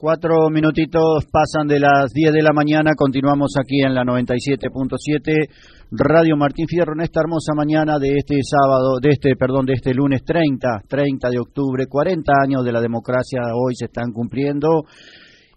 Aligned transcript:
Cuatro 0.00 0.48
minutitos 0.48 1.26
pasan 1.26 1.66
de 1.66 1.80
las 1.80 2.12
10 2.12 2.32
de 2.32 2.40
la 2.40 2.52
mañana, 2.52 2.92
continuamos 2.96 3.54
aquí 3.58 3.82
en 3.82 3.96
la 3.96 4.04
97.7 4.04 5.48
Radio 5.90 6.36
Martín 6.36 6.68
Fierro 6.68 6.92
en 6.92 7.00
esta 7.00 7.18
hermosa 7.18 7.52
mañana 7.56 7.98
de 7.98 8.14
este 8.14 8.36
sábado, 8.44 9.00
de 9.02 9.08
este, 9.10 9.34
perdón, 9.34 9.66
de 9.66 9.72
este 9.72 9.92
lunes 9.92 10.22
30, 10.22 10.82
30 10.86 11.30
de 11.30 11.40
octubre, 11.40 11.86
40 11.88 12.32
años 12.40 12.64
de 12.64 12.70
la 12.70 12.80
democracia 12.80 13.40
hoy 13.52 13.74
se 13.74 13.86
están 13.86 14.12
cumpliendo. 14.12 14.84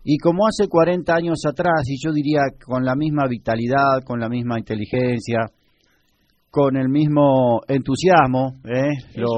Y 0.04 0.18
como 0.18 0.48
hace 0.48 0.68
40 0.68 1.14
años 1.14 1.46
atrás, 1.48 1.84
y 1.86 2.04
yo 2.04 2.12
diría 2.12 2.42
con 2.66 2.84
la 2.84 2.96
misma 2.96 3.28
vitalidad, 3.30 4.02
con 4.04 4.20
la 4.20 4.28
misma 4.28 4.58
inteligencia, 4.58 5.52
con 6.50 6.78
el 6.78 6.90
mismo 6.90 7.62
entusiasmo, 7.68 8.56
¿eh? 8.66 8.90
lo, 9.18 9.30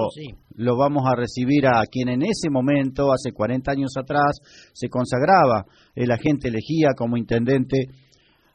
lo 0.55 0.77
vamos 0.77 1.03
a 1.05 1.15
recibir 1.15 1.67
a 1.67 1.83
quien 1.89 2.09
en 2.09 2.21
ese 2.23 2.49
momento, 2.49 3.11
hace 3.11 3.31
40 3.31 3.71
años 3.71 3.91
atrás, 3.97 4.39
se 4.73 4.89
consagraba. 4.89 5.65
La 5.95 6.17
gente 6.17 6.49
elegía 6.49 6.89
como 6.97 7.17
intendente 7.17 7.87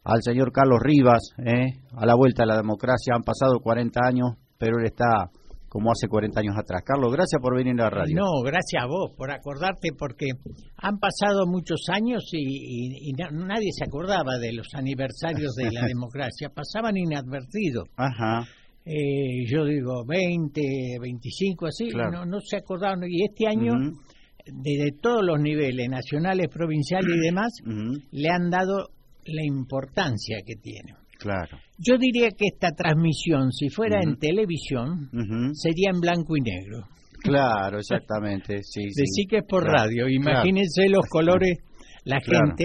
al 0.04 0.22
señor 0.22 0.52
Carlos 0.52 0.80
Rivas, 0.82 1.32
¿eh? 1.38 1.80
a 1.96 2.06
la 2.06 2.14
vuelta 2.14 2.44
a 2.44 2.46
la 2.46 2.56
democracia. 2.56 3.14
Han 3.14 3.22
pasado 3.22 3.60
40 3.60 4.00
años, 4.02 4.28
pero 4.58 4.78
él 4.78 4.86
está 4.86 5.30
como 5.68 5.90
hace 5.90 6.08
40 6.08 6.40
años 6.40 6.56
atrás. 6.56 6.82
Carlos, 6.84 7.12
gracias 7.12 7.40
por 7.42 7.54
venir 7.54 7.74
a 7.80 7.84
la 7.84 7.90
radio. 7.90 8.16
No, 8.16 8.42
gracias 8.42 8.82
a 8.82 8.86
vos 8.86 9.12
por 9.16 9.30
acordarte, 9.30 9.90
porque 9.98 10.30
han 10.78 10.98
pasado 10.98 11.46
muchos 11.46 11.80
años 11.92 12.24
y, 12.32 13.10
y 13.10 13.12
nadie 13.12 13.70
se 13.72 13.84
acordaba 13.84 14.38
de 14.38 14.54
los 14.54 14.68
aniversarios 14.74 15.54
de 15.54 15.70
la 15.72 15.86
democracia. 15.86 16.48
Pasaban 16.54 16.96
inadvertidos. 16.96 17.84
Ajá 17.96 18.46
eh, 18.90 19.44
yo 19.46 19.66
digo 19.66 20.02
20, 20.06 20.98
25, 20.98 21.66
así, 21.66 21.88
no, 21.88 22.24
no 22.24 22.40
se 22.40 22.56
acordaron. 22.56 23.04
Y 23.06 23.22
este 23.22 23.46
año, 23.46 23.74
desde 24.46 24.92
todos 24.92 25.22
los 25.22 25.38
niveles, 25.38 25.90
nacionales, 25.90 26.48
provinciales 26.48 27.14
y 27.14 27.20
demás, 27.20 27.52
le 28.12 28.28
han 28.30 28.48
dado 28.48 28.88
la 29.26 29.44
importancia 29.44 30.38
que 30.46 30.54
tiene. 30.54 30.94
Claro. 31.18 31.58
Yo 31.76 31.98
diría 31.98 32.30
que 32.30 32.46
esta 32.46 32.70
transmisión, 32.70 33.52
si 33.52 33.68
fuera 33.68 34.00
en 34.02 34.16
televisión, 34.16 35.10
sería 35.52 35.90
en 35.92 36.00
blanco 36.00 36.36
y 36.36 36.40
negro. 36.40 36.86
Claro, 37.20 37.78
exactamente. 37.78 38.62
Sí, 38.62 38.84
Decí 38.84 39.26
que 39.28 39.38
es 39.38 39.44
por 39.46 39.64
radio. 39.64 40.08
Imagínense 40.08 40.88
los 40.88 41.04
colores, 41.10 41.58
la 42.04 42.20
gente, 42.20 42.64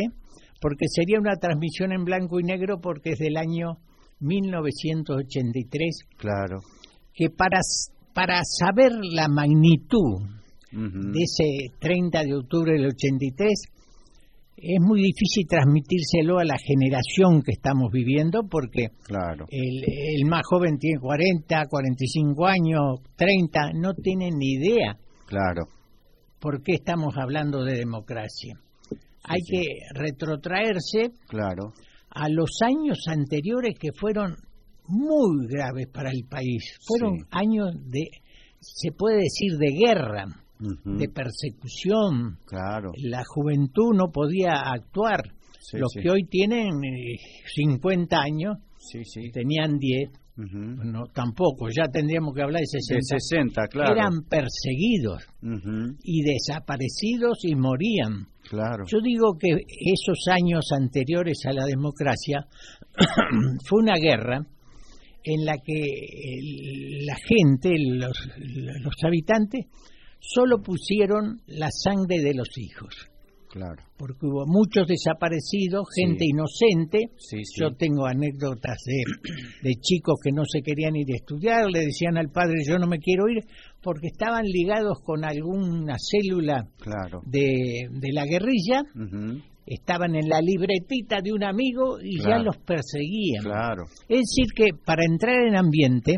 porque 0.62 0.86
sería 0.88 1.20
una 1.20 1.36
transmisión 1.36 1.92
en 1.92 2.06
blanco 2.06 2.40
y 2.40 2.44
negro 2.44 2.80
porque 2.80 3.10
es 3.14 3.20
del 3.20 3.36
año 3.36 3.80
1983. 4.24 6.00
Claro. 6.18 6.60
Que 7.14 7.30
para, 7.30 7.60
para 8.14 8.42
saber 8.44 8.92
la 9.02 9.28
magnitud 9.28 10.24
de 10.72 11.22
ese 11.22 11.76
30 11.80 12.24
de 12.24 12.34
octubre 12.34 12.74
del 12.74 12.88
83, 12.88 13.52
es 14.56 14.80
muy 14.80 15.02
difícil 15.02 15.46
transmitírselo 15.48 16.40
a 16.40 16.46
la 16.46 16.56
generación 16.58 17.44
que 17.44 17.52
estamos 17.52 17.92
viviendo 17.92 18.42
porque 18.50 18.88
claro. 19.04 19.46
el, 19.50 19.84
el, 19.84 20.26
más 20.26 20.42
joven 20.50 20.78
tiene 20.80 21.00
40, 21.00 21.66
45 21.68 22.48
años, 22.48 23.02
30, 23.16 23.74
no 23.76 23.94
tiene 23.94 24.30
ni 24.32 24.54
idea. 24.54 24.98
Claro. 25.28 25.68
¿Por 26.40 26.64
qué 26.64 26.74
estamos 26.74 27.16
hablando 27.18 27.64
de 27.64 27.78
democracia? 27.78 28.60
Hay 29.26 29.42
que 29.48 29.64
retrotraerse 29.94 31.12
claro 31.28 31.74
a 32.14 32.30
los 32.30 32.60
años 32.62 33.00
anteriores 33.08 33.78
que 33.80 33.92
fueron 33.92 34.36
muy 34.88 35.48
graves 35.48 35.88
para 35.92 36.10
el 36.12 36.26
país. 36.30 36.78
Fueron 36.86 37.26
años 37.32 37.72
de, 37.86 38.08
se 38.60 38.92
puede 38.92 39.24
decir, 39.24 39.58
de 39.58 39.72
guerra, 39.72 40.26
de 40.60 41.10
persecución. 41.10 42.38
Claro. 42.46 42.92
La 43.04 43.24
juventud 43.26 43.94
no 43.96 44.12
podía 44.12 44.54
actuar. 44.54 45.22
los 45.74 45.94
que 45.94 46.10
hoy 46.10 46.26
tienen 46.26 46.72
50 47.56 48.16
eh, 48.16 48.20
años 48.20 48.58
tenían 49.34 49.78
10. 49.78 50.12
No, 50.36 51.04
tampoco, 51.14 51.68
ya 51.70 51.88
tendríamos 51.92 52.34
que 52.34 52.42
hablar 52.42 52.62
de 52.62 52.66
60. 52.66 53.20
60 53.20 53.68
claro. 53.68 53.94
Eran 53.94 54.24
perseguidos 54.24 55.24
y 56.04 56.24
desaparecidos 56.24 57.40
y 57.44 57.56
morían. 57.56 58.28
Yo 58.88 59.00
digo 59.02 59.38
que 59.40 59.50
esos 59.50 60.26
años 60.32 60.66
anteriores 60.72 61.40
a 61.46 61.54
la 61.54 61.66
democracia 61.66 62.46
fue 63.68 63.82
una 63.82 63.96
guerra 63.96 64.46
en 65.24 65.46
la 65.46 65.58
que 65.58 65.76
la 67.06 67.16
gente, 67.16 67.76
los 67.80 68.96
habitantes, 69.06 69.68
solo 70.20 70.62
pusieron 70.62 71.42
la 71.48 71.70
sangre 71.72 72.22
de 72.22 72.34
los 72.34 72.50
hijos. 72.58 73.10
Claro. 73.54 73.84
Porque 73.98 74.26
hubo 74.26 74.48
muchos 74.48 74.88
desaparecidos, 74.88 75.86
gente 75.96 76.26
inocente. 76.26 77.12
Yo 77.56 77.70
tengo 77.78 78.08
anécdotas 78.08 78.80
de, 78.84 79.04
de, 79.62 79.76
chicos 79.80 80.16
que 80.24 80.32
no 80.32 80.42
se 80.44 80.64
querían 80.64 80.96
ir 80.96 81.06
a 81.14 81.18
estudiar, 81.18 81.70
le 81.70 81.82
decían 81.82 82.18
al 82.18 82.32
padre, 82.32 82.64
yo 82.68 82.80
no 82.80 82.88
me 82.88 82.98
quiero 82.98 83.30
ir, 83.30 83.44
porque 83.84 84.08
estaban 84.08 84.46
ligados 84.46 84.98
con 85.06 85.24
alguna 85.24 85.98
célula 86.00 86.68
de, 87.28 87.90
de, 87.92 88.12
la 88.12 88.26
guerrilla. 88.26 88.82
Estaban 89.68 90.16
en 90.16 90.30
la 90.30 90.42
libretita 90.42 91.20
de 91.24 91.32
un 91.32 91.44
amigo 91.44 92.00
y 92.02 92.24
ya 92.24 92.40
los 92.40 92.58
perseguían. 92.58 93.44
Claro. 93.44 93.84
Es 94.10 94.22
decir, 94.22 94.48
que 94.56 94.70
para 94.84 95.06
entrar 95.06 95.36
en 95.48 95.56
ambiente 95.56 96.18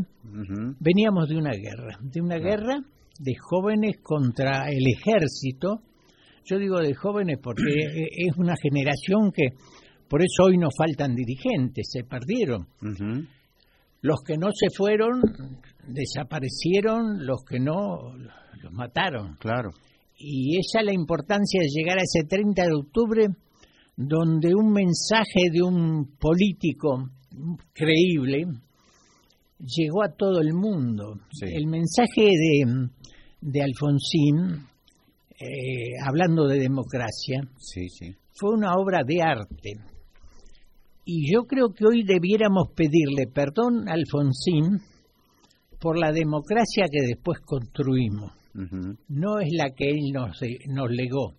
veníamos 0.80 1.28
de 1.28 1.36
una 1.36 1.52
guerra, 1.52 2.00
de 2.02 2.22
una 2.22 2.38
guerra 2.38 2.80
de 3.20 3.36
jóvenes 3.36 3.98
contra 4.02 4.70
el 4.72 4.88
ejército, 4.88 5.82
yo 6.46 6.60
digo 6.60 6.80
de 6.80 6.94
jóvenes 6.94 7.40
porque 7.42 7.64
es 7.64 8.38
una 8.38 8.56
generación 8.62 9.32
que, 9.34 9.50
por 10.08 10.22
eso 10.22 10.44
hoy 10.46 10.58
nos 10.58 10.74
faltan 10.78 11.16
dirigentes, 11.16 11.90
se 11.92 12.04
perdieron. 12.04 12.68
Los 14.02 14.22
que 14.26 14.38
no 14.38 14.50
se 14.54 14.68
fueron 14.76 15.22
desaparecieron, 15.88 17.26
los 17.26 17.44
que 17.44 17.60
no 17.60 18.16
los 18.62 18.72
mataron. 18.72 19.36
Claro. 19.40 19.72
Y 20.18 20.58
esa 20.60 20.80
es 20.80 20.86
la 20.86 20.94
importancia 20.94 21.60
de 21.62 21.68
llegar 21.68 21.98
a 21.98 22.04
ese 22.04 22.28
30 22.28 22.64
de 22.64 22.74
octubre 22.74 23.28
donde 23.98 24.54
un 24.54 24.72
mensaje 24.72 25.50
de 25.52 25.64
un 25.64 26.16
político 26.20 27.10
creíble 27.74 28.46
llegó 29.60 30.04
a 30.04 30.14
todo 30.16 30.42
el 30.42 30.54
mundo. 30.54 31.20
El 31.42 31.68
mensaje 31.68 32.22
de, 32.22 32.90
de 33.42 33.62
Alfonsín 33.64 34.68
eh, 35.40 35.94
hablando 36.06 36.48
de 36.48 36.60
democracia, 36.60 37.42
sí, 37.58 37.90
sí. 37.90 38.16
fue 38.34 38.52
una 38.52 38.74
obra 38.76 39.02
de 39.06 39.22
arte. 39.22 39.80
Y 41.06 41.32
yo 41.32 41.44
creo 41.44 41.70
que 41.74 41.86
hoy 41.86 42.04
debiéramos 42.04 42.70
pedirle 42.76 43.28
perdón 43.32 43.88
a 43.88 43.94
Alfonsín 43.94 44.82
por 45.80 46.00
la 46.00 46.12
democracia 46.12 46.86
que 46.92 47.06
después 47.06 47.40
construimos. 47.42 48.32
No 49.10 49.40
es 49.40 49.50
la 49.52 49.72
que 49.76 49.90
él 49.90 50.12
nos, 50.14 50.40
nos 50.68 50.90
legó. 50.90 51.34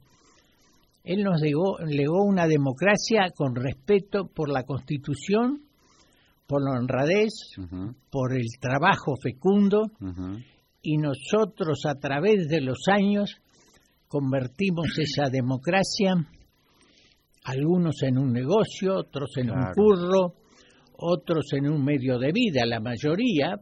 Él 1.02 1.22
nos 1.24 1.40
legó, 1.40 1.78
legó 1.78 2.22
una 2.24 2.46
democracia 2.46 3.30
con 3.34 3.54
respeto 3.54 4.26
por 4.26 4.50
la 4.50 4.64
Constitución, 4.64 5.62
por 6.46 6.62
la 6.62 6.78
honradez, 6.78 7.32
por 8.10 8.34
el 8.34 8.46
trabajo 8.60 9.14
fecundo, 9.20 9.90
y 10.82 10.98
nosotros 10.98 11.80
a 11.86 11.94
través 11.94 12.48
de 12.48 12.60
los 12.60 12.78
años 12.88 13.40
convertimos 14.08 14.86
esa 14.98 15.28
democracia, 15.30 16.14
algunos 17.44 18.02
en 18.02 18.18
un 18.18 18.32
negocio, 18.32 18.96
otros 18.96 19.30
en 19.36 19.50
un 19.50 19.72
curro, 19.74 20.34
otros 20.98 21.52
en 21.52 21.68
un 21.68 21.84
medio 21.84 22.18
de 22.18 22.32
vida, 22.32 22.64
la 22.66 22.80
mayoría, 22.80 23.60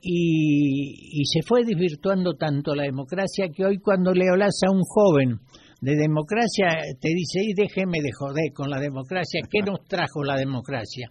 y, 0.00 1.24
se 1.24 1.42
fue 1.42 1.64
desvirtuando 1.64 2.34
tanto 2.34 2.74
la 2.74 2.84
democracia 2.84 3.48
que 3.54 3.64
hoy 3.64 3.78
cuando 3.78 4.12
le 4.12 4.28
hablas 4.28 4.60
a 4.66 4.70
un 4.70 4.82
joven 4.82 5.40
de 5.80 5.96
democracia 5.96 6.68
te 7.00 7.08
dice, 7.08 7.40
y 7.42 7.54
déjeme 7.54 7.98
de 8.02 8.12
joder 8.12 8.52
con 8.54 8.70
la 8.70 8.78
democracia, 8.78 9.40
¿qué 9.50 9.60
nos 9.60 9.84
trajo 9.86 10.22
la 10.22 10.36
democracia? 10.36 11.10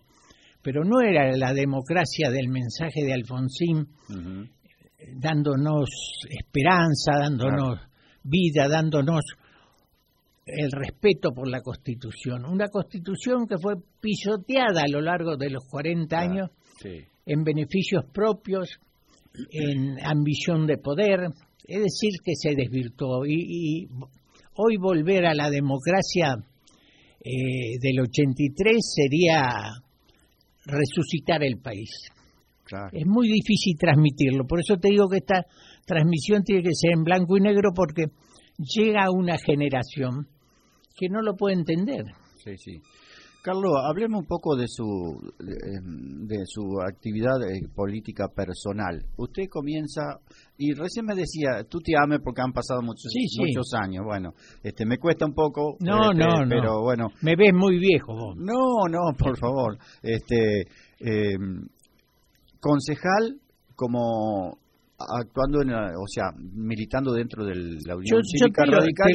Pero 0.62 0.84
no 0.84 1.02
era 1.02 1.36
la 1.36 1.54
democracia 1.54 2.30
del 2.32 2.48
mensaje 2.50 3.04
de 3.04 3.14
Alfonsín, 3.14 3.88
dándonos 5.20 5.90
esperanza, 6.30 7.20
dándonos 7.20 7.80
vida, 8.26 8.68
dándonos 8.68 9.22
el 10.46 10.72
respeto 10.72 11.32
por 11.34 11.48
la 11.48 11.62
Constitución. 11.62 12.46
Una 12.46 12.68
Constitución 12.68 13.48
que 13.48 13.58
fue 13.58 13.76
pisoteada 14.00 14.82
a 14.82 14.92
lo 14.92 15.02
largo 15.02 15.38
de 15.38 15.50
los 15.50 15.64
40 15.70 16.18
años 16.18 16.50
en 16.84 17.44
beneficios 17.44 18.06
propios, 18.14 18.70
en 19.52 19.98
ambición 20.06 20.68
de 20.68 20.78
poder, 20.78 21.22
es 21.68 21.80
decir, 21.80 22.12
que 22.24 22.36
se 22.36 22.56
desvirtuó. 22.56 23.26
Y, 23.26 23.88
hoy 24.58 24.78
volver 24.78 25.26
a 25.26 25.34
la 25.34 25.50
democracia 25.50 26.36
eh, 27.20 27.78
del 27.82 28.00
83 28.02 28.78
sería 28.80 29.50
resucitar 30.66 31.44
el 31.44 31.58
país. 31.58 31.90
Es 32.92 33.06
muy 33.06 33.28
difícil 33.28 33.78
transmitirlo, 33.78 34.46
por 34.48 34.60
eso 34.60 34.78
te 34.78 34.90
digo 34.90 35.08
que 35.08 35.18
esta 35.18 35.46
transmisión 35.86 36.44
tiene 36.44 36.64
que 36.64 36.74
ser 36.74 36.92
en 36.94 37.04
blanco 37.04 37.38
y 37.38 37.42
negro 37.42 37.70
porque 37.76 38.08
llega 38.58 39.12
una 39.12 39.38
generación 39.38 40.28
que 40.96 41.08
no 41.10 41.22
lo 41.22 41.36
puede 41.36 41.56
entender. 41.56 42.06
Sí, 42.44 42.58
sí. 42.58 42.82
Carlos, 43.46 43.74
hablemos 43.88 44.22
un 44.22 44.26
poco 44.26 44.56
de 44.56 44.66
su 44.68 44.84
de, 45.38 46.38
su 46.46 46.82
actividad 46.82 47.44
eh, 47.44 47.62
política 47.76 48.28
personal. 48.28 49.06
Usted 49.18 49.44
comienza 49.52 50.02
y 50.58 50.74
recién 50.74 51.06
me 51.06 51.14
decía, 51.14 51.64
tú 51.70 51.78
te 51.80 51.94
ames 51.96 52.22
porque 52.24 52.42
han 52.42 52.54
pasado 52.54 52.82
muchos 52.82 53.14
muchos 53.38 53.72
años. 53.80 54.04
Bueno, 54.04 54.32
este 54.64 54.88
me 54.88 54.98
cuesta 54.98 55.28
un 55.28 55.36
poco. 55.36 55.78
No, 55.80 56.12
este, 56.12 56.26
no, 56.26 56.50
pero 56.50 56.82
bueno. 56.82 57.10
Me 57.22 57.36
ves 57.36 57.54
muy 57.54 57.78
viejo. 57.78 58.16
Vos. 58.16 58.36
No, 58.36 58.88
no, 58.90 59.16
por 59.16 59.38
favor. 59.38 59.78
Este 60.02 60.62
eh, 61.02 61.38
concejal 62.60 63.40
como 63.76 64.58
actuando, 64.98 65.62
en, 65.62 65.72
o 65.72 66.08
sea, 66.08 66.32
militando 66.38 67.14
dentro 67.14 67.46
de 67.46 67.56
la 67.86 67.96
Unión 67.96 68.22
Cívica 68.24 68.66
Radical, 68.66 69.12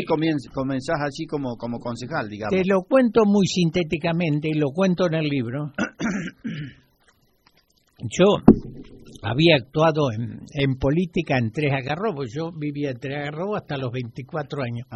comenzás 0.53 1.01
así 1.03 1.27
como, 1.27 1.57
como 1.57 1.79
concejal, 1.79 2.29
digamos. 2.29 2.55
Te 2.55 2.65
lo 2.67 2.83
cuento 2.83 3.25
muy 3.25 3.47
sintéticamente 3.47 4.49
y 4.49 4.59
lo 4.59 4.71
cuento 4.73 5.07
en 5.07 5.15
el 5.15 5.29
libro. 5.29 5.73
Yo 8.03 8.25
había 9.23 9.57
actuado 9.57 10.09
en, 10.13 10.77
política 10.77 11.37
en 11.39 11.51
Tres 11.53 11.73
Agarrobos, 11.73 12.33
yo 12.35 12.51
vivía 12.57 12.91
en 12.93 12.99
Tres 12.99 13.19
Agarrobos 13.19 13.61
hasta 13.61 13.77
los 13.77 13.93
24 13.93 14.63
años. 14.63 14.87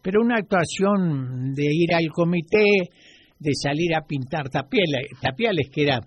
Pero 0.00 0.20
una 0.22 0.36
actuación 0.36 1.52
de 1.52 1.64
ir 1.64 1.92
al 1.92 2.08
comité, 2.12 2.64
de 3.40 3.50
salir 3.60 3.94
a 3.96 4.06
pintar 4.06 4.48
tapiales, 4.48 5.08
tapiales 5.20 5.68
que 5.72 5.82
era 5.82 6.00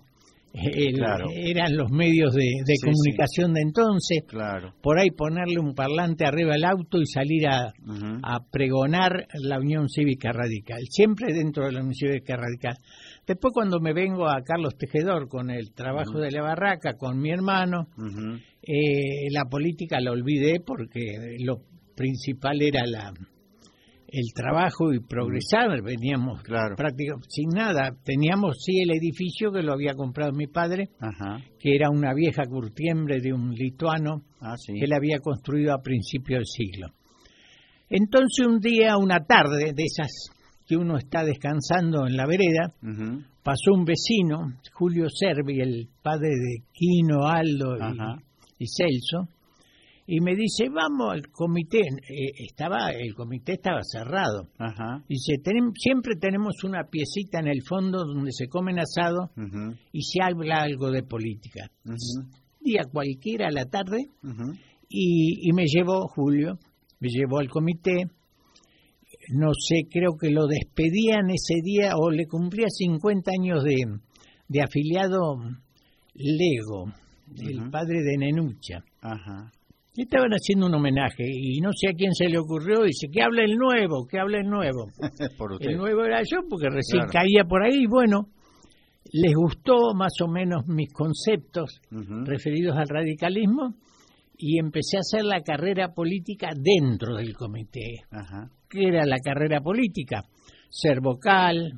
eran 0.60 1.76
los 1.76 1.92
medios 1.92 2.34
de, 2.34 2.46
comunicación 2.84 3.54
de 3.54 3.62
entonces. 3.62 4.24
Por 4.82 5.00
ahí 5.00 5.12
ponerle 5.12 5.60
un 5.60 5.74
parlante 5.74 6.26
arriba 6.26 6.54
al 6.56 6.64
auto 6.66 7.00
y 7.00 7.06
salir 7.06 7.48
a, 7.48 7.74
pregonar 8.52 9.28
la 9.42 9.60
Unión 9.60 9.88
Cívica 9.90 10.32
Radical, 10.32 10.80
siempre 10.90 11.34
dentro 11.34 11.66
de 11.66 11.74
la 11.74 11.80
Unión 11.80 11.94
Cívica 11.94 12.36
Radical. 12.36 12.76
Después 13.26 13.54
cuando 13.54 13.80
me 13.80 13.94
vengo 13.94 14.28
a 14.28 14.42
Carlos 14.44 14.78
Tejedor 14.78 15.28
con 15.28 15.50
el 15.50 15.74
trabajo 15.74 16.20
de 16.20 16.32
la 16.32 16.42
barraca, 16.42 16.94
con 16.98 17.20
mi 17.20 17.32
hermano, 17.32 17.88
eh, 18.62 19.30
la 19.32 19.46
política 19.46 20.00
la 20.00 20.12
olvidé 20.12 20.62
porque 20.66 21.36
lo 21.40 21.62
principal 21.96 22.62
era 22.62 22.86
la, 22.86 23.12
el 24.08 24.34
trabajo 24.34 24.94
y 24.94 25.00
progresar, 25.00 25.82
veníamos 25.84 26.42
prácticamente 26.44 27.28
sin 27.30 27.50
nada. 27.50 27.92
Teníamos 28.04 28.58
sí 28.64 28.80
el 28.82 28.92
edificio 28.92 29.52
que 29.52 29.62
lo 29.62 29.74
había 29.74 29.94
comprado 29.96 30.32
mi 30.32 30.48
padre, 30.48 30.90
que 31.60 31.76
era 31.76 31.90
una 31.90 32.14
vieja 32.14 32.44
curtiembre 32.46 33.20
de 33.22 33.34
un 33.34 33.54
lituano 33.54 34.24
ah, 34.42 34.56
que 34.66 34.86
él 34.86 34.94
había 34.94 35.20
construido 35.20 35.74
a 35.74 35.82
principios 35.82 36.40
del 36.40 36.46
siglo. 36.46 36.88
Entonces 37.90 38.46
un 38.46 38.60
día, 38.60 38.98
una 38.98 39.26
tarde 39.26 39.74
de 39.74 39.84
esas 39.84 40.12
que 40.66 40.76
uno 40.76 40.98
está 40.98 41.24
descansando 41.24 42.06
en 42.06 42.18
la 42.18 42.26
vereda, 42.26 42.74
pasó 43.44 43.74
un 43.74 43.86
vecino, 43.86 44.54
Julio 44.74 45.08
Servi, 45.10 45.62
el 45.62 45.88
padre 46.02 46.30
de 46.30 46.64
Quino, 46.74 47.26
Aldo 47.26 47.78
y 48.60 48.66
Celso, 48.68 49.30
y 50.10 50.22
me 50.22 50.36
dice, 50.36 50.70
vamos 50.70 51.12
al 51.12 51.30
comité. 51.30 51.80
Eh, 51.80 52.46
estaba 52.48 52.92
El 52.92 53.14
comité 53.14 53.54
estaba 53.54 53.82
cerrado. 53.84 54.48
Dice, 55.10 55.36
siempre 55.76 56.16
tenemos 56.16 56.64
una 56.64 56.86
piecita 56.86 57.40
en 57.40 57.48
el 57.48 57.62
fondo 57.68 58.06
donde 58.06 58.32
se 58.32 58.48
comen 58.48 58.80
asado 58.80 59.32
y 59.92 60.02
se 60.04 60.24
habla 60.24 60.62
algo 60.62 60.92
de 60.92 61.04
política. 61.04 61.70
Día 62.62 62.84
cualquiera 62.90 63.50
a 63.50 63.52
la 63.52 63.66
tarde 63.66 64.08
y, 64.88 65.50
y 65.50 65.52
me 65.52 65.66
llevó 65.66 66.08
Julio, 66.08 66.58
me 67.02 67.10
llevó 67.10 67.40
al 67.40 67.50
comité. 67.50 68.06
No 69.34 69.52
sé, 69.54 69.90
creo 69.92 70.16
que 70.18 70.30
lo 70.30 70.48
despedían 70.48 71.30
ese 71.32 71.56
día 71.62 71.98
o 71.98 72.12
le 72.12 72.28
cumplía 72.28 72.68
50 72.70 73.30
años 73.38 73.62
de, 73.62 73.76
de 74.48 74.62
afiliado 74.62 75.36
Lego, 76.14 76.94
el 77.38 77.70
padre 77.70 78.04
de 78.04 78.18
Nenucha. 78.18 78.86
Ajá 79.02 79.52
estaban 80.04 80.32
haciendo 80.32 80.68
un 80.68 80.76
homenaje 80.76 81.24
y 81.28 81.60
no 81.60 81.72
sé 81.74 81.90
a 81.90 81.94
quién 81.94 82.14
se 82.14 82.30
le 82.30 82.38
ocurrió, 82.38 82.84
dice, 82.84 83.08
que 83.12 83.22
hable 83.22 83.46
el 83.46 83.58
nuevo, 83.58 84.06
que 84.06 84.20
hable 84.20 84.40
el 84.40 84.48
nuevo. 84.48 84.88
el 85.60 85.78
nuevo 85.78 86.04
era 86.04 86.22
yo 86.22 86.40
porque 86.50 86.70
recién 86.70 87.06
caía 87.12 87.46
por 87.48 87.64
ahí 87.64 87.84
y 87.84 87.88
bueno, 87.88 88.30
les 89.12 89.34
gustó 89.34 89.94
más 89.96 90.14
o 90.22 90.28
menos 90.28 90.68
mis 90.68 90.92
conceptos 90.92 91.82
referidos 92.26 92.78
al 92.78 92.88
radicalismo 92.88 93.76
y 94.38 94.60
empecé 94.60 94.98
a 94.98 95.00
hacer 95.00 95.24
la 95.24 95.42
carrera 95.42 95.94
política 95.94 96.50
dentro 96.56 97.16
del 97.16 97.34
comité. 97.34 98.04
¿Qué 98.70 98.88
era 98.88 99.06
la 99.06 99.18
carrera 99.20 99.62
política? 99.62 100.24
Ser 100.70 101.00
vocal, 101.02 101.72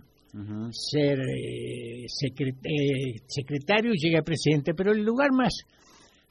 ser 0.71 1.19
eh, 1.19 2.05
eh, 2.05 3.15
secretario 3.27 3.93
y 3.93 3.97
llegué 3.97 4.17
a 4.17 4.23
presidente, 4.23 4.73
pero 4.75 4.91
el 4.91 5.03
lugar 5.03 5.31
más 5.31 5.53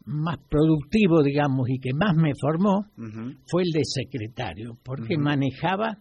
más 0.08 0.38
productivo, 0.48 1.22
digamos, 1.22 1.68
y 1.68 1.78
que 1.78 1.92
más 1.92 2.16
me 2.16 2.32
formó 2.40 2.86
fue 3.46 3.62
el 3.62 3.70
de 3.72 3.84
secretario, 3.84 4.78
porque 4.82 5.18
manejaba 5.18 5.98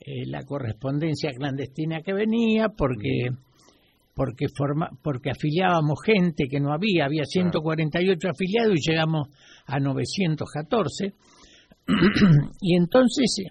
eh, 0.00 0.26
la 0.26 0.42
correspondencia 0.42 1.30
clandestina 1.32 2.02
que 2.02 2.12
venía, 2.12 2.68
porque 2.68 3.30
porque 4.14 4.46
forma, 4.54 4.90
porque 5.02 5.30
afiliábamos 5.30 6.00
gente 6.04 6.48
que 6.50 6.58
no 6.58 6.72
había, 6.72 7.04
había 7.06 7.24
148 7.24 8.28
afiliados 8.28 8.74
y 8.74 8.90
llegamos 8.90 9.28
a 9.64 9.78
914. 9.78 11.14
y 12.60 12.76
entonces, 12.76 13.44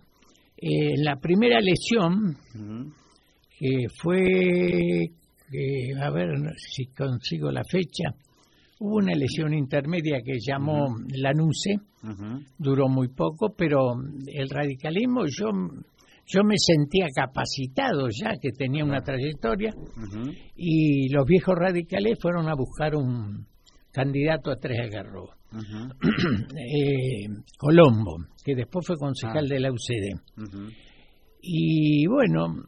eh, 0.58 0.94
la 0.98 1.16
primera 1.16 1.62
lesión, 1.62 2.36
que 3.58 3.88
fue, 3.96 5.12
a 6.02 6.10
ver 6.12 6.36
si 6.58 6.88
consigo 6.88 7.50
la 7.50 7.64
fecha, 7.64 8.14
Hubo 8.79 8.97
una 8.97 9.13
elección 9.13 9.53
intermedia 9.53 10.21
que 10.24 10.38
llamó 10.39 10.95
la 11.15 11.33
NUCE, 11.33 11.79
duró 12.57 12.88
muy 12.88 13.07
poco, 13.07 13.53
pero 13.57 13.94
el 14.27 14.50
radicalismo 14.50 15.25
yo 15.25 15.50
yo 16.29 16.44
me 16.44 16.56
sentía 16.57 17.07
capacitado 17.15 18.09
ya 18.09 18.33
que 18.41 18.51
tenía 18.51 18.83
una 18.83 19.01
trayectoria. 19.01 19.74
Y 20.56 21.09
los 21.09 21.25
viejos 21.25 21.56
radicales 21.57 22.18
fueron 22.21 22.50
a 22.50 22.53
buscar 22.53 22.95
un 22.95 23.47
candidato 23.91 24.51
a 24.51 24.57
tres 24.57 24.79
agarros 24.79 25.29
eh, 25.51 27.27
Colombo 27.57 28.18
que 28.44 28.53
después 28.53 28.85
fue 28.85 28.95
concejal 28.97 29.45
ah. 29.45 29.53
de 29.53 29.59
la 29.59 29.71
UCD 29.71 30.19
y 31.41 32.05
bueno 32.05 32.63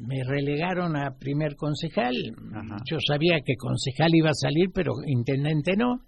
me 0.00 0.22
relegaron 0.24 0.96
a 0.96 1.16
primer 1.18 1.56
concejal. 1.56 2.14
Yo 2.84 2.98
sabía 3.06 3.40
que 3.44 3.56
concejal 3.56 4.14
iba 4.14 4.30
a 4.30 4.34
salir, 4.34 4.70
pero 4.72 4.92
intendente 5.06 5.76
no. 5.76 6.00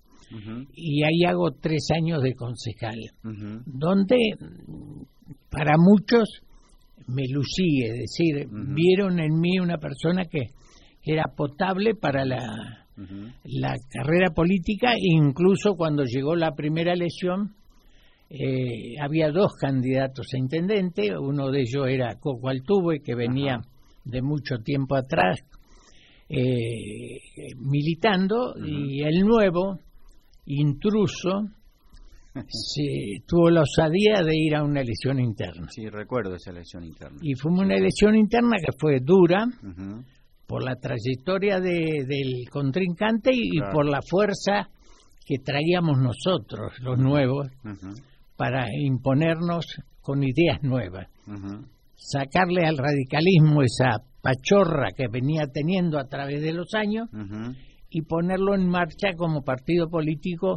Y 0.72 1.02
ahí 1.02 1.24
hago 1.26 1.50
tres 1.60 1.88
años 1.94 2.22
de 2.22 2.34
concejal, 2.34 2.98
donde 3.66 4.16
para 5.50 5.74
muchos 5.76 6.42
me 7.08 7.24
lucí, 7.28 7.82
es 7.82 7.94
decir, 7.94 8.46
vieron 8.48 9.18
en 9.18 9.40
mí 9.40 9.58
una 9.58 9.78
persona 9.78 10.24
que, 10.26 10.46
era 11.02 11.24
potable 11.34 11.94
para 11.94 12.26
la, 12.26 12.86
la 13.44 13.74
carrera 13.88 14.34
política, 14.34 14.92
incluso 14.98 15.74
cuando 15.74 16.04
llegó 16.04 16.36
la 16.36 16.54
primera 16.54 16.92
elección, 16.92 17.54
eh, 18.28 18.94
había 19.00 19.32
dos 19.32 19.54
candidatos 19.58 20.26
a 20.34 20.38
intendente, 20.38 21.18
uno 21.18 21.50
de 21.50 21.62
ellos 21.62 21.88
era 21.88 22.14
Coco 22.20 22.48
Altuve, 22.48 23.00
que 23.00 23.14
venía 23.14 23.60
de 24.04 24.22
mucho 24.22 24.58
tiempo 24.58 24.96
atrás 24.96 25.40
eh, 26.28 27.18
militando 27.56 28.54
y 28.64 29.02
el 29.02 29.20
nuevo 29.26 29.80
intruso 30.46 31.48
se, 32.46 33.22
tuvo 33.26 33.50
la 33.50 33.62
osadía 33.62 34.22
de 34.22 34.36
ir 34.36 34.54
a 34.54 34.62
una 34.62 34.80
elección 34.80 35.18
interna. 35.18 35.66
Sí, 35.70 35.88
recuerdo 35.88 36.36
esa 36.36 36.50
elección 36.50 36.84
interna. 36.84 37.18
Y 37.20 37.34
fue 37.34 37.52
una 37.52 37.74
elección 37.74 38.14
interna 38.14 38.56
que 38.64 38.72
fue 38.78 39.00
dura 39.00 39.46
por 40.46 40.64
la 40.64 40.76
trayectoria 40.76 41.58
de, 41.60 42.04
del 42.06 42.48
contrincante 42.50 43.30
y, 43.32 43.60
por 43.72 43.88
la 43.88 44.00
fuerza 44.00 44.68
que 45.26 45.38
traíamos 45.38 45.98
nosotros, 45.98 46.72
los 46.80 46.98
nuevos, 46.98 47.48
para 48.36 48.66
imponernos 48.72 49.66
con 50.00 50.22
ideas 50.22 50.62
nuevas 50.62 51.08
sacarle 52.00 52.66
al 52.66 52.78
radicalismo 52.78 53.62
esa 53.62 54.02
pachorra 54.22 54.92
que 54.96 55.06
venía 55.08 55.46
teniendo 55.52 55.98
a 55.98 56.08
través 56.08 56.40
de 56.42 56.52
los 56.52 56.74
años 56.74 57.08
y 57.90 58.02
ponerlo 58.02 58.54
en 58.54 58.68
marcha 58.68 59.12
como 59.16 59.42
partido 59.42 59.88
político 59.88 60.54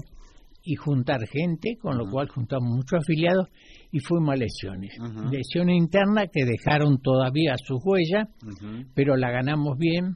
y 0.66 0.76
juntar 0.76 1.28
gente, 1.28 1.78
con 1.82 1.98
lo 1.98 2.10
cual 2.10 2.30
juntamos 2.30 2.70
muchos 2.74 3.02
afiliados 3.02 3.50
y 3.92 4.00
fuimos 4.00 4.32
a 4.32 4.36
elecciones. 4.36 4.96
Elecciones 5.30 5.78
internas 5.78 6.28
que 6.32 6.46
dejaron 6.46 7.02
todavía 7.02 7.56
su 7.58 7.78
huella, 7.84 8.30
pero 8.96 9.18
la 9.18 9.30
ganamos 9.30 9.78
bien 9.78 10.16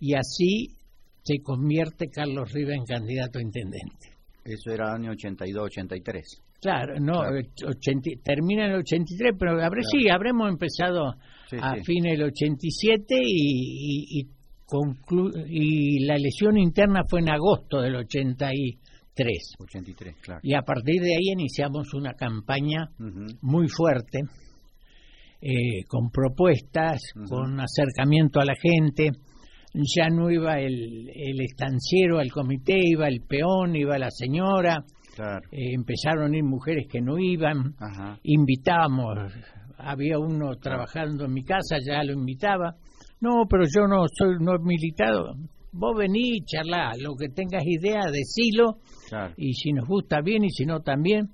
y 0.00 0.14
así 0.14 0.76
se 1.22 1.40
convierte 1.42 2.08
Carlos 2.08 2.52
Riva 2.52 2.74
en 2.74 2.84
candidato 2.84 3.38
a 3.38 3.42
intendente. 3.42 4.10
Eso 4.44 4.72
era 4.72 4.92
año 4.92 5.12
82-83. 5.12 6.43
Claro, 6.64 6.94
no, 6.98 7.20
termina 8.24 8.64
en 8.64 8.70
el 8.70 8.78
83, 8.78 9.34
pero 9.38 9.62
habré, 9.62 9.82
sí, 9.82 10.08
habremos 10.08 10.48
empezado 10.48 11.08
a 11.60 11.74
fin 11.84 12.04
del 12.04 12.22
87 12.22 13.16
y, 13.22 14.18
y, 14.18 14.28
y 15.46 16.06
la 16.06 16.14
elección 16.14 16.56
interna 16.56 17.02
fue 17.06 17.20
en 17.20 17.28
agosto 17.28 17.82
del 17.82 17.96
83. 17.96 19.56
83, 19.58 20.16
claro. 20.22 20.40
Y 20.42 20.54
a 20.54 20.62
partir 20.62 21.02
de 21.02 21.10
ahí 21.10 21.32
iniciamos 21.34 21.92
una 21.92 22.14
campaña 22.14 22.88
muy 23.42 23.68
fuerte, 23.68 24.20
eh, 25.42 25.84
con 25.86 26.08
propuestas, 26.08 27.12
con 27.28 27.60
acercamiento 27.60 28.40
a 28.40 28.46
la 28.46 28.54
gente. 28.54 29.10
Ya 29.74 30.08
no 30.08 30.30
iba 30.30 30.58
el, 30.60 31.10
el 31.14 31.40
estanciero 31.42 32.20
al 32.20 32.30
comité, 32.30 32.78
iba 32.82 33.06
el 33.06 33.20
peón, 33.20 33.76
iba 33.76 33.98
la 33.98 34.10
señora 34.10 34.82
eh, 35.18 35.74
empezaron 35.74 36.32
a 36.32 36.36
ir 36.36 36.44
mujeres 36.44 36.86
que 36.90 37.00
no 37.00 37.18
iban, 37.18 37.74
invitábamos, 38.22 39.32
había 39.78 40.18
uno 40.18 40.56
trabajando 40.56 41.24
en 41.24 41.32
mi 41.32 41.44
casa, 41.44 41.76
ya 41.84 42.02
lo 42.02 42.12
invitaba, 42.12 42.76
no, 43.20 43.44
pero 43.48 43.64
yo 43.64 43.86
no 43.86 44.04
soy 44.12 44.36
no 44.40 44.58
militado, 44.58 45.34
vos 45.72 45.96
vení, 45.96 46.40
charlá, 46.44 46.92
lo 47.00 47.14
que 47.16 47.28
tengas 47.28 47.64
idea, 47.64 48.02
decilo, 48.10 48.78
y 49.36 49.52
si 49.54 49.72
nos 49.72 49.86
gusta 49.86 50.20
bien 50.20 50.44
y 50.44 50.50
si 50.50 50.64
no 50.64 50.80
también, 50.80 51.30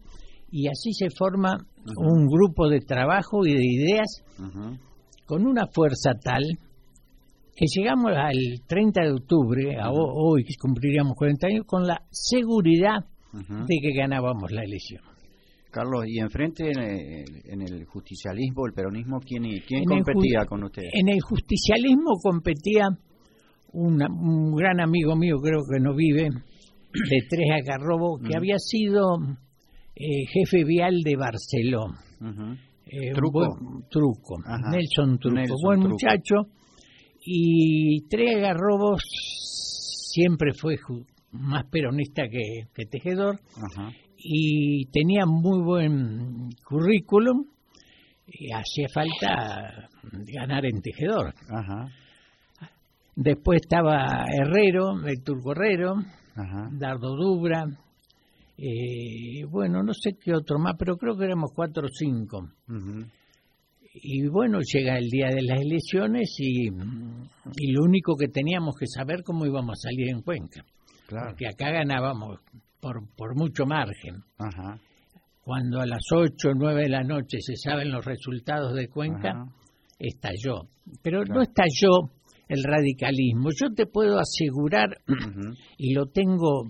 y 0.50 0.68
así 0.68 0.92
se 0.92 1.08
forma 1.16 1.56
un 1.96 2.26
grupo 2.26 2.68
de 2.68 2.80
trabajo 2.80 3.46
y 3.46 3.54
de 3.54 3.64
ideas 3.64 4.24
con 5.26 5.46
una 5.46 5.66
fuerza 5.72 6.12
tal 6.22 6.42
que 7.54 7.66
llegamos 7.66 8.12
al 8.16 8.36
30 8.66 9.02
de 9.02 9.12
octubre, 9.12 9.76
a 9.78 9.90
hoy 9.90 10.44
cumpliríamos 10.58 11.14
40 11.14 11.46
años, 11.46 11.66
con 11.66 11.86
la 11.86 12.02
seguridad 12.10 13.04
de 13.32 13.76
que 13.80 13.92
ganábamos 13.96 14.50
la 14.50 14.62
elección. 14.62 15.02
Carlos, 15.70 16.04
y 16.06 16.18
enfrente 16.18 16.68
en 16.72 17.62
el, 17.62 17.84
justicialismo, 17.86 18.66
el 18.66 18.72
peronismo, 18.72 19.20
¿quién, 19.20 19.44
quién 19.66 19.84
competía 19.84 20.44
con 20.48 20.64
usted? 20.64 20.82
En 20.92 21.08
el 21.08 21.20
justicialismo 21.20 22.18
competía 22.20 22.88
un 23.72 24.54
gran 24.56 24.80
amigo 24.80 25.14
mío, 25.14 25.36
creo 25.40 25.60
que 25.70 25.80
no 25.80 25.94
vive, 25.94 26.28
de 26.92 27.18
Tres 27.28 27.48
Agarrobo, 27.62 28.18
que 28.18 28.36
había 28.36 28.58
sido 28.58 29.16
eh, 29.94 30.26
jefe 30.32 30.64
vial 30.64 31.00
de 31.04 31.16
Barcelona. 31.16 31.98
Eh, 32.86 33.12
truco. 33.14 33.86
truco. 33.88 34.36
Nelson 34.70 35.18
Truco. 35.18 35.54
buen 35.62 35.80
muchacho. 35.80 36.48
Y 37.24 38.08
Tres 38.08 38.36
Agarrobos 38.36 39.02
siempre 40.12 40.52
fue 40.54 40.76
más 41.32 41.64
peronista 41.70 42.24
que, 42.28 42.84
tejedor 42.86 43.38
y 44.16 44.86
tenía 44.90 45.24
muy 45.26 45.62
buen 45.62 46.50
currículum 46.64 47.44
y 48.26 48.52
hacía 48.52 48.86
falta 48.92 49.88
ganar 50.34 50.64
en 50.66 50.80
tejedor. 50.80 51.34
Después 53.16 53.60
estaba 53.62 54.24
Herrero, 54.32 55.04
el 55.06 55.22
turco 55.22 55.52
Herrero, 55.52 55.94
Dardo 56.72 57.16
Dubra, 57.16 57.66
eh, 58.62 59.44
bueno, 59.48 59.82
no 59.82 59.94
sé 59.94 60.18
qué 60.22 60.34
otro 60.34 60.58
más, 60.58 60.74
pero 60.78 60.96
creo 60.96 61.16
que 61.16 61.24
éramos 61.24 61.50
cuatro 61.54 61.86
o 61.86 61.90
cinco. 61.90 62.50
Y 63.94 64.26
bueno, 64.28 64.58
llega 64.60 64.98
el 64.98 65.08
día 65.08 65.28
de 65.28 65.42
las 65.42 65.60
elecciones 65.60 66.34
y, 66.38 66.68
y 66.68 67.72
lo 67.72 67.82
único 67.82 68.16
que 68.16 68.28
teníamos 68.28 68.76
que 68.78 68.86
saber 68.86 69.22
cómo 69.24 69.46
íbamos 69.46 69.78
a 69.78 69.88
salir 69.88 70.10
en 70.10 70.20
Cuenca. 70.20 70.62
Porque 71.10 71.48
acá 71.48 71.70
ganábamos 71.70 72.38
por, 72.80 73.06
por 73.16 73.36
mucho 73.36 73.66
margen. 73.66 74.22
Cuando 75.42 75.80
a 75.80 75.86
las 75.86 76.02
8 76.12 76.48
o 76.48 76.54
9 76.54 76.82
de 76.82 76.88
la 76.88 77.02
noche 77.02 77.38
se 77.40 77.56
saben 77.56 77.90
los 77.90 78.04
resultados 78.04 78.74
de 78.74 78.88
Cuenca, 78.88 79.46
estalló. 79.98 80.68
Pero 81.02 81.24
no 81.24 81.42
estalló 81.42 82.10
el 82.48 82.62
radicalismo. 82.64 83.50
Yo 83.58 83.72
te 83.74 83.86
puedo 83.86 84.18
asegurar, 84.18 84.88
y 85.78 85.94
lo 85.94 86.06
tengo 86.06 86.64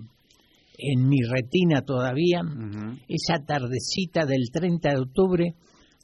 en 0.77 1.07
mi 1.07 1.21
retina 1.21 1.81
todavía, 1.81 2.41
esa 3.07 3.43
tardecita 3.45 4.25
del 4.25 4.49
30 4.51 4.89
de 4.89 4.99
octubre, 4.99 5.55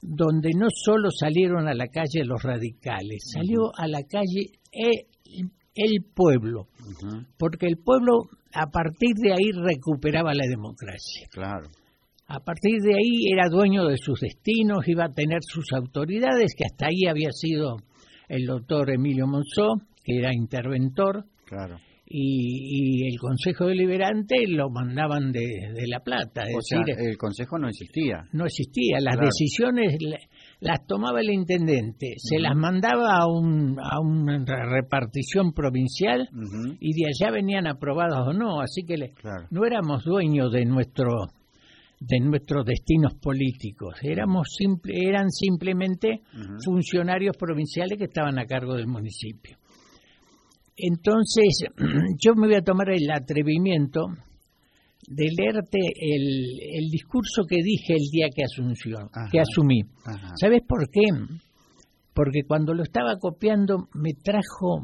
donde 0.02 0.52
no 0.56 0.68
solo 0.70 1.10
salieron 1.10 1.68
a 1.68 1.74
la 1.74 1.88
calle 1.88 2.24
los 2.24 2.42
radicales, 2.44 3.32
salió 3.34 3.72
a 3.76 3.88
la 3.88 4.04
calle 4.04 4.52
el 4.72 5.50
pueblo, 6.14 6.68
porque 7.38 7.68
el 7.68 7.78
pueblo 7.78 8.30
a 8.54 8.68
partir 8.68 9.14
de 9.16 9.34
ahí 9.34 9.52
recuperaba 9.52 10.34
la 10.34 10.48
democracia. 10.50 11.28
Claro. 11.32 11.70
A 12.28 12.40
partir 12.40 12.82
de 12.82 12.94
ahí 12.94 13.32
era 13.32 13.48
dueño 13.50 13.86
de 13.86 13.98
sus 13.98 14.20
destinos, 14.20 14.88
iba 14.88 15.06
a 15.06 15.14
tener 15.14 15.40
sus 15.42 15.72
autoridades, 15.72 16.54
que 16.58 16.66
hasta 16.66 16.88
ahí 16.88 17.08
había 17.10 17.32
sido 17.32 17.78
el 18.28 18.46
doctor 18.46 18.92
Emilio 18.92 19.28
Monzó, 19.28 19.82
que 20.04 20.18
era 20.18 20.34
interventor. 20.34 21.26
Claro. 21.46 21.78
Y, 22.10 23.06
el 23.08 23.20
Consejo 23.20 23.66
Deliberante 23.66 24.48
lo 24.48 24.70
mandaban 24.70 25.32
de, 25.32 25.42
La 25.88 26.00
Plata. 26.00 26.44
o 26.56 26.62
sea, 26.62 26.80
el 26.98 27.18
Consejo 27.18 27.58
no 27.60 27.68
existía. 27.68 28.24
No 28.32 28.46
existía. 28.46 28.98
Las 29.02 29.18
decisiones 29.20 29.98
las 30.60 30.86
tomaba 30.88 31.22
el 31.22 31.30
intendente, 31.30 32.16
se 32.18 32.40
las 32.40 32.56
mandaba 32.56 33.18
a, 33.18 33.28
un, 33.28 33.78
a 33.80 34.00
una 34.00 34.44
repartición 34.44 35.54
provincial 35.54 36.30
y 36.80 36.94
de 36.94 37.10
allá 37.10 37.32
venían 37.32 37.68
aprobadas 37.68 38.28
o 38.28 38.34
no, 38.34 38.62
así 38.62 38.84
que 38.84 38.96
no 39.52 39.66
éramos 39.66 40.04
dueños 40.04 40.52
de 40.52 40.66
nuestro 40.66 41.12
de 42.00 42.20
nuestros 42.20 42.64
destinos 42.64 43.16
políticos, 43.16 43.96
éramos 44.04 44.48
simple, 44.56 44.94
eran 45.04 45.32
simplemente 45.32 46.22
funcionarios 46.64 47.36
provinciales 47.36 47.98
que 47.98 48.06
estaban 48.06 48.38
a 48.38 48.46
cargo 48.46 48.76
del 48.76 48.86
municipio. 48.86 49.58
Entonces, 50.76 51.66
yo 52.24 52.36
me 52.36 52.48
voy 52.48 52.56
a 52.56 52.62
tomar 52.62 52.92
el 52.92 53.10
atrevimiento 53.10 54.02
de 55.08 55.30
leerte 55.38 55.80
el, 56.02 56.60
el 56.74 56.90
discurso 56.90 57.46
que 57.48 57.64
dije 57.64 57.94
el 57.94 58.10
día 58.12 58.28
que, 58.34 58.44
asunción, 58.44 59.10
que 59.32 59.40
asumí. 59.40 59.82
¿Sabes 60.40 60.62
por 60.68 60.90
qué? 60.92 61.10
Porque 62.14 62.42
cuando 62.46 62.74
lo 62.74 62.84
estaba 62.84 63.16
copiando 63.18 63.88
me 63.94 64.14
trajo 64.14 64.82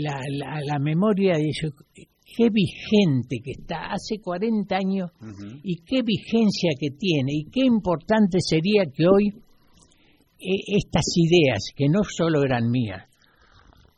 la, 0.00 0.20
la, 0.64 0.78
memoria 0.78 1.34
de 1.34 1.48
eso, 1.48 1.74
qué 1.92 2.48
vigente 2.50 3.38
que 3.42 3.52
está, 3.52 3.90
hace 3.90 4.20
40 4.22 4.76
años, 4.76 5.10
y 5.64 5.82
qué 5.82 6.02
vigencia 6.04 6.70
que 6.78 6.90
tiene, 6.90 7.32
y 7.32 7.44
qué 7.50 7.64
importante 7.64 8.38
sería 8.40 8.84
que 8.84 9.08
hoy 9.08 9.28
e, 10.38 10.76
estas 10.76 11.06
ideas, 11.16 11.72
que 11.74 11.88
no 11.88 12.04
solo 12.04 12.44
eran 12.44 12.70
mías, 12.70 13.08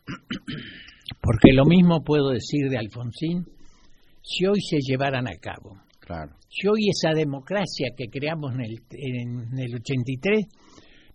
porque 1.20 1.52
lo 1.52 1.66
mismo 1.66 2.02
puedo 2.02 2.30
decir 2.30 2.70
de 2.70 2.78
Alfonsín, 2.78 3.44
si 4.30 4.46
hoy 4.46 4.60
se 4.60 4.78
llevaran 4.80 5.26
a 5.26 5.36
cabo. 5.40 5.80
Claro. 5.98 6.36
Si 6.48 6.68
hoy 6.68 6.88
esa 6.88 7.12
democracia 7.14 7.88
que 7.96 8.06
creamos 8.08 8.54
en 8.54 8.60
el, 8.60 8.82
en 8.90 9.58
el 9.58 9.74
83 9.74 10.46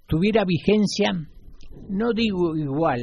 tuviera 0.06 0.44
vigencia, 0.46 1.12
no 1.90 2.12
digo 2.14 2.56
igual, 2.56 3.02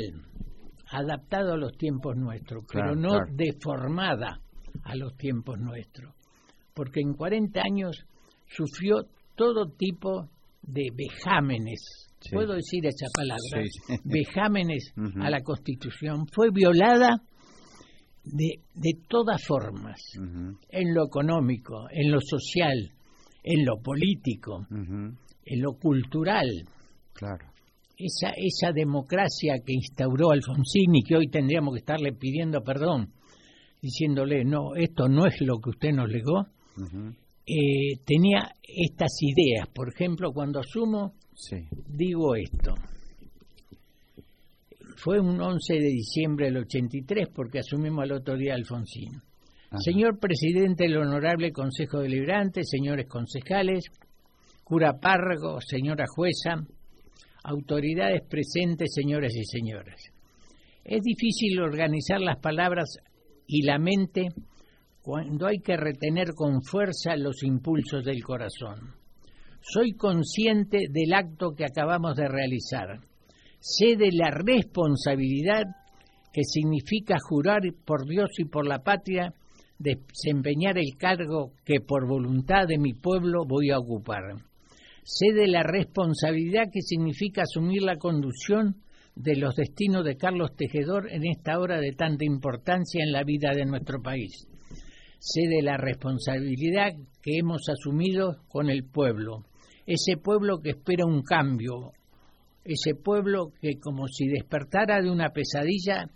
adaptado 0.91 1.55
a 1.55 1.57
los 1.57 1.73
tiempos 1.77 2.17
nuestros, 2.17 2.65
pero 2.71 2.95
no 2.95 3.21
deformada 3.33 4.41
a 4.85 4.97
los 4.97 5.17
tiempos 5.17 5.59
nuestros. 5.59 6.15
Porque 6.75 7.01
en 7.01 7.15
40 7.15 7.61
años 7.61 8.05
sufrió 8.49 9.07
todo 9.35 9.71
tipo 9.71 10.29
de 10.63 10.89
vejámenes, 10.95 12.11
puedo 12.31 12.55
decir 12.55 12.87
esa 12.87 13.07
palabra, 13.15 13.69
vejámenes 14.05 14.93
a 15.21 15.31
la 15.31 15.41
Constitución. 15.43 16.27
Fue 16.33 16.51
violada 16.51 17.23
de, 18.25 18.61
de 18.75 18.93
todas 19.09 19.43
formas, 19.45 20.01
en 20.69 20.95
lo 20.95 21.07
económico, 21.07 21.87
en 21.91 22.11
lo 22.11 22.19
social, 22.21 22.93
en 23.43 23.65
lo 23.65 23.81
político, 23.83 24.67
en 24.71 25.61
lo 25.61 25.73
cultural. 25.75 26.47
Claro. 27.13 27.47
Esa, 27.97 28.33
esa 28.37 28.73
democracia 28.73 29.55
que 29.65 29.75
instauró 29.75 30.31
Alfonsín 30.31 30.95
y 30.95 31.03
que 31.03 31.17
hoy 31.17 31.29
tendríamos 31.29 31.75
que 31.75 31.81
estarle 31.81 32.13
pidiendo 32.13 32.63
perdón, 32.63 33.13
diciéndole, 33.81 34.45
no, 34.45 34.75
esto 34.77 35.09
no 35.09 35.27
es 35.27 35.41
lo 35.41 35.59
que 35.59 35.71
usted 35.71 35.93
nos 35.93 36.09
legó, 36.09 36.47
eh, 37.47 37.99
tenía 38.05 38.55
estas 38.63 39.11
ideas. 39.21 39.69
Por 39.75 39.89
ejemplo, 39.89 40.33
cuando 40.33 40.61
asumo, 40.61 41.15
digo 41.89 42.35
esto 42.37 42.75
fue 44.97 45.21
un 45.21 45.41
11 45.41 45.75
de 45.75 45.89
diciembre 45.89 46.47
del 46.47 46.59
83 46.59 47.29
porque 47.35 47.61
asumimos 47.61 48.07
la 48.07 48.17
autoridad 48.17 48.57
Alfonsín. 48.57 49.23
Señor 49.79 50.19
presidente 50.19 50.85
del 50.85 50.99
Honorable 50.99 51.51
Consejo 51.51 52.01
Deliberante, 52.01 52.63
señores 52.65 53.07
concejales, 53.09 53.85
cura 54.65 54.99
párrago, 55.01 55.61
señora 55.61 56.05
jueza, 56.07 56.63
autoridades 57.45 58.23
presentes, 58.29 58.93
señoras 58.95 59.35
y 59.35 59.45
señoras. 59.45 60.01
Es 60.85 61.03
difícil 61.03 61.61
organizar 61.61 62.21
las 62.21 62.39
palabras 62.39 62.99
y 63.47 63.63
la 63.63 63.79
mente 63.79 64.29
cuando 65.01 65.47
hay 65.47 65.59
que 65.59 65.77
retener 65.77 66.35
con 66.35 66.63
fuerza 66.63 67.17
los 67.17 67.43
impulsos 67.43 68.05
del 68.05 68.23
corazón. 68.23 68.95
Soy 69.61 69.93
consciente 69.93 70.87
del 70.91 71.15
acto 71.15 71.53
que 71.57 71.65
acabamos 71.65 72.17
de 72.17 72.29
realizar. 72.29 73.01
Sé 73.65 73.95
de 73.97 74.11
la 74.11 74.33
responsabilidad 74.33 75.63
que 76.33 76.43
significa 76.43 77.15
jurar 77.23 77.61
por 77.85 78.09
Dios 78.09 78.31
y 78.39 78.45
por 78.45 78.67
la 78.67 78.81
patria 78.81 79.35
desempeñar 79.79 80.79
el 80.79 80.97
cargo 80.99 81.53
que 81.65 81.81
por 81.81 82.09
voluntad 82.09 82.67
de 82.67 82.79
mi 82.79 82.93
pueblo 82.93 83.45
voy 83.47 83.71
a 83.71 83.79
ocupar. 83.79 84.35
Sé 85.05 85.33
de 85.33 85.47
la 85.47 85.63
responsabilidad 85.63 86.65
que 86.73 86.81
significa 86.83 87.43
asumir 87.43 87.83
la 87.83 87.99
conducción 87.99 88.83
de 89.15 89.37
los 89.37 89.55
destinos 89.55 90.05
de 90.05 90.17
Carlos 90.17 90.57
Tejedor 90.57 91.09
en 91.13 91.25
esta 91.25 91.61
hora 91.61 91.79
de 91.79 91.93
tanta 91.93 92.25
importancia 92.25 93.05
en 93.05 93.13
la 93.13 93.23
vida 93.23 93.53
de 93.55 93.65
nuestro 93.65 94.03
país. 94.03 94.49
Sé 95.21 95.43
de 95.49 95.63
la 95.63 95.77
responsabilidad 95.77 96.95
que 97.23 97.39
hemos 97.39 97.69
asumido 97.69 98.39
con 98.49 98.71
el 98.71 98.83
pueblo, 98.83 99.45
ese 99.87 100.17
pueblo 100.17 100.61
que 100.61 100.71
espera 100.71 101.07
un 101.07 101.23
cambio, 101.23 101.93
ese 102.65 102.95
pueblo 102.95 103.53
que 103.61 103.79
como 103.81 104.07
si 104.09 104.29
despertara 104.29 105.01
de 105.01 105.11
una 105.11 105.31
pesadilla 105.31 106.07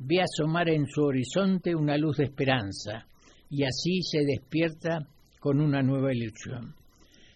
ve 0.00 0.20
asomar 0.20 0.68
en 0.68 0.86
su 0.86 1.02
horizonte 1.02 1.74
una 1.74 1.96
luz 1.96 2.18
de 2.18 2.24
esperanza 2.24 3.06
y 3.50 3.64
así 3.64 4.02
se 4.02 4.24
despierta 4.24 5.06
con 5.40 5.60
una 5.60 5.82
nueva 5.82 6.12
ilusión. 6.12 6.74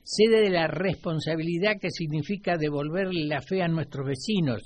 Sé 0.05 0.29
de 0.29 0.51
la 0.51 0.67
responsabilidad 0.67 1.79
que 1.81 1.91
significa 1.91 2.57
devolverle 2.57 3.25
la 3.25 3.41
fe 3.41 3.63
a 3.63 3.69
nuestros 3.69 4.07
vecinos 4.07 4.63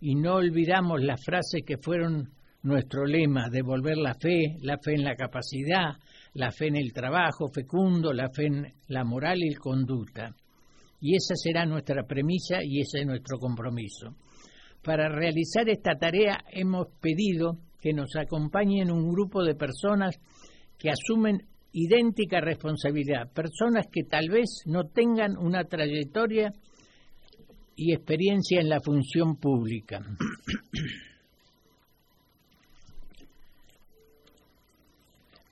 y 0.00 0.14
no 0.14 0.34
olvidamos 0.34 1.02
las 1.02 1.22
frases 1.24 1.62
que 1.64 1.76
fueron 1.78 2.30
nuestro 2.62 3.04
lema, 3.04 3.48
devolver 3.50 3.96
la 3.98 4.14
fe, 4.14 4.56
la 4.60 4.78
fe 4.78 4.94
en 4.94 5.04
la 5.04 5.14
capacidad, 5.14 5.96
la 6.34 6.50
fe 6.50 6.68
en 6.68 6.76
el 6.76 6.92
trabajo 6.92 7.48
fecundo, 7.48 8.12
la 8.12 8.30
fe 8.30 8.46
en 8.46 8.66
la 8.88 9.04
moral 9.04 9.38
y 9.42 9.50
la 9.50 9.58
conducta. 9.58 10.34
Y 11.02 11.16
esa 11.16 11.34
será 11.34 11.66
nuestra 11.66 12.04
premisa 12.04 12.62
y 12.62 12.80
ese 12.80 13.00
es 13.00 13.06
nuestro 13.06 13.38
compromiso. 13.38 14.14
Para 14.82 15.08
realizar 15.08 15.68
esta 15.68 15.98
tarea 15.98 16.44
hemos 16.50 16.86
pedido 17.00 17.58
que 17.80 17.92
nos 17.92 18.14
acompañen 18.16 18.90
un 18.90 19.12
grupo 19.12 19.42
de 19.42 19.56
personas 19.56 20.16
que 20.78 20.90
asumen 20.90 21.42
idéntica 21.72 22.40
responsabilidad, 22.40 23.32
personas 23.32 23.86
que 23.90 24.04
tal 24.04 24.28
vez 24.28 24.62
no 24.66 24.84
tengan 24.84 25.36
una 25.36 25.64
trayectoria 25.64 26.52
y 27.74 27.92
experiencia 27.92 28.60
en 28.60 28.68
la 28.68 28.80
función 28.80 29.34
pública. 29.36 30.00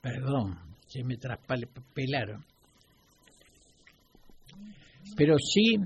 Perdón, 0.00 0.58
se 0.86 1.02
me 1.02 1.16
traspelaron. 1.16 2.49
Pero 5.16 5.36
sí 5.38 5.76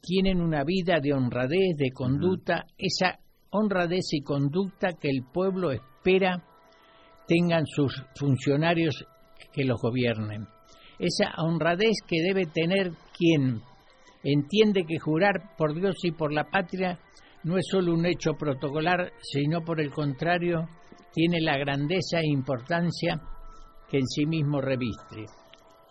tienen 0.00 0.40
una 0.40 0.62
vida 0.64 1.00
de 1.00 1.12
honradez, 1.12 1.76
de 1.76 1.90
conducta, 1.90 2.64
esa 2.78 3.18
honradez 3.50 4.12
y 4.12 4.22
conducta 4.22 4.92
que 4.92 5.08
el 5.08 5.24
pueblo 5.24 5.72
espera 5.72 6.44
tengan 7.26 7.66
sus 7.66 8.04
funcionarios 8.14 9.04
que 9.52 9.64
los 9.64 9.80
gobiernen. 9.80 10.46
Esa 10.98 11.42
honradez 11.42 11.96
que 12.06 12.22
debe 12.22 12.46
tener 12.46 12.92
quien 13.16 13.60
entiende 14.22 14.84
que 14.86 14.98
jurar 14.98 15.56
por 15.56 15.74
Dios 15.74 15.96
y 16.04 16.12
por 16.12 16.32
la 16.32 16.44
patria 16.44 16.98
no 17.42 17.58
es 17.58 17.66
solo 17.70 17.92
un 17.92 18.06
hecho 18.06 18.32
protocolar, 18.34 19.12
sino 19.22 19.62
por 19.62 19.80
el 19.80 19.90
contrario, 19.90 20.68
tiene 21.12 21.40
la 21.40 21.56
grandeza 21.58 22.20
e 22.20 22.28
importancia 22.28 23.20
que 23.88 23.98
en 23.98 24.06
sí 24.06 24.26
mismo 24.26 24.60
reviste. 24.60 25.26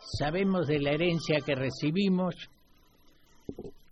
Sabemos 0.07 0.67
de 0.67 0.79
la 0.79 0.91
herencia 0.91 1.39
que 1.43 1.55
recibimos, 1.55 2.35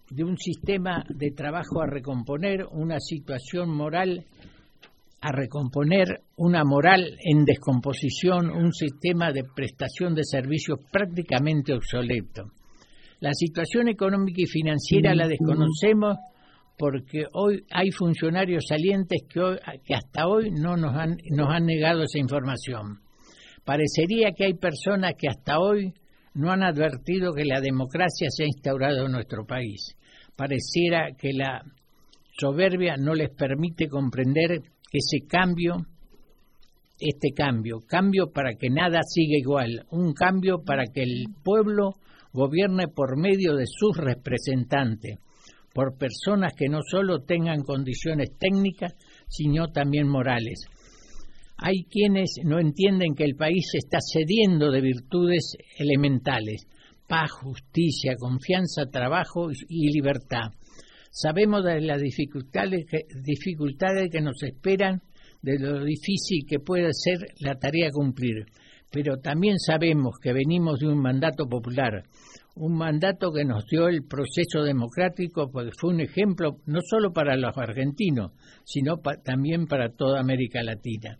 de 0.10 0.24
un 0.24 0.38
sistema 0.38 1.04
de 1.10 1.32
trabajo 1.32 1.82
a 1.82 1.88
recomponer, 1.88 2.66
una 2.72 3.00
situación 3.00 3.76
moral 3.76 4.26
a 5.22 5.32
recomponer, 5.32 6.22
una 6.36 6.64
moral 6.64 7.18
en 7.24 7.46
descomposición, 7.46 8.52
un 8.52 8.74
sistema 8.74 9.32
de 9.32 9.44
prestación 9.56 10.14
de 10.14 10.24
servicios 10.24 10.80
prácticamente 10.92 11.74
obsoleto. 11.74 12.52
La 13.22 13.32
situación 13.34 13.88
económica 13.88 14.42
y 14.42 14.48
financiera 14.48 15.16
la 15.16 15.28
desconocemos 15.28 16.18
porque 16.78 17.26
hoy 17.34 17.64
hay 17.72 17.90
funcionarios 17.92 18.66
salientes 18.68 19.24
que, 19.30 19.58
que 19.86 19.96
hasta 19.96 20.28
hoy 20.28 20.52
no 20.52 20.76
nos 20.76 20.94
han, 20.94 21.18
nos 21.32 21.50
han 21.50 21.66
negado 21.66 22.04
esa 22.04 22.20
información. 22.20 23.00
Parecería 23.64 24.34
que 24.34 24.46
hay 24.46 24.54
personas 24.56 25.14
que 25.18 25.30
hasta 25.30 25.60
hoy 25.60 25.94
no 26.34 26.52
han 26.52 26.64
advertido 26.64 27.34
que 27.34 27.46
la 27.46 27.62
democracia 27.62 28.28
se 28.30 28.44
ha 28.44 28.48
instaurado 28.48 29.06
en 29.06 29.12
nuestro 29.12 29.46
país. 29.46 29.96
Pareciera 30.36 31.12
que 31.18 31.34
la 31.34 31.64
soberbia 32.38 32.96
no 32.98 33.14
les 33.14 33.30
permite 33.30 33.88
comprender 33.88 34.62
que 34.90 34.98
ese 34.98 35.28
cambio, 35.28 35.86
este 37.00 37.34
cambio, 37.36 37.80
cambio 37.88 38.32
para 38.32 38.56
que 38.56 38.70
nada 38.70 39.02
siga 39.04 39.38
igual, 39.38 39.86
un 39.92 40.14
cambio 40.14 40.64
para 40.64 40.86
que 40.86 41.04
el 41.04 41.26
pueblo 41.44 41.94
gobierne 42.32 42.88
por 42.88 43.18
medio 43.18 43.56
de 43.56 43.66
sus 43.68 43.96
representantes, 43.96 45.20
por 45.74 45.98
personas 45.98 46.54
que 46.54 46.68
no 46.68 46.80
solo 46.82 47.22
tengan 47.22 47.62
condiciones 47.62 48.32
técnicas, 48.40 48.94
sino 49.28 49.68
también 49.68 50.08
morales. 50.08 50.66
Hay 51.66 51.86
quienes 51.90 52.42
no 52.44 52.60
entienden 52.60 53.16
que 53.16 53.24
el 53.24 53.38
país 53.38 53.66
está 53.74 54.00
cediendo 54.02 54.70
de 54.70 54.82
virtudes 54.82 55.56
elementales, 55.80 56.68
paz, 57.08 57.32
justicia, 57.32 58.18
confianza, 58.20 58.88
trabajo 58.92 59.48
y 59.70 59.90
libertad. 59.94 60.52
Sabemos 61.10 61.64
de 61.64 61.80
las 61.80 62.02
dificultades 62.02 62.84
que, 64.12 64.22
nos 64.22 64.44
esperan, 64.44 65.04
de 65.42 65.58
lo 65.58 65.86
difícil 65.86 66.46
que 66.46 66.60
puede 66.60 66.90
ser 66.92 67.20
la 67.40 67.56
tarea 67.56 67.92
cumplir, 67.94 68.46
pero 68.92 69.20
también 69.20 69.58
sabemos 69.58 70.16
que 70.22 70.34
venimos 70.34 70.82
de 70.82 70.88
un 70.88 71.02
mandato 71.02 71.48
popular, 71.48 72.04
un 72.56 72.74
mandato 72.76 73.32
que 73.32 73.46
nos 73.46 73.66
dio 73.68 73.88
el 73.88 74.04
proceso 74.04 74.64
democrático, 74.66 75.50
porque 75.50 75.72
fue 75.80 75.92
un 75.92 76.02
ejemplo 76.02 76.58
no 76.66 76.82
solo 76.82 77.14
para 77.14 77.38
los 77.38 77.58
argentinos, 77.58 78.34
sino 78.66 78.98
también 79.24 79.66
para 79.66 79.94
toda 79.94 80.20
América 80.20 80.62
Latina. 80.62 81.20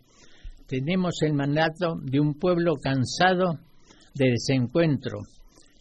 Tenemos 0.66 1.20
el 1.20 1.34
mandato 1.34 1.96
de 2.02 2.20
un 2.20 2.34
pueblo 2.34 2.76
cansado 2.76 3.58
de 4.14 4.30
desencuentro, 4.30 5.18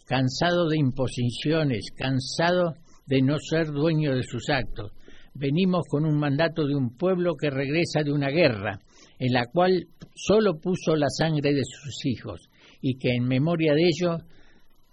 cansado 0.05 0.67
de 0.67 0.77
imposiciones, 0.77 1.85
cansado 1.95 2.73
de 3.05 3.21
no 3.21 3.37
ser 3.39 3.67
dueño 3.67 4.13
de 4.13 4.23
sus 4.23 4.49
actos. 4.49 4.91
Venimos 5.33 5.83
con 5.89 6.05
un 6.05 6.19
mandato 6.19 6.67
de 6.67 6.75
un 6.75 6.97
pueblo 6.97 7.35
que 7.35 7.49
regresa 7.49 8.03
de 8.03 8.11
una 8.11 8.29
guerra, 8.29 8.79
en 9.19 9.31
la 9.31 9.45
cual 9.45 9.87
solo 10.15 10.59
puso 10.59 10.95
la 10.95 11.09
sangre 11.09 11.53
de 11.53 11.63
sus 11.63 12.05
hijos, 12.05 12.41
y 12.81 12.97
que 12.97 13.15
en 13.15 13.23
memoria 13.23 13.73
de 13.73 13.87
ello 13.87 14.17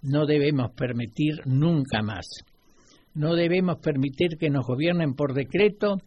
no 0.03 0.25
debemos 0.25 0.71
permitir 0.71 1.35
nunca 1.45 2.01
más. 2.01 2.25
No 3.13 3.35
debemos 3.35 3.79
permitir 3.79 4.37
que 4.39 4.49
nos 4.49 4.65
gobiernen 4.65 5.15
por 5.15 5.33
decreto 5.33 5.97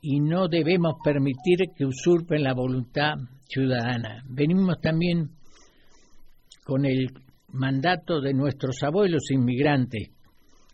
y 0.00 0.20
no 0.20 0.48
debemos 0.48 0.94
permitir 1.02 1.58
que 1.76 1.84
usurpen 1.84 2.42
la 2.42 2.54
voluntad 2.54 3.14
ciudadana. 3.48 4.24
Venimos 4.28 4.80
también 4.80 5.30
con 6.64 6.84
el 6.84 7.08
mandato 7.48 8.20
de 8.20 8.34
nuestros 8.34 8.82
abuelos 8.82 9.30
inmigrantes, 9.30 10.10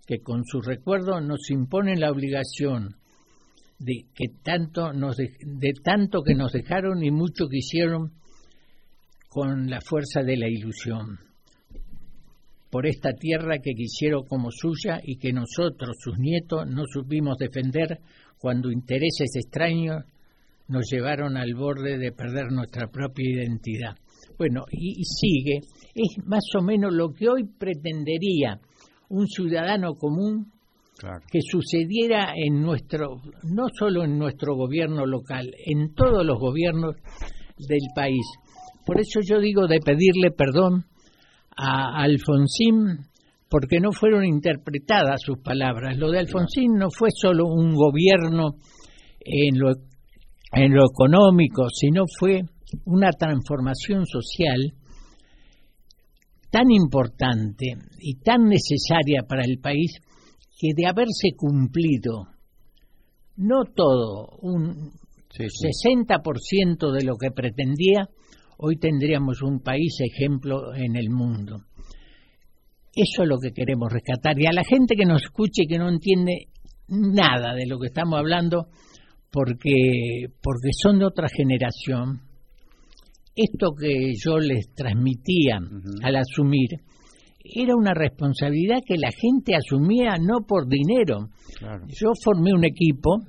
que 0.07 0.19
con 0.19 0.45
su 0.45 0.61
recuerdo 0.61 1.21
nos 1.21 1.51
imponen 1.51 2.01
la 2.01 2.11
obligación 2.11 2.97
de 3.79 4.05
que 4.15 4.27
tanto 4.43 4.93
nos 4.93 5.17
de, 5.17 5.73
tanto 5.83 6.23
que 6.23 6.35
nos 6.35 6.53
dejaron 6.53 7.03
y 7.03 7.11
mucho 7.11 7.49
que 7.49 7.59
hicieron 7.59 8.13
con 9.29 9.69
la 9.69 9.81
fuerza 9.81 10.23
de 10.23 10.37
la 10.37 10.49
ilusión 10.49 11.19
por 12.75 12.87
esta 12.87 13.13
tierra 13.13 13.59
que 13.63 13.73
quisieron 13.73 14.27
como 14.27 14.51
suya 14.51 15.01
y 15.01 15.17
que 15.19 15.33
nosotros, 15.33 15.97
sus 16.01 16.19
nietos, 16.19 16.67
no 16.67 16.83
supimos 16.93 17.39
defender 17.39 18.01
cuando 18.45 18.71
intereses 18.71 19.35
extraños 19.37 20.05
nos 20.69 20.85
llevaron 20.93 21.39
al 21.39 21.55
borde 21.55 21.97
de 21.97 22.13
perder 22.13 22.53
nuestra 22.53 22.89
propia 22.89 23.25
identidad. 23.27 23.97
Bueno, 24.37 24.65
y, 24.71 25.03
sigue, 25.03 25.61
es 25.95 26.23
más 26.27 26.45
o 26.55 26.61
menos 26.61 26.93
lo 26.93 27.15
que 27.15 27.27
hoy 27.27 27.45
pretendería 27.45 28.61
un 29.09 29.27
ciudadano 29.29 29.95
común 29.95 30.53
que 31.33 31.39
sucediera 31.41 32.35
en 32.37 32.61
nuestro, 32.61 33.17
no 33.45 33.69
solo 33.79 34.05
en 34.05 34.19
nuestro 34.19 34.57
gobierno 34.57 35.07
local, 35.07 35.51
en 35.65 35.95
todos 35.95 36.23
los 36.23 36.39
gobiernos 36.39 36.97
del 37.57 37.89
país. 37.95 38.27
Por 38.85 39.01
eso 39.01 39.21
yo 39.27 39.41
digo 39.41 39.67
de 39.67 39.81
pedirle 39.83 40.33
perdón 40.33 40.85
a 41.57 42.03
Alfonsín 42.03 43.07
porque 43.49 43.81
no 43.81 43.93
fueron 43.93 44.25
interpretadas 44.25 45.23
sus 45.23 45.39
palabras. 45.39 45.97
Lo 45.97 46.11
de 46.11 46.21
Alfonsín 46.21 46.75
no 46.75 46.89
fue 46.91 47.09
solo 47.15 47.47
un 47.47 47.75
gobierno 47.75 48.57
en 49.21 49.59
lo 49.59 49.73
en 50.57 50.73
lo 50.73 50.83
económico, 50.89 51.69
sino 51.69 52.05
fue 52.19 52.43
una 52.85 53.11
transformación 53.11 54.07
social 54.07 54.73
tan 56.51 56.71
importante 56.71 57.75
y 57.99 58.21
tan 58.21 58.45
necesaria 58.45 59.23
para 59.29 59.43
el 59.45 59.59
país 59.59 59.99
que 60.57 60.69
de 60.77 60.87
haberse 60.87 61.31
cumplido 61.37 62.29
no 63.37 63.65
todo, 63.65 64.29
un 64.43 64.93
60% 65.31 66.93
de 66.93 67.05
lo 67.05 67.17
que 67.17 67.33
pretendía, 67.33 68.09
hoy 68.59 68.77
tendríamos 68.77 69.43
un 69.43 69.61
país 69.61 69.99
ejemplo 70.01 70.73
en 70.75 70.95
el 70.95 71.11
mundo. 71.11 71.65
Eso 72.97 73.23
es 73.23 73.29
lo 73.29 73.39
que 73.39 73.53
queremos 73.53 73.93
rescatar. 73.93 74.39
Y 74.41 74.47
a 74.47 74.53
la 74.53 74.63
gente 74.65 74.95
que 74.95 75.05
nos 75.05 75.23
escuche 75.23 75.67
que 75.69 75.79
no 75.79 75.89
entiende 75.89 76.49
nada 76.89 77.55
de 77.55 77.67
lo 77.67 77.79
que 77.79 77.89
estamos 77.89 78.19
hablando, 78.19 78.69
porque, 79.31 80.27
porque 80.41 80.71
son 80.73 80.99
de 80.99 81.07
otra 81.07 81.29
generación, 81.29 82.21
esto 83.35 83.75
que 83.79 84.13
yo 84.15 84.39
les 84.39 84.73
transmitía 84.75 85.59
al 86.03 86.17
asumir 86.17 86.71
era 87.45 87.77
una 87.77 87.93
responsabilidad 87.93 88.79
que 88.87 88.97
la 88.97 89.11
gente 89.11 89.55
asumía 89.55 90.15
no 90.19 90.47
por 90.47 90.67
dinero. 90.67 91.29
Yo 91.89 92.13
formé 92.23 92.55
un 92.55 92.65
equipo, 92.65 93.21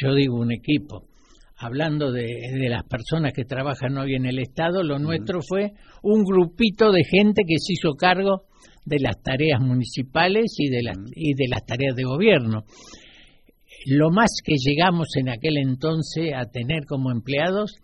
yo 0.00 0.14
digo 0.14 0.38
un 0.38 0.52
equipo, 0.52 1.06
hablando 1.56 2.12
de, 2.12 2.26
las 2.68 2.84
personas 2.84 3.32
que 3.32 3.44
trabajan 3.44 3.98
hoy 3.98 4.14
en 4.14 4.26
el 4.26 4.38
Estado, 4.38 4.84
lo 4.84 5.00
nuestro 5.00 5.40
fue 5.42 5.72
un 6.02 6.22
grupito 6.22 6.92
de 6.92 7.02
gente 7.02 7.42
que 7.46 7.58
se 7.58 7.72
hizo 7.72 7.94
cargo 7.94 8.44
de 8.84 8.98
las 9.00 9.22
tareas 9.22 9.60
municipales 9.60 10.54
y 10.58 10.68
de 10.68 10.82
las, 10.82 10.96
y 11.14 11.34
de 11.34 11.48
las 11.48 11.64
tareas 11.64 11.96
de 11.96 12.04
gobierno. 12.04 12.64
Lo 13.86 14.10
más 14.10 14.30
que 14.44 14.54
llegamos 14.56 15.08
en 15.16 15.28
aquel 15.28 15.58
entonces 15.58 16.32
a 16.34 16.46
tener 16.46 16.84
como 16.86 17.10
empleados 17.10 17.76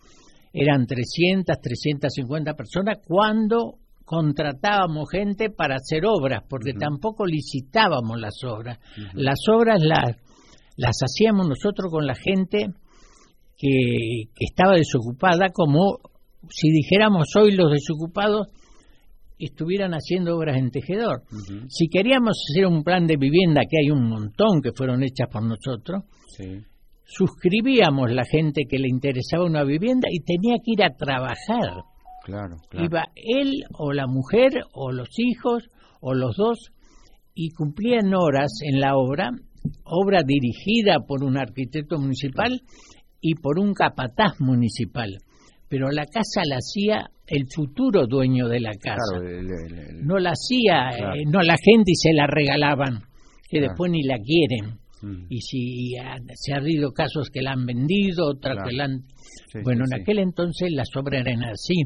eran 0.53 0.85
300, 0.85 1.59
350 1.61 2.53
personas 2.55 2.97
cuando 3.05 3.77
contratábamos 4.03 5.09
gente 5.09 5.49
para 5.49 5.75
hacer 5.75 6.03
obras, 6.05 6.43
porque 6.49 6.73
tampoco 6.73 7.25
licitábamos 7.25 8.19
las 8.19 8.43
obras. 8.43 8.79
Las 9.13 9.39
obras 9.47 9.81
las, 9.81 10.17
las 10.75 10.97
hacíamos 11.01 11.47
nosotros 11.47 11.89
con 11.89 12.05
la 12.05 12.15
gente 12.15 12.67
que, 13.57 14.23
estaba 14.39 14.73
desocupada, 14.75 15.49
como 15.53 15.99
si 16.49 16.71
dijéramos 16.71 17.27
hoy 17.37 17.51
los 17.51 17.71
desocupados 17.71 18.47
estuvieran 19.45 19.93
haciendo 19.93 20.37
obras 20.37 20.57
en 20.57 20.71
tejedor. 20.71 21.23
Si 21.67 21.87
queríamos 21.87 22.37
hacer 22.49 22.67
un 22.67 22.83
plan 22.83 23.07
de 23.07 23.17
vivienda, 23.17 23.61
que 23.69 23.79
hay 23.79 23.91
un 23.91 24.07
montón 24.07 24.61
que 24.61 24.71
fueron 24.71 25.03
hechas 25.03 25.27
por 25.31 25.43
nosotros, 25.43 26.03
suscribíamos 27.05 28.11
la 28.11 28.23
gente 28.25 28.63
que 28.69 28.79
le 28.79 28.87
interesaba 28.87 29.45
una 29.45 29.63
vivienda 29.63 30.07
y 30.11 30.21
tenía 30.21 30.55
que 30.63 30.71
ir 30.73 30.83
a 30.83 30.95
trabajar. 30.95 31.83
Claro, 32.23 32.57
Iba 32.73 33.05
él 33.15 33.63
o 33.73 33.93
la 33.93 34.05
mujer 34.05 34.51
o 34.73 34.91
los 34.91 35.09
hijos 35.17 35.69
o 36.01 36.13
los 36.13 36.35
dos 36.35 36.71
y 37.33 37.49
cumplían 37.49 38.13
horas 38.13 38.51
en 38.61 38.79
la 38.79 38.95
obra, 38.95 39.31
obra 39.83 40.21
dirigida 40.23 40.99
por 41.07 41.23
un 41.23 41.37
arquitecto 41.37 41.97
municipal 41.97 42.61
y 43.19 43.35
por 43.35 43.59
un 43.59 43.73
capataz 43.73 44.39
municipal. 44.39 45.17
Pero 45.71 45.89
la 45.89 46.05
casa 46.05 46.41
la 46.43 46.57
hacía 46.57 47.09
el 47.25 47.45
futuro 47.47 48.05
dueño 48.05 48.49
de 48.49 48.59
la 48.59 48.71
casa. 48.73 49.23
no 50.03 50.19
la 50.19 50.31
hacía, 50.31 50.89
eh, 50.89 51.23
no 51.25 51.39
la 51.41 51.55
gente 51.55 51.91
y 51.91 51.95
se 51.95 52.11
la 52.13 52.27
regalaban, 52.27 53.03
que 53.49 53.61
después 53.61 53.89
ni 53.89 54.03
la 54.03 54.17
quieren. 54.17 54.81
Mm. 55.01 55.27
Y 55.29 55.39
si 55.39 55.95
se 56.35 56.53
ha 56.53 56.57
habido 56.57 56.91
casos 56.91 57.29
que 57.31 57.41
la 57.41 57.53
han 57.53 57.65
vendido, 57.65 58.31
otras 58.31 58.57
que 58.67 58.75
la 58.75 58.83
han... 58.83 59.05
bueno, 59.63 59.85
en 59.89 60.01
aquel 60.01 60.19
entonces 60.19 60.73
las 60.73 60.89
obras 60.93 61.25
eran 61.25 61.45
así. 61.45 61.83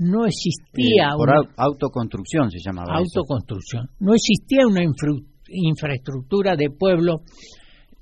No 0.00 0.24
existía... 0.24 1.08
Eh, 1.08 1.16
por 1.18 1.28
autoconstrucción 1.54 2.50
se 2.50 2.58
llamaba. 2.64 2.96
Autoconstrucción. 2.96 3.90
No 4.00 4.14
existía 4.14 4.66
una 4.66 4.82
infraestructura 5.46 6.56
de 6.56 6.70
pueblo 6.70 7.20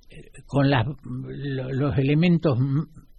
eh, 0.09 0.31
con 0.47 0.71
las, 0.71 0.87
los 1.05 1.99
elementos 1.99 2.57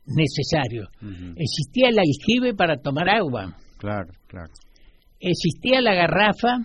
necesarios. 0.05 0.89
Existía 1.35 1.89
el 1.89 1.99
aljibe 1.99 2.53
para 2.55 2.77
tomar 2.77 3.09
agua. 3.09 3.55
Claro, 3.77 4.11
claro. 4.27 4.51
Existía 5.19 5.81
la 5.81 5.93
garrafa 5.93 6.57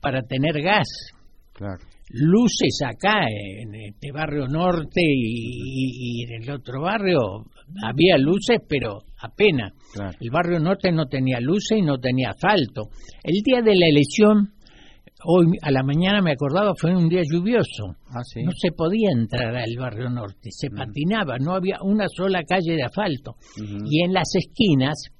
para 0.00 0.22
tener 0.22 0.62
gas. 0.62 0.88
Claro 1.52 1.84
luces 2.10 2.78
acá 2.86 3.26
en 3.28 3.74
este 3.74 4.12
barrio 4.12 4.46
norte 4.46 5.02
y, 5.02 6.24
en 6.24 6.42
el 6.42 6.50
otro 6.50 6.82
barrio 6.82 7.18
había 7.84 8.16
luces 8.16 8.58
pero 8.66 9.02
apenas 9.20 9.72
el 10.20 10.30
barrio 10.30 10.58
norte 10.58 10.90
no 10.90 11.06
tenía 11.06 11.38
luces 11.40 11.78
y 11.78 11.82
no 11.82 11.98
tenía 11.98 12.30
asfalto 12.30 12.88
el 13.22 13.42
día 13.42 13.60
de 13.60 13.76
la 13.76 13.86
elección 13.86 14.54
hoy 15.24 15.46
a 15.62 15.70
la 15.70 15.82
mañana 15.82 16.20
me 16.22 16.32
acordaba 16.32 16.74
fue 16.74 16.94
un 16.94 17.08
día 17.08 17.22
lluvioso. 17.30 17.96
Ah, 18.08 18.22
no 18.44 18.52
se 18.52 18.72
podía 18.72 19.10
entrar 19.12 19.54
al 19.56 19.76
barrio 19.78 20.08
norte 20.10 20.50
se 20.50 20.70
patinaba 20.70 21.38
no 21.38 21.54
había 21.54 21.78
una 21.82 22.06
sola 22.08 22.42
calle 22.44 22.74
de 22.74 22.84
asfalto. 22.84 23.36
Y 23.56 24.02
en 24.04 24.12
las 24.12 24.28
esquinas 24.34 25.10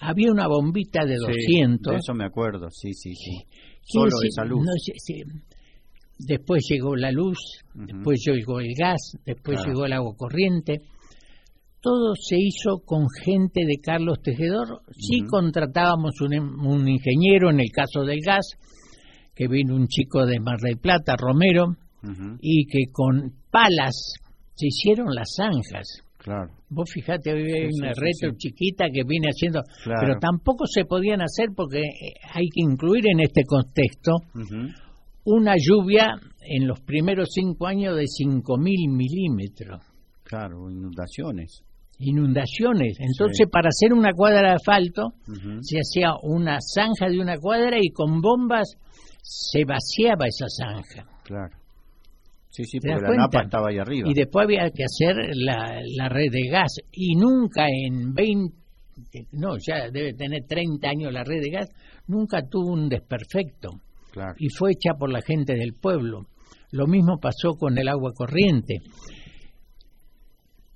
había 0.00 0.30
una 0.30 0.46
bombita 0.46 1.04
de 1.04 1.16
200 1.16 1.96
eso 1.96 2.14
me 2.14 2.24
acuerdo 2.24 2.68
sí 2.70 2.92
sí 2.94 3.14
sí. 3.14 3.44
Solo 3.82 4.16
esa 4.22 4.44
luz. 4.44 4.66
después 6.18 6.62
llegó 6.68 6.94
la 6.94 7.10
luz, 7.10 7.38
después 7.74 8.20
llegó 8.26 8.60
el 8.60 8.74
gas, 8.76 9.16
después 9.24 9.64
llegó 9.64 9.86
el 9.86 9.94
agua 9.94 10.14
corriente. 10.16 10.82
Todo 11.80 12.14
se 12.16 12.36
hizo 12.36 12.80
con 12.84 13.06
gente 13.24 13.64
de 13.64 13.78
Carlos 13.80 14.20
Tejedor. 14.22 14.82
Sí 14.92 15.20
contratábamos 15.22 16.20
un, 16.20 16.34
un, 16.34 16.88
ingeniero 16.88 17.50
en 17.50 17.60
el 17.60 17.70
caso 17.70 18.04
del 18.04 18.18
gas, 18.20 18.58
que 19.38 19.46
vino 19.46 19.76
un 19.76 19.86
chico 19.86 20.26
de 20.26 20.40
Mar 20.40 20.58
del 20.60 20.78
Plata, 20.78 21.14
Romero, 21.16 21.76
y 22.40 22.66
que 22.66 22.90
con 22.90 23.32
palas 23.52 24.14
se 24.54 24.66
hicieron 24.66 25.14
las 25.14 25.28
zanjas. 25.36 26.02
Claro. 26.18 26.50
Vos 26.68 26.90
fijate, 26.92 27.30
hay 27.30 27.68
una 27.80 27.92
retro 27.94 28.36
chiquita 28.36 28.86
que 28.92 29.02
viene 29.06 29.28
haciendo, 29.28 29.62
pero 29.84 30.18
tampoco 30.20 30.66
se 30.66 30.84
podían 30.84 31.22
hacer 31.22 31.50
porque 31.54 31.78
eh, 31.78 32.14
hay 32.34 32.48
que 32.48 32.62
incluir 32.62 33.04
en 33.06 33.20
este 33.20 33.42
contexto 33.46 34.16
una 35.24 35.54
lluvia 35.56 36.08
en 36.40 36.66
los 36.66 36.80
primeros 36.80 37.28
cinco 37.30 37.68
años 37.68 37.94
de 37.94 38.04
5.000 38.04 38.90
milímetros. 38.90 39.80
Claro, 40.24 40.68
inundaciones. 40.68 41.62
Inundaciones. 42.00 42.96
Entonces, 42.98 43.46
para 43.50 43.68
hacer 43.68 43.92
una 43.92 44.12
cuadra 44.12 44.50
de 44.50 44.54
asfalto, 44.56 45.12
se 45.60 45.78
hacía 45.78 46.14
una 46.22 46.58
zanja 46.60 47.08
de 47.08 47.20
una 47.20 47.36
cuadra 47.38 47.76
y 47.80 47.90
con 47.90 48.20
bombas 48.20 48.76
se 49.28 49.64
vaciaba 49.64 50.26
esa 50.26 50.46
zanja. 50.48 51.06
Claro. 51.24 51.54
Sí, 52.48 52.64
sí, 52.64 52.78
porque 52.80 53.02
la 53.02 53.14
napa 53.14 53.42
estaba 53.42 53.68
ahí 53.68 53.78
arriba. 53.78 54.08
Y 54.08 54.14
después 54.14 54.44
había 54.44 54.70
que 54.70 54.84
hacer 54.84 55.16
la, 55.34 55.80
la 55.96 56.08
red 56.08 56.32
de 56.32 56.48
gas. 56.50 56.76
Y 56.90 57.14
nunca 57.14 57.66
en 57.68 58.14
20, 58.14 58.56
no, 59.32 59.58
ya 59.58 59.90
debe 59.92 60.14
tener 60.14 60.44
30 60.48 60.88
años 60.88 61.12
la 61.12 61.24
red 61.24 61.42
de 61.42 61.50
gas, 61.50 61.68
nunca 62.06 62.42
tuvo 62.48 62.72
un 62.72 62.88
desperfecto 62.88 63.80
y 64.38 64.48
fue 64.48 64.72
hecha 64.72 64.94
por 64.98 65.10
la 65.10 65.20
gente 65.20 65.54
del 65.54 65.74
pueblo. 65.74 66.26
Lo 66.72 66.86
mismo 66.86 67.18
pasó 67.20 67.54
con 67.54 67.78
el 67.78 67.88
agua 67.88 68.12
corriente. 68.14 68.76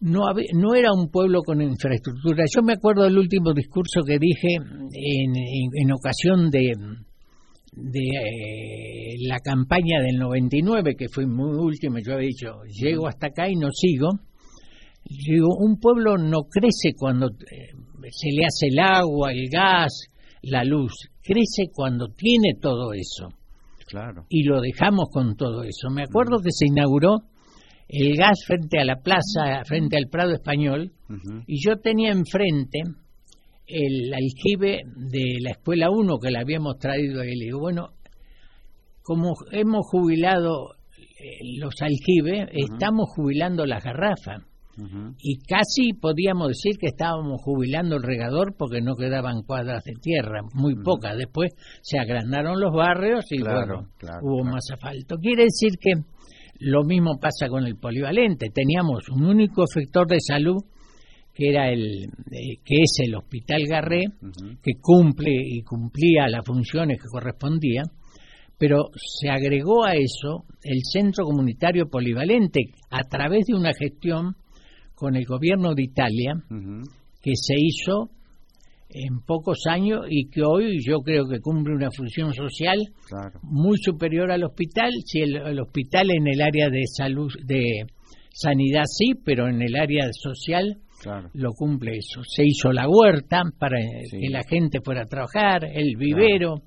No, 0.00 0.22
no 0.54 0.74
era 0.74 0.92
un 0.92 1.10
pueblo 1.10 1.42
con 1.42 1.60
infraestructura. 1.60 2.44
Yo 2.54 2.62
me 2.62 2.74
acuerdo 2.74 3.04
del 3.04 3.18
último 3.18 3.52
discurso 3.54 4.02
que 4.04 4.18
dije 4.18 4.56
en, 4.56 5.32
en, 5.34 5.92
ocasión 5.92 6.50
de, 6.50 6.72
de 7.72 8.00
eh, 8.00 9.16
la 9.26 9.38
campaña 9.38 10.00
del 10.02 10.18
99, 10.18 10.94
que 10.96 11.08
fue 11.08 11.26
muy 11.26 11.56
última, 11.56 11.98
yo 12.04 12.14
había 12.14 12.28
dicho, 12.28 12.62
llego 12.64 13.08
hasta 13.08 13.28
acá 13.28 13.48
y 13.48 13.56
no 13.56 13.68
sigo. 13.72 14.08
Digo, 15.04 15.48
un 15.58 15.78
pueblo 15.80 16.16
no 16.16 16.42
crece 16.44 16.94
cuando 16.96 17.28
eh, 17.28 17.72
se 18.10 18.30
le 18.30 18.44
hace 18.44 18.68
el 18.68 18.78
agua, 18.78 19.32
el 19.32 19.48
gas, 19.50 20.06
la 20.42 20.64
luz 20.64 20.92
crece 21.22 21.70
cuando 21.72 22.08
tiene 22.08 22.54
todo 22.60 22.92
eso. 22.92 23.28
Claro. 23.86 24.26
Y 24.28 24.44
lo 24.44 24.60
dejamos 24.60 25.08
con 25.12 25.36
todo 25.36 25.62
eso. 25.62 25.90
Me 25.90 26.02
acuerdo 26.02 26.38
que 26.42 26.50
se 26.50 26.66
inauguró 26.66 27.18
el 27.88 28.16
gas 28.16 28.40
frente 28.46 28.78
a 28.78 28.84
la 28.84 28.96
plaza, 28.96 29.64
frente 29.66 29.96
al 29.96 30.08
Prado 30.10 30.32
Español, 30.32 30.92
y 31.46 31.62
yo 31.62 31.76
tenía 31.76 32.10
enfrente 32.10 32.80
el 33.72 34.12
aljibe 34.12 34.82
de 34.96 35.38
la 35.40 35.52
Escuela 35.52 35.90
1 35.90 36.18
que 36.18 36.30
le 36.30 36.38
habíamos 36.38 36.78
traído 36.78 37.22
ahí. 37.22 37.34
Le 37.34 37.46
digo, 37.46 37.60
bueno, 37.60 37.88
como 39.02 39.32
hemos 39.50 39.86
jubilado 39.90 40.74
eh, 40.98 41.58
los 41.58 41.74
aljibes, 41.80 42.48
estamos 42.52 43.08
jubilando 43.14 43.64
las 43.66 43.82
garrafas. 43.82 44.42
Y 45.18 45.38
casi 45.40 45.92
podíamos 46.00 46.48
decir 46.48 46.78
que 46.78 46.86
estábamos 46.86 47.42
jubilando 47.42 47.96
el 47.96 48.02
regador 48.02 48.54
porque 48.56 48.80
no 48.80 48.94
quedaban 48.96 49.42
cuadras 49.42 49.84
de 49.84 49.92
tierra, 50.00 50.40
muy 50.54 50.74
pocas. 50.76 51.14
Después 51.18 51.52
se 51.82 51.98
agrandaron 51.98 52.58
los 52.58 52.72
barrios 52.72 53.26
y 53.32 53.42
bueno, 53.42 53.88
hubo 54.22 54.44
más 54.44 54.64
asfalto. 54.72 55.16
Quiere 55.16 55.44
decir 55.44 55.72
que 55.78 55.92
Lo 56.60 56.84
mismo 56.84 57.18
pasa 57.20 57.48
con 57.48 57.66
el 57.66 57.76
polivalente. 57.76 58.46
Teníamos 58.48 59.08
un 59.10 59.26
único 59.26 59.64
efector 59.64 60.06
de 60.06 60.20
salud 60.20 60.62
que 61.34 61.48
era 61.48 61.70
el 61.70 62.04
eh, 62.04 62.58
que 62.64 62.82
es 62.82 62.98
el 63.00 63.14
Hospital 63.14 63.62
Garré, 63.66 64.04
que 64.62 64.72
cumple 64.80 65.32
y 65.32 65.62
cumplía 65.62 66.28
las 66.28 66.44
funciones 66.44 66.98
que 67.00 67.08
correspondían, 67.08 67.86
pero 68.58 68.90
se 68.94 69.28
agregó 69.28 69.84
a 69.84 69.94
eso 69.94 70.44
el 70.62 70.80
Centro 70.84 71.24
Comunitario 71.24 71.88
Polivalente 71.88 72.60
a 72.90 73.02
través 73.02 73.46
de 73.46 73.54
una 73.54 73.72
gestión 73.72 74.36
con 74.94 75.16
el 75.16 75.24
gobierno 75.24 75.74
de 75.74 75.82
Italia 75.82 76.34
que 77.20 77.32
se 77.34 77.54
hizo 77.56 78.10
en 78.94 79.20
pocos 79.20 79.64
años 79.68 80.06
y 80.08 80.28
que 80.28 80.42
hoy 80.42 80.78
yo 80.86 80.98
creo 81.00 81.26
que 81.26 81.40
cumple 81.40 81.74
una 81.74 81.90
función 81.90 82.32
social 82.34 82.78
muy 83.42 83.78
superior 83.78 84.30
al 84.30 84.44
hospital. 84.44 84.90
Si 85.04 85.20
el, 85.20 85.58
hospital 85.58 86.10
en 86.10 86.28
el 86.28 86.42
área 86.42 86.68
de 86.68 86.82
salud, 86.86 87.32
de 87.44 87.86
sanidad 88.30 88.84
sí, 88.86 89.14
pero 89.24 89.48
en 89.48 89.62
el 89.62 89.76
área 89.76 90.10
social 90.12 90.78
lo 91.34 91.52
cumple 91.52 91.92
eso. 91.96 92.22
Se 92.24 92.44
hizo 92.44 92.72
la 92.72 92.88
huerta 92.88 93.42
para 93.58 93.78
que 94.10 94.28
la 94.30 94.42
gente 94.48 94.80
fuera 94.84 95.02
a 95.02 95.06
trabajar, 95.06 95.64
el 95.64 95.96
vivero. 95.96 96.62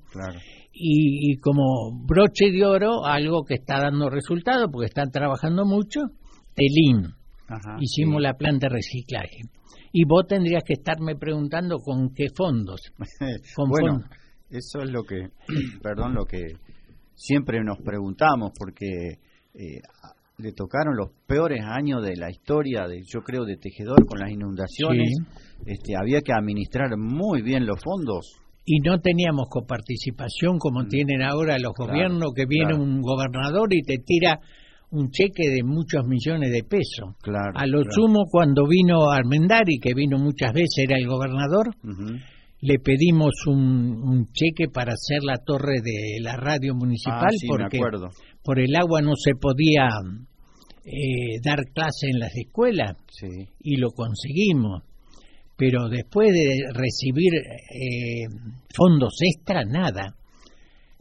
Y, 0.72 1.38
como 1.38 2.04
broche 2.06 2.50
de 2.50 2.64
oro, 2.64 3.04
algo 3.04 3.44
que 3.44 3.54
está 3.54 3.80
dando 3.80 4.10
resultado 4.10 4.70
porque 4.70 4.86
están 4.86 5.10
trabajando 5.10 5.64
mucho, 5.64 6.00
Telín. 6.54 7.14
Hicimos 7.80 8.20
la 8.20 8.34
planta 8.34 8.68
de 8.68 8.74
reciclaje. 8.74 9.40
Y 9.92 10.04
vos 10.04 10.26
tendrías 10.28 10.62
que 10.64 10.74
estarme 10.74 11.16
preguntando 11.16 11.78
con 11.78 12.12
qué 12.12 12.26
fondos. 12.34 12.80
bueno, 13.56 14.04
eso 14.50 14.80
es 14.80 14.90
lo 14.90 15.04
que, 15.04 15.28
perdón, 15.82 16.14
lo 16.14 16.26
que 16.26 16.42
siempre 17.14 17.64
nos 17.64 17.78
preguntamos, 17.78 18.52
porque 18.58 19.18
eh, 19.54 19.80
le 20.38 20.52
tocaron 20.52 20.96
los 20.96 21.10
peores 21.26 21.62
años 21.64 22.02
de 22.02 22.16
la 22.16 22.30
historia, 22.30 22.86
de, 22.86 23.02
yo 23.06 23.22
creo, 23.22 23.44
de 23.44 23.56
Tejedor 23.56 24.04
con 24.06 24.18
las 24.18 24.30
inundaciones. 24.30 25.10
Este, 25.64 25.96
había 25.96 26.20
que 26.20 26.32
administrar 26.32 26.96
muy 26.96 27.42
bien 27.42 27.66
los 27.66 27.80
fondos. 27.82 28.36
Y 28.64 28.80
no 28.80 29.00
teníamos 29.00 29.46
coparticipación 29.48 30.58
como 30.58 30.82
mm. 30.82 30.88
tienen 30.88 31.22
ahora 31.22 31.56
los 31.58 31.72
gobiernos, 31.74 32.32
que 32.34 32.44
viene 32.46 32.74
un 32.74 33.00
gobernador 33.00 33.72
y 33.72 33.82
te 33.82 33.98
tira 34.04 34.40
un 34.90 35.10
cheque 35.10 35.48
de 35.50 35.62
muchos 35.62 36.04
millones 36.06 36.52
de 36.52 36.62
pesos. 36.64 37.14
a 37.54 37.66
lo 37.66 37.82
sumo, 37.90 38.24
cuando 38.30 38.66
vino 38.66 39.10
Armendari, 39.10 39.78
que 39.78 39.94
vino 39.94 40.18
muchas 40.18 40.52
veces, 40.52 40.84
era 40.88 40.96
el 40.98 41.06
gobernador, 41.06 41.74
le 42.60 42.78
pedimos 42.78 43.32
un, 43.46 44.28
cheque 44.32 44.68
para 44.72 44.92
hacer 44.92 45.22
la 45.22 45.38
torre 45.38 45.80
de 45.82 46.20
la 46.20 46.36
radio 46.36 46.74
municipal, 46.74 47.28
ah, 47.32 47.46
porque 47.48 47.78
por 48.42 48.58
el 48.58 48.74
agua 48.76 49.02
no 49.02 49.12
se 49.14 49.32
podía 49.34 49.88
eh, 50.84 51.40
dar 51.44 51.64
clase 51.74 52.08
en 52.08 52.18
las 52.18 52.34
escuelas, 52.34 52.96
y 53.60 53.76
lo 53.76 53.90
conseguimos. 53.90 54.82
Pero 55.56 55.88
después 55.88 56.32
de 56.32 56.64
recibir 56.72 57.32
eh, 57.34 58.26
fondos 58.74 59.14
extra, 59.20 59.64
nada. 59.64 60.14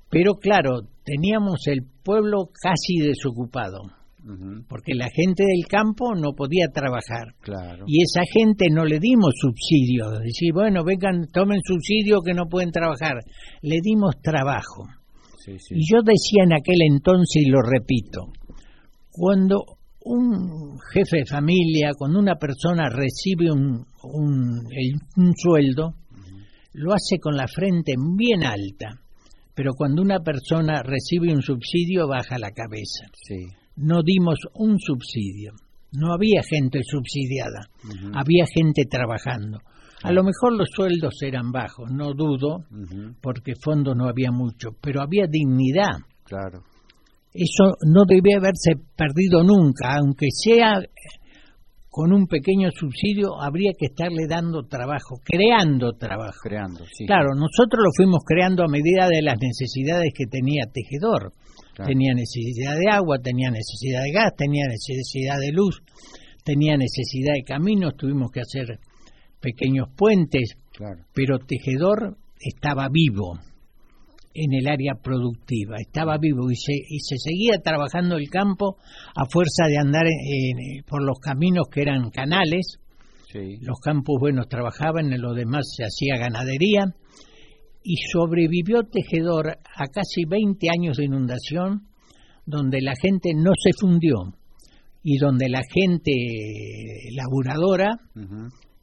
Pero 0.10 0.36
claro, 0.36 0.88
teníamos 1.04 1.68
el 1.68 1.82
pueblo 2.04 2.50
casi 2.54 3.00
desocupado, 3.00 3.82
porque 4.68 4.94
la 4.96 5.10
gente 5.10 5.44
del 5.44 5.68
campo 5.68 6.16
no 6.16 6.34
podía 6.34 6.68
trabajar. 6.74 7.36
Y 7.86 8.02
esa 8.02 8.24
gente 8.32 8.70
no 8.72 8.84
le 8.84 9.00
dimos 9.00 9.34
subsidio, 9.40 10.20
decir, 10.20 10.52
bueno, 10.54 10.84
vengan, 10.84 11.28
tomen 11.32 11.62
subsidio 11.64 12.22
que 12.22 12.34
no 12.34 12.48
pueden 12.48 12.72
trabajar. 12.72 13.20
Le 13.62 13.78
dimos 13.84 14.16
trabajo. 14.22 14.84
Y 15.48 15.92
yo 15.92 16.02
decía 16.02 16.44
en 16.44 16.54
aquel 16.54 16.80
entonces, 16.90 17.44
y 17.46 17.50
lo 17.50 17.60
repito, 17.62 18.32
cuando 19.12 19.64
un 20.06 20.80
jefe 20.92 21.20
de 21.20 21.26
familia, 21.26 21.92
cuando 21.96 22.20
una 22.20 22.36
persona 22.36 22.90
recibe 22.90 23.52
un, 23.52 23.86
un, 24.04 25.34
sueldo, 25.36 25.94
lo 26.74 26.94
hace 26.94 27.20
con 27.20 27.36
la 27.36 27.48
frente 27.48 27.94
bien 28.18 28.44
alta 28.44 29.02
pero 29.56 29.72
cuando 29.74 30.02
una 30.02 30.20
persona 30.20 30.84
recibe 30.84 31.34
un 31.34 31.42
subsidio 31.42 32.10
baja 32.10 32.38
la 32.38 32.52
cabeza. 32.52 33.06
No 33.78 34.02
dimos 34.04 34.40
un 34.54 34.80
subsidio, 34.80 35.54
no 35.92 36.14
había 36.14 36.42
gente 36.44 36.80
subsidiada, 36.84 37.70
había 38.14 38.46
gente 38.46 38.84
trabajando. 38.90 39.60
A 40.04 40.12
lo 40.12 40.24
mejor 40.24 40.54
los 40.58 40.70
sueldos 40.70 41.16
eran 41.22 41.52
bajos, 41.52 41.90
no 41.92 42.14
dudo, 42.14 42.66
porque 43.22 43.54
fondos 43.62 43.96
no 43.96 44.08
había 44.08 44.32
mucho, 44.32 44.70
pero 44.82 45.02
había 45.02 45.26
dignidad. 45.28 45.98
Claro. 46.24 46.64
Eso 47.34 47.76
no 47.86 48.04
debía 48.08 48.38
haberse 48.38 48.74
perdido 48.96 49.44
nunca, 49.44 49.98
aunque 49.98 50.28
sea 50.32 50.80
con 51.96 52.12
un 52.12 52.28
pequeño 52.28 52.68
subsidio 52.78 53.42
habría 53.42 53.72
que 53.72 53.86
estarle 53.86 54.28
dando 54.28 54.68
trabajo, 54.68 55.16
creando 55.24 55.94
trabajo. 55.94 56.42
Creando, 56.44 56.84
sí. 56.92 57.06
Claro, 57.06 57.30
nosotros 57.34 57.80
lo 57.86 57.90
fuimos 57.96 58.20
creando 58.28 58.66
a 58.66 58.68
medida 58.68 59.08
de 59.08 59.22
las 59.22 59.38
necesidades 59.40 60.12
que 60.14 60.26
tenía 60.26 60.66
Tejedor. 60.74 61.32
Tenía 61.74 62.14
necesidad 62.14 62.76
de 62.76 62.92
agua, 62.92 63.20
tenía 63.24 63.50
necesidad 63.50 64.04
de 64.04 64.12
gas, 64.12 64.34
tenía 64.36 64.66
necesidad 64.68 65.40
de 65.40 65.54
luz, 65.54 65.84
tenía 66.44 66.76
necesidad 66.76 67.32
de 67.34 67.44
caminos, 67.44 67.96
tuvimos 67.96 68.30
que 68.30 68.42
hacer 68.42 68.78
pequeños 69.40 69.88
puentes, 69.96 70.58
pero 71.14 71.40
Tejedor 71.40 72.18
estaba 72.38 72.90
vivo 72.92 73.40
en 74.36 74.54
el 74.54 74.68
área 74.68 74.96
productiva, 75.02 75.78
estaba 75.80 76.18
vivo 76.18 76.52
y 76.52 76.56
se, 76.56 76.74
y 76.74 77.00
se 77.00 77.16
seguía 77.18 77.62
trabajando 77.64 78.18
el 78.18 78.30
campo 78.30 78.78
a 79.16 79.26
fuerza 79.26 79.68
de 79.68 79.78
andar 79.78 80.06
por 80.86 81.02
los 81.02 81.20
caminos 81.20 81.68
que 81.72 81.82
eran 81.82 82.10
canales. 82.10 82.78
Los 83.62 83.80
campos 83.80 84.16
buenos 84.20 84.48
trabajaban, 84.48 85.12
en 85.12 85.22
lo 85.22 85.34
demás 85.34 85.66
se 85.76 85.84
hacía 85.84 86.18
ganadería. 86.18 86.96
Y 87.84 87.96
sobrevivió 88.12 88.84
Tejedor 88.84 89.50
a 89.50 89.88
casi 89.88 90.26
20 90.26 90.68
años 90.70 90.98
de 90.98 91.06
inundación 91.06 91.88
donde 92.46 92.82
la 92.82 92.94
gente 92.96 93.32
no 93.36 93.52
se 93.62 93.72
fundió 93.80 94.34
y 95.04 95.18
donde 95.18 95.50
la 95.50 95.62
gente 95.70 96.12
laburadora 97.12 98.00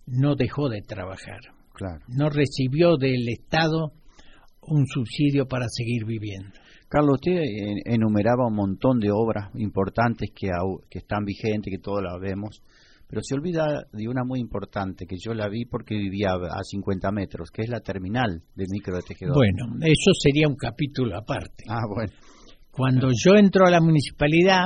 no 0.06 0.34
dejó 0.34 0.68
de 0.68 0.82
trabajar. 0.82 1.40
No 2.08 2.28
recibió 2.28 2.96
del 2.96 3.28
Estado 3.28 3.92
un 4.62 4.86
subsidio 4.86 5.46
para 5.46 5.66
seguir 5.68 6.04
viviendo. 6.04 6.50
Carlos, 6.88 7.20
usted 7.20 7.42
enumeraba 7.86 8.46
un 8.46 8.54
montón 8.54 8.98
de 9.00 9.10
obras 9.10 9.50
importantes 9.54 10.30
que, 10.34 10.48
que 10.90 10.98
están 10.98 11.24
vigentes, 11.24 11.70
que 11.70 11.82
todos 11.82 12.02
las 12.02 12.20
vemos, 12.20 12.62
pero 13.08 13.22
se 13.22 13.34
olvida 13.34 13.86
de 13.92 14.08
una 14.08 14.24
muy 14.24 14.40
importante 14.40 15.06
que 15.06 15.16
yo 15.18 15.34
la 15.34 15.48
vi 15.48 15.64
porque 15.64 15.94
vivía 15.94 16.30
a 16.32 16.62
50 16.62 17.10
metros, 17.12 17.50
que 17.50 17.62
es 17.62 17.68
la 17.68 17.80
terminal 17.80 18.42
de 18.54 18.64
micro 18.70 18.96
de 18.96 19.02
tejedor. 19.02 19.34
Bueno, 19.34 19.76
eso 19.80 20.10
sería 20.18 20.48
un 20.48 20.56
capítulo 20.56 21.16
aparte. 21.16 21.64
Ah, 21.68 21.86
bueno. 21.88 22.12
Cuando 22.70 23.08
yo 23.12 23.34
entro 23.36 23.66
a 23.66 23.70
la 23.70 23.80
municipalidad, 23.80 24.64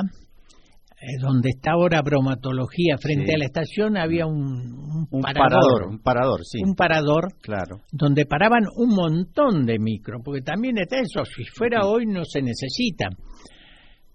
eh, 0.99 1.19
donde 1.21 1.49
está 1.49 1.73
ahora 1.73 2.01
bromatología 2.01 2.97
frente 2.99 3.35
a 3.35 3.37
la 3.37 3.45
estación 3.45 3.97
había 3.97 4.25
un, 4.25 5.07
parador, 5.21 5.89
un 5.91 5.99
parador 5.99 6.41
sí. 6.43 6.57
Un 6.63 6.73
parador 6.73 7.35
claro. 7.39 7.81
donde 7.91 8.25
paraban 8.25 8.63
un 8.75 8.95
montón 8.95 9.67
de 9.67 9.77
micro 9.77 10.21
porque 10.23 10.41
también 10.41 10.79
está 10.79 10.97
eso 10.99 11.23
si 11.23 11.43
fuera 11.45 11.85
hoy 11.85 12.07
no 12.07 12.25
se 12.25 12.41
necesita. 12.41 13.09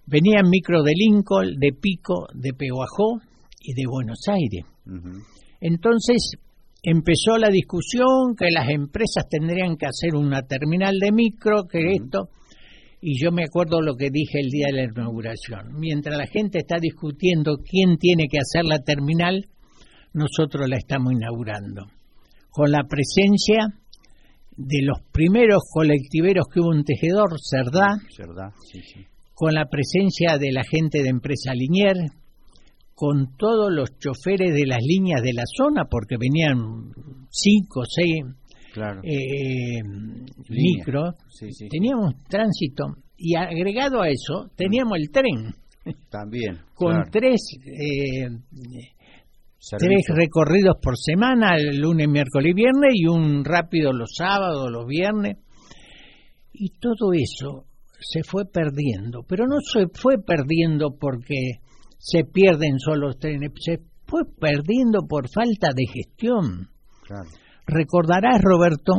Venían 0.06 0.50
micro 0.50 0.82
de 0.82 0.92
Lincoln 0.96 1.54
de 1.56 1.72
Pico 1.72 2.26
de 2.34 2.52
Pehuajó 2.52 3.20
y 3.60 3.74
de 3.74 3.86
Buenos 3.88 4.18
Aires. 4.26 4.66
Entonces 5.60 6.32
empezó 6.82 7.38
la 7.38 7.50
discusión 7.50 8.34
que 8.36 8.50
las 8.50 8.68
empresas 8.68 9.28
tendrían 9.30 9.76
que 9.76 9.86
hacer 9.86 10.16
una 10.16 10.42
terminal 10.42 10.98
de 10.98 11.12
micro 11.12 11.68
que 11.70 11.92
esto 11.92 12.30
y 13.04 13.20
yo 13.20 13.32
me 13.32 13.42
acuerdo 13.42 13.82
lo 13.82 13.96
que 13.96 14.10
dije 14.12 14.38
el 14.40 14.48
día 14.48 14.66
de 14.68 14.76
la 14.76 14.84
inauguración. 14.84 15.74
Mientras 15.76 16.16
la 16.16 16.26
gente 16.26 16.58
está 16.58 16.76
discutiendo 16.80 17.56
quién 17.58 17.98
tiene 17.98 18.28
que 18.30 18.38
hacer 18.38 18.64
la 18.64 18.78
terminal, 18.78 19.48
nosotros 20.14 20.68
la 20.68 20.76
estamos 20.76 21.12
inaugurando. 21.12 21.86
Con 22.48 22.70
la 22.70 22.84
presencia 22.88 23.74
de 24.56 24.82
los 24.82 24.98
primeros 25.10 25.62
colectiveros 25.68 26.46
que 26.46 26.60
hubo 26.60 26.72
en 26.74 26.84
Tejedor, 26.84 27.30
Cerdá, 27.40 27.98
con 29.34 29.52
la 29.52 29.66
presencia 29.66 30.38
de 30.38 30.52
la 30.52 30.62
gente 30.62 31.02
de 31.02 31.08
empresa 31.08 31.54
Linier, 31.54 31.96
con 32.94 33.36
todos 33.36 33.72
los 33.72 33.98
choferes 33.98 34.54
de 34.54 34.64
las 34.64 34.78
líneas 34.80 35.22
de 35.22 35.32
la 35.32 35.42
zona, 35.44 35.86
porque 35.90 36.16
venían 36.20 36.92
cinco, 37.30 37.82
seis 37.84 38.22
claro. 38.72 39.00
eh, 39.04 39.82
micro, 40.48 41.14
teníamos 41.70 42.14
tránsito 42.28 42.84
y 43.16 43.36
agregado 43.36 44.02
a 44.02 44.08
eso 44.08 44.50
teníamos 44.56 44.98
el 44.98 45.10
tren. 45.10 45.54
También. 46.10 46.60
Con 46.74 47.10
tres, 47.10 47.40
eh, 47.64 48.28
tres 49.78 50.04
recorridos 50.08 50.76
por 50.82 50.96
semana, 50.96 51.56
el 51.56 51.78
lunes, 51.78 52.08
miércoles 52.08 52.50
y 52.50 52.54
viernes, 52.54 52.90
y 52.94 53.06
un 53.06 53.44
rápido 53.44 53.92
los 53.92 54.10
sábados, 54.16 54.70
los 54.70 54.86
viernes. 54.86 55.38
Y 56.52 56.70
todo 56.78 57.12
eso 57.12 57.66
se 57.98 58.22
fue 58.24 58.44
perdiendo, 58.46 59.24
pero 59.26 59.46
no 59.46 59.56
se 59.60 59.86
fue 59.92 60.16
perdiendo 60.18 60.96
porque 60.98 61.60
se 61.98 62.24
pierden 62.24 62.78
solo 62.78 63.08
los 63.08 63.18
trenes, 63.18 63.52
se 63.60 63.78
fue 64.06 64.22
perdiendo 64.24 65.06
por 65.08 65.28
falta 65.30 65.68
de 65.74 65.86
gestión. 65.86 66.68
Recordarás, 67.66 68.40
Roberto, 68.42 68.94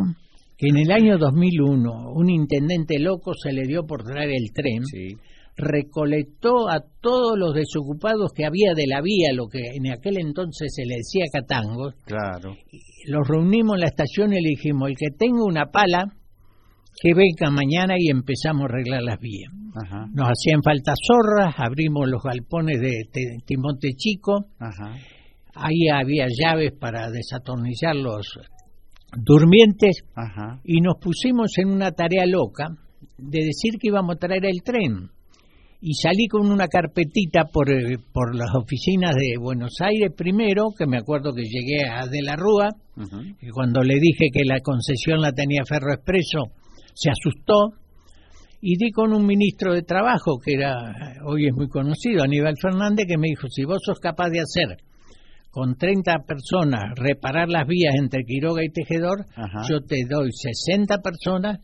que 0.57 0.67
en 0.69 0.77
el 0.77 0.91
año 0.91 1.17
2001 1.17 2.11
un 2.13 2.29
intendente 2.29 2.99
loco 2.99 3.33
se 3.33 3.51
le 3.51 3.63
dio 3.63 3.85
por 3.85 4.03
traer 4.03 4.29
el 4.29 4.51
tren, 4.53 4.83
recolectó 5.55 6.69
a 6.69 6.79
todos 7.01 7.37
los 7.37 7.53
desocupados 7.53 8.31
que 8.33 8.45
había 8.45 8.73
de 8.75 8.87
la 8.87 9.01
vía, 9.01 9.33
lo 9.33 9.47
que 9.47 9.59
en 9.59 9.91
aquel 9.91 10.17
entonces 10.19 10.73
se 10.73 10.85
le 10.85 10.95
decía 10.95 11.25
catangos. 11.31 11.93
Claro. 12.05 12.55
Los 13.07 13.27
reunimos 13.27 13.75
en 13.75 13.81
la 13.81 13.87
estación 13.87 14.33
y 14.33 14.41
le 14.41 14.49
dijimos, 14.49 14.89
el 14.89 14.95
que 14.97 15.15
tenga 15.17 15.43
una 15.43 15.65
pala, 15.67 16.05
que 17.01 17.13
venga 17.13 17.51
mañana 17.51 17.95
y 17.97 18.09
empezamos 18.09 18.63
a 18.63 18.65
arreglar 18.65 19.03
las 19.03 19.19
vías. 19.19 19.51
Nos 20.13 20.29
hacían 20.29 20.61
falta 20.63 20.93
zorras, 20.95 21.55
abrimos 21.57 22.07
los 22.07 22.21
galpones 22.21 22.79
de, 22.79 23.07
Timote 23.45 23.89
Chico, 23.95 24.45
ahí 25.55 25.89
había 25.91 26.27
llaves 26.27 26.73
para 26.79 27.09
desatornillar 27.09 27.95
los 27.95 28.39
durmientes 29.15 30.03
y 30.63 30.81
nos 30.81 30.95
pusimos 30.99 31.57
en 31.57 31.69
una 31.69 31.91
tarea 31.91 32.25
loca 32.25 32.69
de 33.17 33.45
decir 33.45 33.79
que 33.79 33.87
íbamos 33.87 34.15
a 34.15 34.19
traer 34.19 34.45
el 34.45 34.61
tren. 34.63 35.09
Y 35.85 35.95
salí 35.95 36.27
con 36.27 36.49
una 36.49 36.67
carpetita 36.69 37.43
por, 37.51 37.69
eh, 37.69 37.97
por 38.13 38.35
las 38.35 38.55
oficinas 38.55 39.15
de 39.15 39.37
Buenos 39.37 39.73
Aires 39.81 40.13
primero, 40.15 40.69
que 40.77 40.87
me 40.87 40.97
acuerdo 40.97 41.33
que 41.33 41.43
llegué 41.43 41.89
a 41.89 42.07
De 42.07 42.21
la 42.21 42.37
Rúa, 42.37 42.69
y 43.41 43.49
cuando 43.49 43.81
le 43.81 43.95
dije 43.95 44.27
que 44.31 44.45
la 44.45 44.61
concesión 44.61 45.19
la 45.19 45.33
tenía 45.33 45.63
Ferro 45.67 45.93
Expreso, 45.93 46.53
se 46.93 47.09
asustó 47.09 47.73
y 48.61 48.77
di 48.77 48.91
con 48.91 49.11
un 49.11 49.25
ministro 49.25 49.73
de 49.73 49.81
Trabajo, 49.81 50.39
que 50.39 50.53
era 50.53 51.19
hoy 51.25 51.47
es 51.47 51.53
muy 51.53 51.67
conocido, 51.67 52.23
Aníbal 52.23 52.55
Fernández, 52.61 53.05
que 53.05 53.17
me 53.17 53.27
dijo, 53.27 53.49
si 53.49 53.65
vos 53.65 53.79
sos 53.83 53.99
capaz 53.99 54.29
de 54.29 54.39
hacer 54.39 54.77
con 55.53 55.75
30 55.75 56.25
personas 56.25 56.81
reparar 56.95 57.47
las 57.47 57.67
vías 57.67 57.93
entre 57.95 58.23
Quiroga 58.23 58.65
y 58.65 58.69
Tejedor, 58.69 59.23
yo 59.69 59.81
te 59.81 59.97
doy 60.09 60.31
60 60.31 60.97
personas 60.97 61.59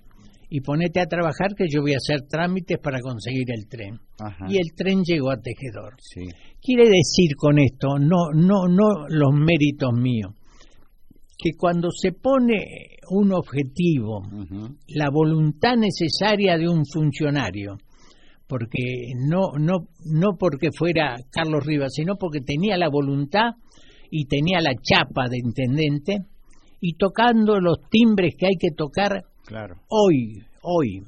y 0.48 0.62
ponete 0.62 1.02
a 1.02 1.08
trabajar 1.08 1.56
que 1.58 1.66
yo 1.68 1.82
voy 1.82 1.94
a 1.94 1.98
hacer 1.98 2.28
trámites 2.28 2.78
para 2.78 3.00
conseguir 3.02 3.48
el 3.50 3.68
tren. 3.68 4.00
Y 4.48 4.58
el 4.58 4.76
tren 4.76 5.02
llegó 5.04 5.32
a 5.32 5.42
Tejedor. 5.42 5.96
Quiere 6.62 6.84
decir 6.84 7.36
con 7.36 7.58
esto, 7.58 7.98
no, 7.98 8.30
no, 8.32 8.68
no 8.68 9.08
los 9.08 9.34
méritos 9.34 9.92
míos, 9.92 10.36
que 11.36 11.54
cuando 11.58 11.90
se 11.90 12.12
pone 12.12 12.98
un 13.10 13.34
objetivo, 13.34 14.22
la 14.90 15.10
voluntad 15.10 15.78
necesaria 15.78 16.60
de 16.60 16.70
un 16.70 16.86
funcionario, 16.86 17.80
porque 18.48 19.14
no, 19.18 19.54
no, 19.58 19.88
no 20.06 20.38
porque 20.38 20.70
fuera 20.78 21.16
Carlos 21.32 21.66
Rivas, 21.66 21.92
sino 21.96 22.18
porque 22.18 22.42
tenía 22.42 22.78
la 22.78 22.90
voluntad 22.90 23.54
y 24.12 24.26
tenía 24.26 24.60
la 24.62 24.74
chapa 24.82 25.28
de 25.30 25.38
intendente 25.38 26.26
y 26.82 26.94
tocando 26.94 27.60
los 27.60 27.80
timbres 27.90 28.36
que 28.38 28.48
hay 28.48 28.56
que 28.60 28.72
tocar 28.76 29.24
hoy, 29.90 30.42
hoy, 30.62 31.04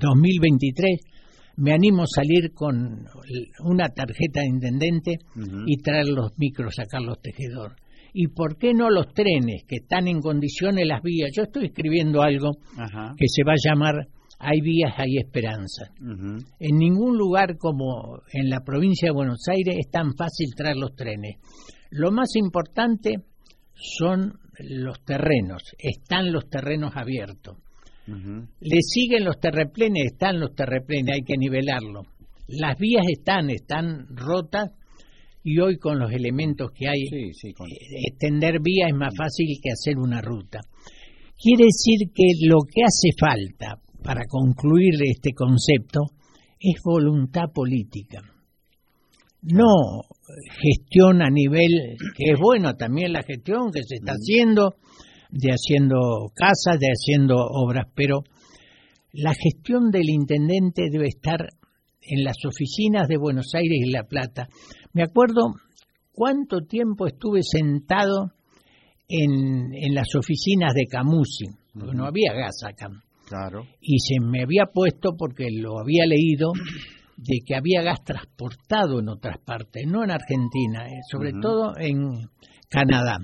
2023, 0.00 0.90
eh, 0.90 0.98
me 1.56 1.72
animo 1.72 2.04
a 2.04 2.06
salir 2.06 2.52
con 2.52 3.04
una 3.64 3.88
tarjeta 3.88 4.40
de 4.40 4.46
intendente 4.46 5.18
y 5.66 5.76
traer 5.78 6.06
los 6.06 6.30
micros 6.38 6.78
a 6.78 6.84
Carlos 6.86 7.18
Tejedor. 7.20 7.74
Y 8.14 8.28
por 8.28 8.56
qué 8.56 8.72
no 8.72 8.90
los 8.90 9.12
trenes 9.12 9.64
que 9.66 9.76
están 9.76 10.08
en 10.08 10.20
condiciones 10.20 10.86
las 10.86 11.02
vías. 11.02 11.30
Yo 11.36 11.42
estoy 11.42 11.66
escribiendo 11.66 12.22
algo 12.22 12.52
que 13.16 13.26
se 13.28 13.42
va 13.44 13.52
a 13.52 13.56
llamar 13.62 14.08
Hay 14.40 14.60
vías, 14.60 14.94
hay 14.96 15.18
esperanza. 15.18 15.90
En 16.00 16.76
ningún 16.76 17.16
lugar 17.16 17.56
como 17.58 18.20
en 18.32 18.48
la 18.48 18.60
provincia 18.60 19.06
de 19.08 19.12
Buenos 19.12 19.42
Aires 19.48 19.76
es 19.78 19.90
tan 19.90 20.14
fácil 20.16 20.54
traer 20.56 20.76
los 20.76 20.94
trenes. 20.94 21.36
Lo 21.90 22.12
más 22.12 22.36
importante 22.36 23.16
son 23.74 24.38
los 24.60 25.04
terrenos, 25.04 25.62
están 25.78 26.32
los 26.32 26.48
terrenos 26.48 26.92
abiertos. 26.94 27.56
Le 28.06 28.80
siguen 28.80 29.24
los 29.24 29.38
terreplenes, 29.38 30.12
están 30.12 30.40
los 30.40 30.54
terreplenes, 30.54 31.16
hay 31.16 31.22
que 31.22 31.36
nivelarlo. 31.36 32.02
Las 32.46 32.78
vías 32.78 33.04
están, 33.06 33.50
están 33.50 34.06
rotas 34.16 34.70
y 35.44 35.58
hoy 35.58 35.78
con 35.78 35.98
los 35.98 36.10
elementos 36.12 36.70
que 36.74 36.88
hay, 36.88 37.02
eh, 37.02 37.32
extender 38.06 38.60
vías 38.62 38.88
es 38.88 38.96
más 38.96 39.14
fácil 39.16 39.46
que 39.62 39.70
hacer 39.72 39.98
una 39.98 40.22
ruta. 40.22 40.60
Quiere 41.36 41.64
decir 41.64 42.10
que 42.14 42.46
lo 42.46 42.60
que 42.62 42.82
hace 42.82 43.10
falta 43.18 43.80
para 44.02 44.24
concluir 44.28 44.94
este 45.04 45.32
concepto 45.32 46.00
es 46.58 46.80
voluntad 46.84 47.52
política. 47.52 48.20
No 49.42 50.02
gestión 50.60 51.22
a 51.22 51.30
nivel, 51.30 51.96
que 52.16 52.32
es 52.32 52.38
bueno 52.40 52.74
también 52.74 53.12
la 53.12 53.22
gestión 53.22 53.70
que 53.72 53.82
se 53.82 53.96
está 53.96 54.12
haciendo, 54.12 54.76
de 55.30 55.50
haciendo 55.50 56.32
casas, 56.34 56.80
de 56.80 56.88
haciendo 56.88 57.36
obras, 57.36 57.86
pero 57.94 58.24
la 59.12 59.32
gestión 59.34 59.90
del 59.90 60.08
intendente 60.08 60.88
debe 60.90 61.08
estar 61.08 61.48
en 62.00 62.24
las 62.24 62.36
oficinas 62.44 63.08
de 63.08 63.16
Buenos 63.16 63.54
Aires 63.54 63.78
y 63.84 63.90
La 63.90 64.04
Plata, 64.04 64.48
me 64.92 65.02
acuerdo 65.02 65.54
cuánto 66.12 66.62
tiempo 66.62 67.06
estuve 67.06 67.42
sentado 67.42 68.32
en, 69.08 69.74
en 69.74 69.94
las 69.94 70.14
oficinas 70.14 70.74
de 70.74 70.86
Camusi, 70.90 71.46
porque 71.72 71.94
no 71.94 72.06
había 72.06 72.32
gas 72.34 72.62
acá. 72.66 72.88
Claro. 73.28 73.64
Y 73.80 73.98
se 73.98 74.20
me 74.20 74.42
había 74.42 74.64
puesto, 74.72 75.14
porque 75.16 75.48
lo 75.52 75.78
había 75.78 76.06
leído, 76.06 76.52
de 77.18 77.40
que 77.44 77.56
había 77.56 77.82
gas 77.82 78.02
transportado 78.04 79.00
en 79.00 79.08
otras 79.08 79.38
partes, 79.44 79.86
no 79.86 80.04
en 80.04 80.10
Argentina, 80.10 80.86
eh, 80.86 81.00
sobre 81.10 81.32
todo 81.32 81.72
en 81.76 82.28
Canadá. 82.68 83.18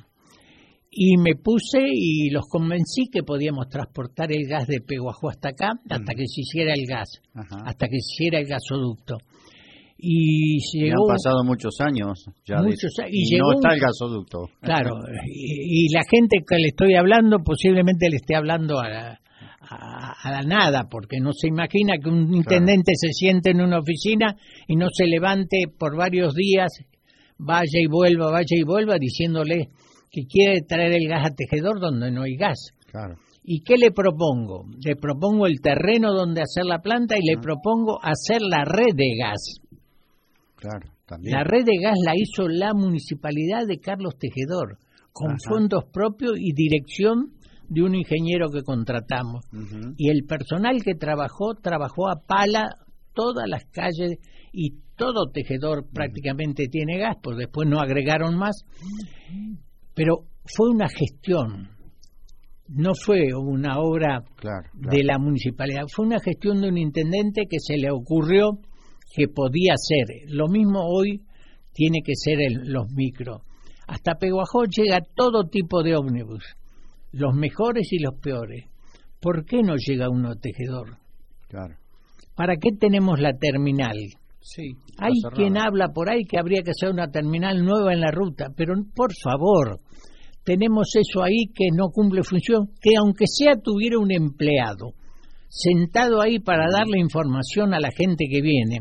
Y 0.91 1.17
me 1.17 1.35
puse 1.35 1.81
y 1.83 2.31
los 2.31 2.45
convencí 2.49 3.09
que 3.11 3.23
podíamos 3.23 3.69
transportar 3.69 4.31
el 4.31 4.47
gas 4.47 4.67
de 4.67 4.81
Peguajó 4.81 5.31
hasta 5.31 5.49
acá, 5.49 5.73
hasta 5.89 6.15
que 6.15 6.27
se 6.27 6.43
hiciera 6.43 6.73
el 6.73 6.87
gas, 6.87 7.21
hasta 7.35 7.87
que 7.87 7.99
se 8.01 8.15
hiciera 8.15 8.39
el 8.39 8.47
gasoducto. 8.47 9.17
Y 9.97 10.59
han 10.91 11.07
pasado 11.09 11.45
muchos 11.45 11.81
años 11.81 12.27
ya 12.45 12.57
y, 12.57 13.39
no 13.39 13.53
está 13.55 13.75
el 13.75 13.81
gasoducto. 13.81 14.51
Claro 14.61 14.99
y, 15.25 15.89
la 15.95 16.03
gente 16.11 16.39
que 16.47 16.57
le 16.59 16.69
estoy 16.69 16.95
hablando 16.95 17.39
posiblemente 17.39 18.11
le 18.11 18.17
esté 18.17 18.37
hablando 18.37 18.79
a 18.81 19.19
a, 19.69 20.31
la 20.31 20.43
nada 20.43 20.89
porque 20.91 21.21
no 21.21 21.33
se 21.33 21.49
imagina 21.49 21.95
que 22.03 22.09
un 22.09 22.35
intendente 22.35 22.93
se 22.95 23.13
siente 23.13 23.51
en 23.51 23.61
una 23.61 23.79
oficina 23.79 24.37
y 24.67 24.77
no 24.77 24.89
se 24.93 25.07
levante 25.07 25.65
por 25.79 25.97
varios 25.97 26.35
días 26.35 26.73
vaya 27.39 27.81
y 27.81 27.87
vuelva 27.87 28.31
vaya 28.31 28.57
y 28.57 28.63
vuelva 28.63 28.97
diciéndole 28.99 29.69
que 30.11 30.27
quiere 30.27 30.63
traer 30.63 30.93
el 30.93 31.09
gas 31.09 31.27
a 31.27 31.35
tejedor 31.35 31.81
donde 31.81 32.11
no 32.13 32.23
hay 32.23 32.37
gas. 32.37 32.71
Claro. 32.87 33.17
¿Y 33.43 33.63
qué 33.63 33.75
le 33.77 33.91
propongo? 33.91 34.65
Le 34.83 34.97
propongo 34.97 35.47
el 35.47 35.61
terreno 35.61 36.13
donde 36.13 36.41
hacer 36.41 36.65
la 36.65 36.79
planta 36.79 37.17
y 37.19 37.27
le 37.27 37.37
propongo 37.37 37.99
hacer 38.03 38.41
la 38.41 38.65
red 38.65 38.95
de 38.95 39.17
gas. 39.19 39.61
La 41.21 41.45
red 41.45 41.65
de 41.65 41.77
gas 41.83 41.99
la 42.03 42.15
hizo 42.17 42.49
la 42.49 42.73
municipalidad 42.73 43.67
de 43.67 43.79
Carlos 43.79 44.17
Tejedor, 44.19 44.79
con 45.13 45.37
fondos 45.39 45.85
propios 45.93 46.39
y 46.39 46.55
dirección 46.55 47.35
de 47.69 47.83
un 47.83 47.95
ingeniero 47.95 48.51
que 48.51 48.63
contratamos. 48.63 49.45
Y 49.97 50.11
el 50.11 50.25
personal 50.25 50.83
que 50.83 50.95
trabajó, 50.95 51.55
trabajó 51.55 52.09
a 52.09 52.21
pala 52.27 52.69
todas 53.15 53.49
las 53.49 53.65
calles 53.67 54.19
y 54.53 54.81
todo 54.97 55.31
Tejedor 55.33 55.87
prácticamente 55.93 56.69
tiene 56.69 56.99
gas, 56.99 57.17
pues 57.23 57.37
después 57.37 57.69
no 57.69 57.81
agregaron 57.81 58.37
más. 58.37 58.65
Pero 59.95 60.27
fue 60.45 60.71
una 60.71 60.89
gestión, 60.89 61.71
no 62.69 62.93
fue 62.95 63.35
una 63.35 63.79
obra 63.79 64.25
de 64.75 65.05
la 65.05 65.19
municipalidad, 65.19 65.85
fue 65.89 66.07
una 66.07 66.21
gestión 66.21 66.61
de 66.61 66.69
un 66.69 66.79
intendente 66.79 67.43
que 67.49 67.59
se 67.59 67.77
le 67.77 67.91
ocurrió 67.91 68.59
que 69.15 69.29
podía 69.29 69.75
ser. 69.77 70.29
Lo 70.29 70.49
mismo 70.49 70.81
hoy 70.85 71.23
tiene 71.73 72.01
que 72.05 72.15
ser 72.15 72.39
los 72.65 72.91
micros. 72.93 73.43
Hasta 73.87 74.15
Peguajó 74.15 74.65
llega 74.65 75.01
todo 75.15 75.45
tipo 75.45 75.83
de 75.83 75.97
ómnibus, 75.97 76.45
los 77.15 77.35
mejores 77.35 77.93
y 77.93 77.99
los 77.99 78.15
peores. 78.21 78.67
¿Por 79.21 79.45
qué 79.45 79.63
no 79.63 79.77
llega 79.77 80.11
uno 80.11 80.31
a 80.31 80.37
Tejedor? 80.37 80.99
Claro. 81.49 81.77
¿Para 82.35 82.57
qué 82.57 82.71
tenemos 82.79 83.21
la 83.21 83.33
terminal? 83.33 83.97
Sí, 84.41 84.75
Hay 84.99 85.13
quien 85.35 85.57
habla 85.57 85.89
por 85.95 86.11
ahí 86.11 86.25
que 86.25 86.39
habría 86.39 86.63
que 86.63 86.73
hacer 86.73 86.91
una 86.91 87.11
terminal 87.11 87.65
nueva 87.65 87.95
en 87.95 88.01
la 88.01 88.11
ruta, 88.11 88.49
pero 88.55 88.75
por 88.95 89.13
favor, 89.15 89.81
tenemos 90.45 90.89
eso 90.95 91.23
ahí 91.23 91.47
que 91.55 91.69
no 91.75 91.89
cumple 91.89 92.23
función, 92.23 92.67
que 92.81 92.91
aunque 92.99 93.25
sea 93.27 93.55
tuviera 93.57 93.99
un 93.99 94.13
empleado, 94.13 94.93
sentado 95.49 96.21
ahí 96.21 96.41
para 96.41 96.67
darle 96.71 96.99
información 96.99 97.73
a 97.73 97.81
la 97.81 97.91
gente 97.91 98.27
que 98.29 98.43
viene, 98.43 98.81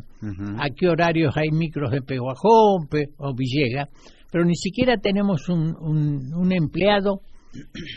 a 0.59 0.69
qué 0.75 0.89
horarios 0.89 1.38
hay 1.38 1.49
micros 1.51 1.91
de 1.91 2.01
Peguajó 2.01 2.79
o 3.17 3.34
Villega, 3.34 3.88
pero 4.31 4.43
ni 4.43 4.55
siquiera 4.55 4.97
tenemos 4.97 5.47
un, 5.47 5.75
un, 6.34 6.51
empleado 6.51 7.21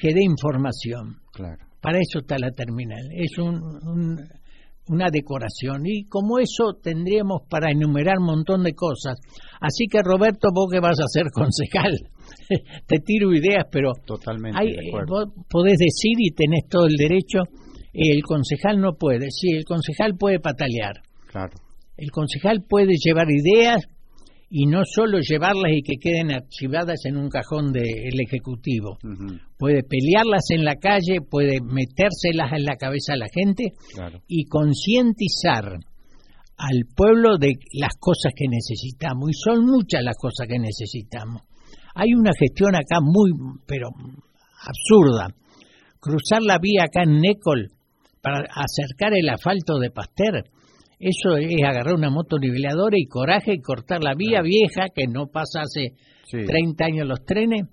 que 0.00 0.14
dé 0.14 0.22
información. 0.22 1.16
Claro. 1.32 1.64
Para 1.80 1.98
eso 1.98 2.20
está 2.20 2.36
la 2.38 2.50
terminal. 2.50 3.08
Es 3.12 3.38
un, 3.38 4.18
una 4.88 5.08
decoración. 5.10 5.82
Y 5.84 6.04
como 6.04 6.38
eso 6.38 6.74
tendríamos 6.82 7.42
para 7.48 7.70
enumerar 7.70 8.18
un 8.18 8.26
montón 8.26 8.62
de 8.62 8.74
cosas. 8.74 9.18
Así 9.60 9.86
que 9.90 10.02
Roberto, 10.02 10.48
vos 10.54 10.68
que 10.70 10.80
vas 10.80 10.98
a 11.00 11.08
ser 11.08 11.26
concejal, 11.32 11.92
te 12.86 12.98
tiro 13.00 13.32
ideas, 13.32 13.66
pero 13.70 13.92
Totalmente 14.04 14.58
hay, 14.58 14.74
vos 15.06 15.26
podés 15.48 15.78
decir 15.78 16.14
y 16.18 16.30
tenés 16.30 16.68
todo 16.68 16.86
el 16.86 16.96
derecho. 16.96 17.40
El 17.92 18.22
concejal 18.22 18.80
no 18.80 18.92
puede. 18.92 19.30
Sí, 19.30 19.50
el 19.50 19.64
concejal 19.64 20.12
puede 20.18 20.38
patalear. 20.38 21.00
Claro. 21.28 21.54
El 21.96 22.10
concejal 22.10 22.62
puede 22.68 22.92
llevar 23.02 23.26
ideas, 23.30 23.88
y 24.48 24.66
no 24.66 24.82
solo 24.84 25.18
llevarlas 25.20 25.72
y 25.72 25.82
que 25.82 25.96
queden 26.00 26.30
archivadas 26.30 27.04
en 27.04 27.16
un 27.16 27.28
cajón 27.28 27.72
del 27.72 28.20
Ejecutivo. 28.20 28.98
Puede 29.58 29.82
pelearlas 29.82 30.50
en 30.50 30.64
la 30.64 30.76
calle, 30.76 31.20
puede 31.20 31.58
metérselas 31.60 32.52
en 32.52 32.64
la 32.64 32.76
cabeza 32.76 33.14
a 33.14 33.16
la 33.16 33.28
gente 33.32 33.72
y 34.28 34.44
concientizar 34.46 35.78
al 36.58 36.82
pueblo 36.94 37.38
de 37.38 37.54
las 37.72 37.94
cosas 37.98 38.32
que 38.34 38.46
necesitamos. 38.48 39.30
Y 39.30 39.34
son 39.34 39.66
muchas 39.66 40.02
las 40.02 40.16
cosas 40.16 40.46
que 40.48 40.58
necesitamos. 40.58 41.42
Hay 41.94 42.14
una 42.14 42.30
gestión 42.38 42.74
acá 42.76 43.00
muy, 43.02 43.32
pero 43.66 43.88
absurda. 44.62 45.34
Cruzar 45.98 46.42
la 46.42 46.58
vía 46.58 46.84
acá 46.84 47.02
en 47.02 47.20
Nécol 47.20 47.72
para 48.22 48.44
acercar 48.54 49.12
el 49.14 49.28
asfalto 49.28 49.78
de 49.78 49.90
Pasteur 49.90 50.44
eso 50.98 51.36
es 51.36 51.62
agarrar 51.62 51.94
una 51.94 52.10
moto 52.10 52.38
niveladora 52.38 52.96
y 52.98 53.06
coraje 53.06 53.54
y 53.54 53.60
cortar 53.60 54.02
la 54.02 54.14
vía 54.14 54.40
vieja 54.42 54.88
que 54.94 55.06
no 55.06 55.26
pasa 55.26 55.60
hace 55.62 55.94
30 56.30 56.84
años 56.84 57.06
los 57.06 57.24
trenes 57.24 57.66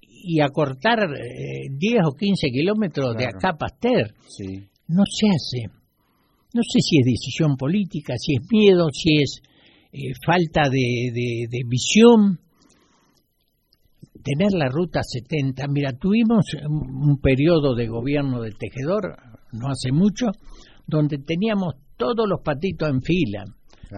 y 0.00 0.40
acortar 0.40 0.98
eh, 1.14 1.68
10 1.70 1.94
o 2.04 2.14
15 2.14 2.48
kilómetros 2.50 3.16
de 3.16 3.26
acá 3.26 3.50
a 3.50 3.56
Pasteur. 3.56 4.12
No 4.88 5.04
se 5.06 5.26
hace. 5.28 5.72
No 6.52 6.62
sé 6.62 6.80
si 6.80 6.98
es 6.98 7.04
decisión 7.04 7.56
política, 7.56 8.14
si 8.18 8.34
es 8.34 8.42
miedo, 8.50 8.88
si 8.92 9.22
es 9.22 9.40
eh, 9.92 10.12
falta 10.24 10.68
de, 10.68 11.46
de, 11.50 11.60
visión. 11.66 12.40
Tener 14.22 14.52
la 14.52 14.68
ruta 14.68 15.00
70. 15.02 15.66
Mira, 15.68 15.92
tuvimos 15.92 16.44
un 16.68 17.18
periodo 17.20 17.74
de 17.74 17.86
gobierno 17.86 18.42
del 18.42 18.56
tejedor, 18.58 19.16
no 19.52 19.68
hace 19.68 19.92
mucho, 19.92 20.26
donde 20.86 21.18
teníamos 21.18 21.74
todos 21.96 22.28
los 22.28 22.40
patitos 22.42 22.88
en 22.88 23.02
fila. 23.02 23.44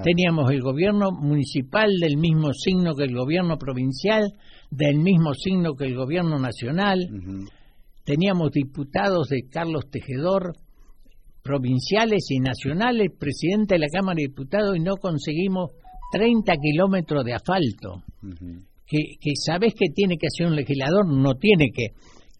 Teníamos 0.02 0.50
el 0.50 0.60
gobierno 0.60 1.10
municipal 1.10 1.90
del 1.98 2.18
mismo 2.18 2.52
signo 2.52 2.94
que 2.94 3.04
el 3.04 3.14
gobierno 3.14 3.56
provincial, 3.56 4.34
del 4.70 4.98
mismo 4.98 5.32
signo 5.32 5.74
que 5.74 5.86
el 5.86 5.96
gobierno 5.96 6.38
nacional. 6.38 6.98
Teníamos 8.04 8.50
diputados 8.52 9.28
de 9.28 9.48
Carlos 9.50 9.90
Tejedor, 9.90 10.56
provinciales 11.42 12.26
y 12.30 12.38
nacionales, 12.40 13.12
presidente 13.18 13.74
de 13.74 13.80
la 13.80 13.88
Cámara 13.88 14.16
de 14.16 14.28
Diputados, 14.28 14.76
y 14.76 14.80
no 14.80 14.96
conseguimos 14.96 15.70
30 16.12 16.52
kilómetros 16.56 17.24
de 17.24 17.32
asfalto. 17.34 18.02
que, 18.86 18.98
que 19.20 19.32
sabes 19.34 19.74
que 19.74 19.90
tiene 19.94 20.16
que 20.16 20.26
hacer 20.26 20.46
un 20.46 20.56
legislador, 20.56 21.06
no 21.06 21.34
tiene 21.34 21.70
que 21.74 21.88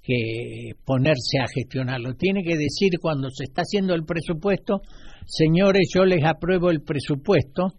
que 0.08 0.72
ponerse 0.86 1.38
a 1.38 1.46
gestionarlo. 1.54 2.14
Tiene 2.14 2.42
que 2.42 2.56
decir 2.56 2.92
cuando 2.98 3.28
se 3.28 3.44
está 3.44 3.60
haciendo 3.60 3.94
el 3.94 4.04
presupuesto, 4.04 4.80
señores, 5.28 5.88
yo 5.94 6.04
les 6.04 6.24
apruebo 6.24 6.70
el 6.70 6.82
presupuesto, 6.82 7.74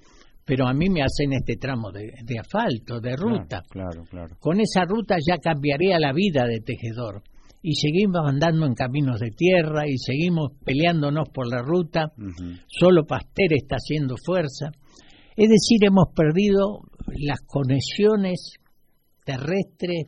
pero 0.45 0.68
a 0.68 0.74
mí 0.74 0.89
me 0.89 1.02
hacen 1.02 1.34
este 1.34 1.58
tramo 1.58 1.91
de, 1.91 2.12
asfalto, 2.39 3.00
de 3.00 3.16
ruta. 3.16 3.64
Claro, 3.70 4.04
claro, 4.10 4.36
Con 4.39 4.60
esa 4.60 4.86
ruta 4.86 5.16
ya 5.20 5.38
cambiaría 5.38 6.00
la 6.00 6.14
vida 6.14 6.45
de 6.45 6.62
tejedor. 6.62 7.24
Y 7.62 7.74
seguimos 7.74 8.22
andando 8.26 8.66
en 8.66 8.74
caminos 8.74 9.20
de 9.20 9.32
tierra 9.32 9.86
y 9.86 9.97
seguimos 9.97 10.52
peleándonos 10.64 11.28
por 11.34 11.50
la 11.50 11.62
ruta. 11.62 12.14
Solo 12.68 13.06
Pasteur 13.06 13.54
está 13.54 13.76
haciendo 13.76 14.16
fuerza. 14.24 14.72
Es 15.36 15.50
decir, 15.50 15.84
hemos 15.84 16.08
perdido 16.16 16.82
las 17.18 17.41
conexiones 17.41 18.54
terrestres, 19.26 20.08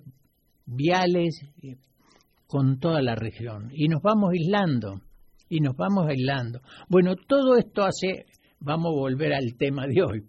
viales, 0.65 1.41
con 2.51 2.79
toda 2.79 3.01
la 3.01 3.15
región 3.15 3.69
y 3.73 3.87
nos 3.87 4.01
vamos 4.01 4.31
aislando 4.33 4.99
y 5.51 5.59
nos 5.59 5.75
vamos 5.75 6.07
aislando. 6.07 6.61
Bueno, 6.89 7.15
todo 7.15 7.57
esto 7.57 7.83
hace, 7.83 8.25
vamos 8.59 8.93
a 8.93 8.99
volver 8.99 9.33
al 9.33 9.55
tema 9.57 9.85
de 9.85 10.01
hoy, 10.01 10.23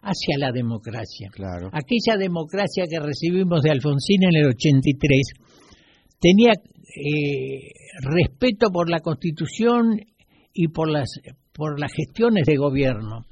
hacia 0.00 0.38
la 0.38 0.52
democracia. 0.52 1.28
Claro. 1.32 1.68
Aquella 1.72 2.16
democracia 2.16 2.84
que 2.88 3.00
recibimos 3.00 3.60
de 3.62 3.72
Alfonsín 3.72 4.22
en 4.22 4.36
el 4.36 4.46
83 4.46 5.32
tenía 6.20 6.52
eh, 6.54 7.72
respeto 8.02 8.70
por 8.70 8.88
la 8.88 9.00
Constitución 9.00 9.98
y 10.54 10.68
por 10.68 10.90
las 10.90 11.10
por 11.52 11.80
las 11.80 11.92
gestiones 11.92 12.46
de 12.46 12.56
gobierno 12.56 13.24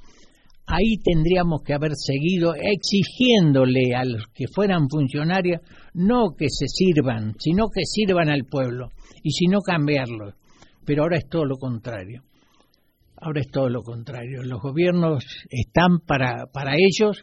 ahí 0.66 0.96
tendríamos 1.02 1.62
que 1.62 1.74
haber 1.74 1.92
seguido 1.94 2.54
exigiéndole 2.54 3.94
a 3.94 4.04
los 4.04 4.26
que 4.34 4.46
fueran 4.52 4.88
funcionarios 4.88 5.60
no 5.94 6.34
que 6.36 6.48
se 6.50 6.66
sirvan, 6.66 7.34
sino 7.38 7.68
que 7.72 7.84
sirvan 7.84 8.28
al 8.28 8.44
pueblo 8.44 8.90
y 9.22 9.30
si 9.30 9.46
no 9.46 9.60
cambiarlo. 9.60 10.34
Pero 10.86 11.02
ahora 11.02 11.18
es 11.18 11.28
todo 11.28 11.44
lo 11.44 11.56
contrario. 11.56 12.22
Ahora 13.18 13.40
es 13.40 13.48
todo 13.48 13.68
lo 13.68 13.82
contrario. 13.82 14.42
Los 14.42 14.60
gobiernos 14.62 15.24
están 15.50 16.00
para, 16.06 16.46
para 16.52 16.74
ellos 16.76 17.22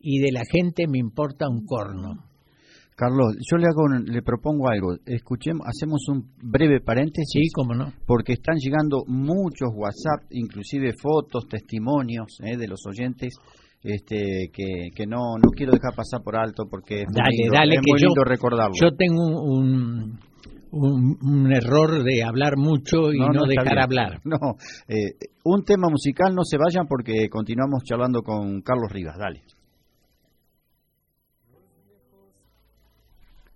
y 0.00 0.20
de 0.20 0.32
la 0.32 0.42
gente 0.50 0.86
me 0.86 0.98
importa 0.98 1.48
un 1.48 1.64
corno. 1.66 2.32
Carlos, 2.94 3.36
yo 3.50 3.56
le 3.56 3.66
hago, 3.66 3.88
le 3.88 4.22
propongo 4.22 4.68
algo. 4.68 4.94
Escuchemos, 5.06 5.66
hacemos 5.66 6.06
un 6.08 6.30
breve 6.42 6.80
paréntesis. 6.80 7.26
Sí, 7.32 7.50
cómo 7.52 7.74
no. 7.74 7.92
Porque 8.06 8.34
están 8.34 8.56
llegando 8.58 9.02
muchos 9.06 9.70
WhatsApp, 9.74 10.30
inclusive 10.30 10.92
fotos, 10.92 11.48
testimonios 11.48 12.38
eh, 12.44 12.56
de 12.56 12.68
los 12.68 12.80
oyentes. 12.86 13.34
Este, 13.82 14.50
que, 14.52 14.90
que 14.94 15.06
no, 15.06 15.38
no 15.42 15.50
quiero 15.56 15.72
dejar 15.72 15.92
pasar 15.96 16.22
por 16.22 16.36
alto 16.36 16.68
porque 16.70 17.00
es 17.00 17.08
dale, 17.12 17.48
muy 17.48 17.58
dale, 17.58 17.74
muy 17.84 18.00
lindo 18.00 18.22
recordarlo. 18.22 18.74
Yo 18.80 18.94
tengo 18.94 19.42
un, 19.42 20.20
un, 20.72 21.52
error 21.52 22.02
de 22.02 22.24
hablar 22.24 22.56
mucho 22.56 23.12
y 23.12 23.18
no, 23.18 23.46
dejar 23.46 23.78
hablar. 23.78 24.20
No, 24.24 24.56
eh, 24.88 25.14
un 25.44 25.64
tema 25.64 25.88
musical, 25.90 26.34
no 26.34 26.42
se 26.44 26.56
vayan 26.56 26.86
porque 26.86 27.28
continuamos 27.28 27.82
charlando 27.84 28.22
con 28.22 28.62
Carlos 28.62 28.90
Rivas. 28.90 29.16
Dale. 29.18 29.42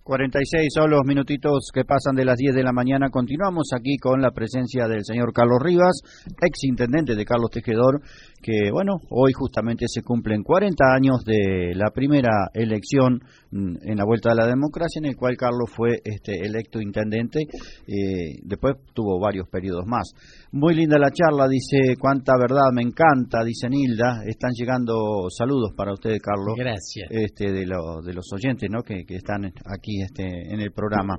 46 0.07 0.69
son 0.73 0.89
los 0.89 1.01
minutitos 1.05 1.69
que 1.73 1.83
pasan 1.83 2.15
de 2.15 2.23
las 2.23 2.37
10 2.37 2.55
de 2.55 2.63
la 2.63 2.71
mañana. 2.71 3.09
Continuamos 3.09 3.71
aquí 3.75 3.97
con 3.97 4.21
la 4.21 4.31
presencia 4.31 4.87
del 4.87 5.03
señor 5.03 5.33
Carlos 5.33 5.59
Rivas, 5.61 5.99
ex 6.41 6.63
intendente 6.63 7.13
de 7.13 7.25
Carlos 7.25 7.51
Tejedor, 7.51 7.99
que, 8.41 8.71
bueno, 8.71 9.01
hoy 9.09 9.33
justamente 9.33 9.83
se 9.89 10.03
cumplen 10.03 10.43
40 10.43 10.81
años 10.95 11.25
de 11.25 11.73
la 11.75 11.91
primera 11.91 12.47
elección 12.53 13.19
mm, 13.51 13.75
en 13.83 13.97
la 13.97 14.05
vuelta 14.05 14.31
a 14.31 14.35
la 14.35 14.47
democracia, 14.47 14.99
en 14.99 15.07
el 15.07 15.17
cual 15.17 15.35
Carlos 15.35 15.69
fue 15.75 15.99
este, 16.05 16.39
electo 16.39 16.79
intendente. 16.79 17.41
Eh, 17.41 18.39
después 18.43 18.75
tuvo 18.93 19.19
varios 19.19 19.49
periodos 19.49 19.85
más. 19.87 20.13
Muy 20.53 20.73
linda 20.73 20.97
la 20.97 21.11
charla, 21.11 21.49
dice, 21.49 21.97
cuánta 21.99 22.31
verdad, 22.39 22.71
me 22.71 22.81
encanta, 22.81 23.43
dice 23.43 23.67
Nilda. 23.67 24.21
Están 24.25 24.51
llegando 24.53 25.27
saludos 25.37 25.73
para 25.75 25.91
usted, 25.91 26.15
Carlos. 26.23 26.55
Gracias. 26.57 27.09
Este, 27.11 27.51
de, 27.51 27.65
de 27.65 28.13
los 28.13 28.31
oyentes, 28.31 28.69
¿no? 28.71 28.83
Que, 28.83 29.03
que 29.03 29.15
están 29.15 29.43
aquí 29.65 29.96
este, 30.01 30.53
en 30.53 30.59
el 30.59 30.71
programa. 30.71 31.17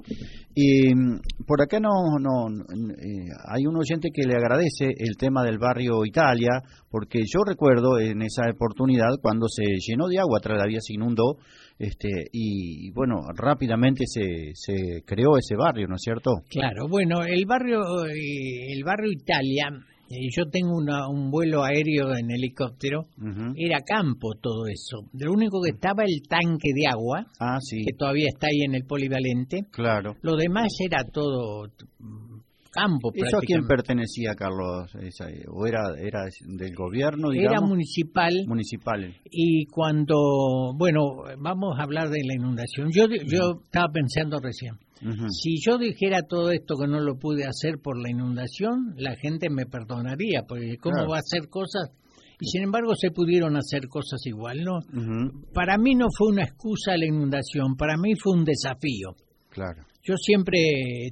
Y 0.55 0.95
mm, 0.95 1.21
por 1.47 1.63
acá 1.63 1.79
no, 1.81 2.19
no 2.19 2.49
eh, 2.49 3.29
hay 3.49 3.67
un 3.67 3.77
oyente 3.77 4.11
que 4.13 4.27
le 4.27 4.35
agradece 4.35 4.87
el 4.97 5.17
tema 5.17 5.43
del 5.43 5.59
barrio 5.59 6.05
Italia, 6.05 6.63
porque 6.91 7.21
yo 7.27 7.41
recuerdo 7.47 7.99
en 7.99 8.23
esa 8.23 8.51
oportunidad 8.51 9.19
cuando 9.23 9.47
se 9.49 9.65
llenó 9.87 10.09
de 10.09 10.19
agua, 10.19 10.41
tras 10.41 10.59
la 10.59 10.67
vía 10.67 10.81
se 10.81 10.95
inundó, 10.95 11.37
este, 11.79 12.09
y 12.33 12.91
bueno, 12.93 13.23
rápidamente 13.37 14.05
se, 14.07 14.51
se 14.55 15.03
creó 15.05 15.37
ese 15.39 15.55
barrio, 15.57 15.87
¿no 15.87 15.95
es 15.95 16.03
cierto? 16.03 16.33
Claro, 16.49 16.89
bueno, 16.89 17.23
el 17.23 17.45
barrio, 17.47 17.81
eh, 18.07 18.73
el 18.73 18.83
barrio 18.85 19.13
Italia 19.13 19.71
yo 20.09 20.49
tengo 20.51 20.77
un 20.77 21.31
vuelo 21.31 21.65
aéreo 21.65 22.17
en 22.17 22.31
helicóptero, 22.31 23.07
era 23.57 23.81
campo 23.81 24.33
todo 24.41 24.67
eso. 24.67 25.09
Lo 25.13 25.33
único 25.33 25.61
que 25.63 25.71
estaba 25.71 26.05
el 26.05 26.23
tanque 26.29 26.71
de 26.75 26.87
agua, 26.89 27.27
ah, 27.41 27.59
que 27.71 27.97
todavía 27.97 28.29
está 28.29 28.49
ahí 28.49 28.63
en 28.65 28.75
el 28.75 28.85
polivalente. 28.85 29.67
Claro. 29.71 30.17
Lo 30.23 30.37
demás 30.37 30.69
era 30.85 31.05
todo 31.05 31.69
campo. 32.71 33.11
¿Eso 33.15 33.39
a 33.39 33.41
quién 33.41 33.67
pertenecía, 33.67 34.35
Carlos? 34.35 34.91
¿O 35.49 35.67
era, 35.67 35.95
era 35.99 36.25
del 36.47 36.75
gobierno? 36.75 37.31
Digamos? 37.31 37.53
Era 37.53 37.67
municipal. 37.67 38.33
Municipal. 38.47 39.15
Y 39.31 39.67
cuando, 39.67 40.75
bueno, 40.77 41.25
vamos 41.39 41.79
a 41.79 41.83
hablar 41.83 42.09
de 42.09 42.21
la 42.25 42.35
inundación. 42.35 42.91
Yo, 42.93 43.07
yo 43.07 43.61
estaba 43.65 43.89
pensando 43.93 44.39
recién. 44.41 44.75
Si 45.31 45.57
yo 45.65 45.79
dijera 45.79 46.23
todo 46.23 46.51
esto 46.51 46.77
que 46.77 46.89
no 46.89 47.01
lo 47.01 47.19
pude 47.19 47.45
hacer 47.45 47.79
por 47.83 48.01
la 48.01 48.11
inundación, 48.11 48.95
la 48.97 49.15
gente 49.17 49.49
me 49.51 49.67
perdonaría, 49.67 50.43
porque 50.47 50.77
¿cómo 50.81 51.09
va 51.09 51.17
a 51.17 51.21
hacer 51.21 51.49
cosas? 51.49 51.91
Y 52.41 52.47
sin 52.47 52.63
embargo 52.63 52.95
se 52.95 53.11
pudieron 53.11 53.57
hacer 53.57 53.89
cosas 53.89 54.21
igual, 54.27 54.65
¿no? 54.65 54.81
Para 55.53 55.77
mí 55.79 55.95
no 55.95 56.07
fue 56.17 56.29
una 56.29 56.45
excusa 56.45 56.97
la 56.97 57.07
inundación, 57.07 57.77
para 57.77 57.97
mí 57.97 58.15
fue 58.15 58.35
un 58.35 58.45
desafío. 58.45 59.15
Claro. 59.51 59.85
Yo 60.03 60.15
siempre 60.17 60.59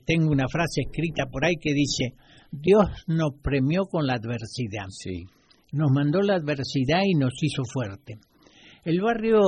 tengo 0.05 0.31
una 0.31 0.49
frase 0.49 0.83
escrita 0.83 1.27
por 1.31 1.45
ahí 1.45 1.55
que 1.61 1.75
dice, 1.75 2.15
Dios 2.51 2.87
nos 3.07 3.33
premió 3.43 3.87
con 3.87 4.07
la 4.07 4.15
adversidad. 4.15 4.87
Sí. 4.91 5.25
Nos 5.73 5.91
mandó 5.91 6.23
la 6.23 6.37
adversidad 6.37 7.01
y 7.05 7.15
nos 7.15 7.35
hizo 7.43 7.63
fuerte. 7.65 8.19
El 8.87 9.01
barrio 9.01 9.41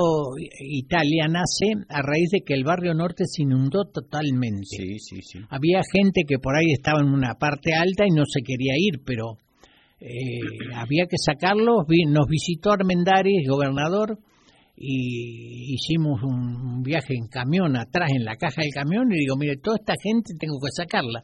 Italia 0.59 1.27
nace 1.29 1.71
a 1.87 2.01
raíz 2.01 2.29
de 2.29 2.41
que 2.41 2.53
el 2.53 2.65
barrio 2.65 2.93
norte 2.93 3.23
se 3.25 3.43
inundó 3.43 3.85
totalmente. 3.85 4.65
Sí, 4.65 4.99
sí, 4.99 5.21
sí. 5.21 5.39
Había 5.49 5.79
gente 5.93 6.23
que 6.27 6.39
por 6.39 6.57
ahí 6.57 6.73
estaba 6.73 6.99
en 6.99 7.07
una 7.07 7.35
parte 7.35 7.71
alta 7.73 8.03
y 8.05 8.11
no 8.11 8.23
se 8.25 8.41
quería 8.41 8.73
ir, 8.75 8.99
pero 9.05 9.37
eh, 10.01 10.39
había 10.75 11.05
que 11.09 11.15
sacarlos. 11.17 11.85
Nos 12.09 12.27
visitó 12.27 12.73
Armendáriz, 12.73 13.47
gobernador, 13.47 14.19
y 14.75 15.73
hicimos 15.73 16.21
un 16.21 16.83
viaje 16.83 17.15
en 17.15 17.27
camión 17.27 17.77
atrás 17.77 18.11
en 18.13 18.25
la 18.25 18.35
caja 18.35 18.61
del 18.61 18.73
camión 18.73 19.09
y 19.09 19.19
digo, 19.19 19.37
mire, 19.37 19.55
toda 19.55 19.77
esta 19.79 19.93
gente 20.03 20.33
tengo 20.37 20.59
que 20.59 20.83
sacarla. 20.83 21.23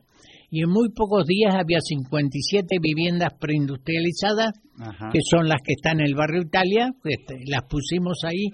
Y 0.56 0.62
en 0.64 0.70
muy 0.70 0.88
pocos 0.88 1.28
días 1.28 1.54
había 1.54 1.80
57 1.82 2.78
viviendas 2.82 3.34
preindustrializadas, 3.38 4.54
Ajá. 4.80 5.10
que 5.12 5.20
son 5.30 5.50
las 5.50 5.60
que 5.62 5.74
están 5.74 6.00
en 6.00 6.06
el 6.06 6.16
barrio 6.16 6.44
Italia, 6.44 6.92
este, 7.04 7.44
las 7.52 7.64
pusimos 7.68 8.24
ahí. 8.24 8.48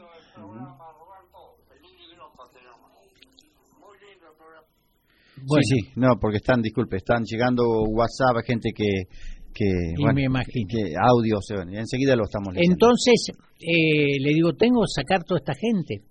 Bueno, 5.45 5.61
Sí, 5.61 5.75
sí, 5.75 5.91
no, 5.95 6.17
porque 6.19 6.37
están, 6.37 6.63
disculpe, 6.63 6.97
están 6.97 7.23
llegando 7.23 7.63
WhatsApp, 7.89 8.45
gente 8.47 8.71
que, 8.75 9.05
que, 9.53 9.65
Y 9.95 10.01
bueno, 10.01 10.15
me 10.15 10.23
imagino. 10.25 10.67
que 10.69 10.93
audios, 10.97 11.45
enseguida 11.71 12.15
lo 12.15 12.23
estamos 12.23 12.55
leyendo. 12.55 12.73
entonces 12.73 13.29
eh, 13.59 14.17
le 14.21 14.33
digo, 14.33 14.53
tengo 14.53 14.81
que 14.81 15.01
sacar 15.01 15.23
toda 15.23 15.37
esta 15.39 15.53
gente. 15.53 16.01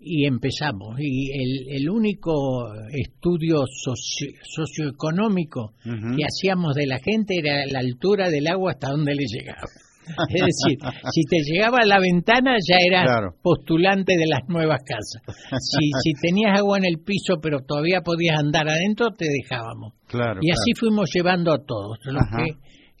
Y 0.00 0.26
empezamos. 0.26 0.96
Y 0.98 1.30
el, 1.32 1.80
el 1.82 1.90
único 1.90 2.66
estudio 2.92 3.64
socio- 3.66 4.32
socioeconómico 4.42 5.72
que 5.84 6.24
hacíamos 6.24 6.74
de 6.74 6.86
la 6.86 6.98
gente 6.98 7.34
era 7.38 7.64
la 7.70 7.80
altura 7.80 8.28
del 8.30 8.46
agua 8.46 8.72
hasta 8.72 8.90
donde 8.90 9.14
le 9.14 9.24
llegaba. 9.26 9.62
Es 10.08 10.40
decir, 10.40 10.78
si 11.12 11.20
te 11.28 11.36
llegaba 11.44 11.80
a 11.82 11.86
la 11.86 12.00
ventana 12.00 12.56
ya 12.66 12.76
eras 12.80 13.04
Claro. 13.04 13.34
postulante 13.42 14.14
de 14.16 14.24
las 14.26 14.40
nuevas 14.48 14.78
casas. 14.82 15.20
Si, 15.60 15.90
si 16.02 16.12
tenías 16.22 16.58
agua 16.58 16.78
en 16.78 16.86
el 16.86 17.00
piso 17.04 17.34
pero 17.42 17.58
todavía 17.60 18.00
podías 18.00 18.38
andar 18.38 18.66
adentro, 18.70 19.10
te 19.10 19.26
dejábamos. 19.28 19.92
Claro. 20.06 20.40
Y 20.42 20.50
así 20.50 20.72
fuimos 20.78 21.10
llevando 21.12 21.52
a 21.52 21.58
todos. 21.62 21.98
Los 22.06 22.22
Ajá. 22.22 22.38
que 22.42 22.52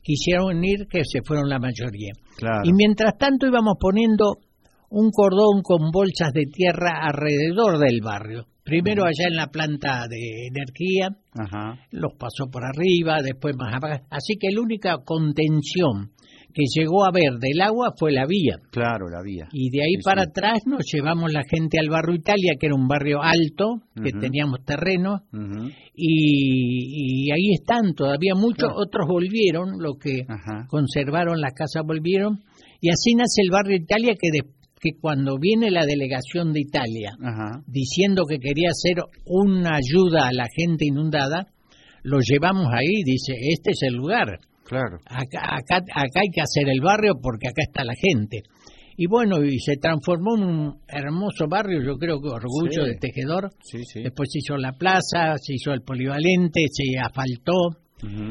quisieron 0.02 0.62
ir, 0.62 0.86
que 0.86 1.00
se 1.04 1.20
fueron 1.24 1.48
la 1.48 1.58
mayoría. 1.58 2.12
Y 2.64 2.72
mientras 2.74 3.16
tanto 3.18 3.46
íbamos 3.46 3.76
poniendo 3.80 4.36
un 4.90 5.10
cordón 5.10 5.62
con 5.62 5.90
bolsas 5.90 6.32
de 6.32 6.44
tierra 6.52 7.00
alrededor 7.06 7.78
del 7.78 8.00
barrio. 8.02 8.46
Primero 8.64 9.04
allá 9.04 9.28
en 9.28 9.36
la 9.36 9.46
planta 9.46 10.06
de 10.08 10.46
energía, 10.48 11.08
Ajá. 11.34 11.78
los 11.90 12.12
pasó 12.18 12.50
por 12.50 12.62
arriba, 12.64 13.22
después 13.22 13.54
más 13.56 13.74
abajo. 13.74 14.04
Así 14.10 14.34
que 14.38 14.50
la 14.52 14.60
única 14.60 14.96
contención 15.04 16.10
que 16.52 16.64
llegó 16.74 17.04
a 17.04 17.10
ver 17.12 17.38
del 17.40 17.60
agua 17.60 17.92
fue 17.98 18.10
la 18.12 18.26
vía. 18.26 18.56
Claro, 18.70 19.08
la 19.08 19.22
vía. 19.22 19.48
Y 19.52 19.70
de 19.70 19.82
ahí 19.82 19.94
Sí, 19.96 20.02
para 20.04 20.22
sí. 20.24 20.28
atrás 20.30 20.58
nos 20.66 20.82
llevamos 20.92 21.32
la 21.32 21.42
gente 21.48 21.78
al 21.78 21.88
barrio 21.88 22.16
Italia, 22.16 22.54
que 22.58 22.66
era 22.66 22.74
un 22.74 22.88
barrio 22.88 23.22
alto, 23.22 23.82
que 24.02 24.10
teníamos 24.12 24.64
terreno, 24.64 25.22
y, 25.94 27.26
y 27.26 27.30
ahí 27.32 27.52
están 27.54 27.94
todavía 27.94 28.34
muchos, 28.34 28.68
Claro. 28.68 28.74
otros 28.86 29.06
volvieron, 29.08 29.78
los 29.78 29.98
que 29.98 30.22
Ajá. 30.28 30.66
conservaron 30.68 31.40
las 31.40 31.52
casas 31.54 31.84
volvieron, 31.86 32.40
y 32.80 32.90
así 32.90 33.14
nace 33.14 33.42
el 33.42 33.50
barrio 33.50 33.76
Italia 33.76 34.14
que, 34.20 34.28
de- 34.30 34.57
que 34.80 34.90
cuando 35.00 35.38
viene 35.38 35.70
la 35.70 35.84
delegación 35.86 36.52
de 36.52 36.60
Italia 36.60 37.12
Ajá. 37.22 37.62
diciendo 37.66 38.22
que 38.28 38.38
quería 38.38 38.68
hacer 38.70 39.02
una 39.26 39.76
ayuda 39.76 40.28
a 40.28 40.32
la 40.32 40.46
gente 40.54 40.86
inundada, 40.86 41.46
lo 42.02 42.18
llevamos 42.20 42.66
ahí, 42.72 43.02
dice, 43.04 43.32
este 43.40 43.72
es 43.72 43.82
el 43.82 43.94
lugar, 43.94 44.38
Claro. 44.64 44.98
acá, 45.06 45.40
acá, 45.56 45.76
acá 45.78 46.20
hay 46.20 46.30
que 46.32 46.40
hacer 46.40 46.68
el 46.68 46.80
barrio 46.80 47.14
porque 47.22 47.48
acá 47.48 47.62
está 47.66 47.84
la 47.84 47.94
gente. 47.94 48.42
Y 49.00 49.06
bueno, 49.06 49.44
y 49.44 49.58
se 49.60 49.76
transformó 49.76 50.36
en 50.36 50.42
un 50.44 50.78
hermoso 50.88 51.46
barrio, 51.48 51.80
yo 51.84 51.96
creo 51.98 52.20
que 52.20 52.28
orgullo 52.28 52.84
Sí. 52.84 52.88
de 52.90 52.96
Tejedor. 52.96 53.50
Sí, 53.62 53.78
sí. 53.84 54.02
Después 54.02 54.28
se 54.32 54.38
hizo 54.40 54.56
la 54.56 54.72
plaza, 54.72 55.36
se 55.36 55.54
hizo 55.54 55.72
el 55.72 55.82
polivalente, 55.82 56.62
se 56.70 56.98
asfaltó. 56.98 57.78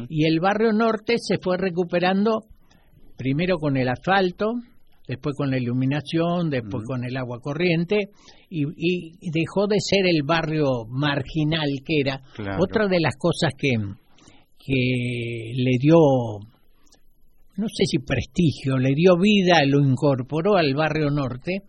Y 0.09 0.25
el 0.25 0.39
barrio 0.39 0.71
norte 0.73 1.15
se 1.17 1.37
fue 1.41 1.57
recuperando 1.57 2.41
primero 3.17 3.57
con 3.57 3.75
el 3.77 3.87
asfalto, 3.89 4.53
después 5.07 5.35
con 5.37 5.49
la 5.49 5.57
iluminación, 5.57 6.49
después 6.49 6.83
con 6.85 7.03
el 7.05 7.15
agua 7.17 7.39
corriente, 7.41 8.09
y, 8.49 8.63
y 8.75 9.31
dejó 9.31 9.67
de 9.67 9.77
ser 9.79 10.05
el 10.05 10.23
barrio 10.23 10.85
marginal 10.89 11.69
que 11.85 11.99
era. 12.01 12.21
Claro. 12.35 12.57
Otra 12.63 12.87
de 12.87 12.99
las 12.99 13.15
cosas 13.17 13.53
que, 13.57 13.71
que 14.57 15.53
le 15.55 15.77
dio, 15.79 15.95
no 17.55 17.67
sé 17.67 17.85
si 17.85 17.99
prestigio, 17.99 18.77
le 18.77 18.93
dio 18.95 19.17
vida, 19.17 19.63
lo 19.65 19.79
incorporó 19.79 20.57
al 20.57 20.73
barrio 20.75 21.09
norte, 21.09 21.61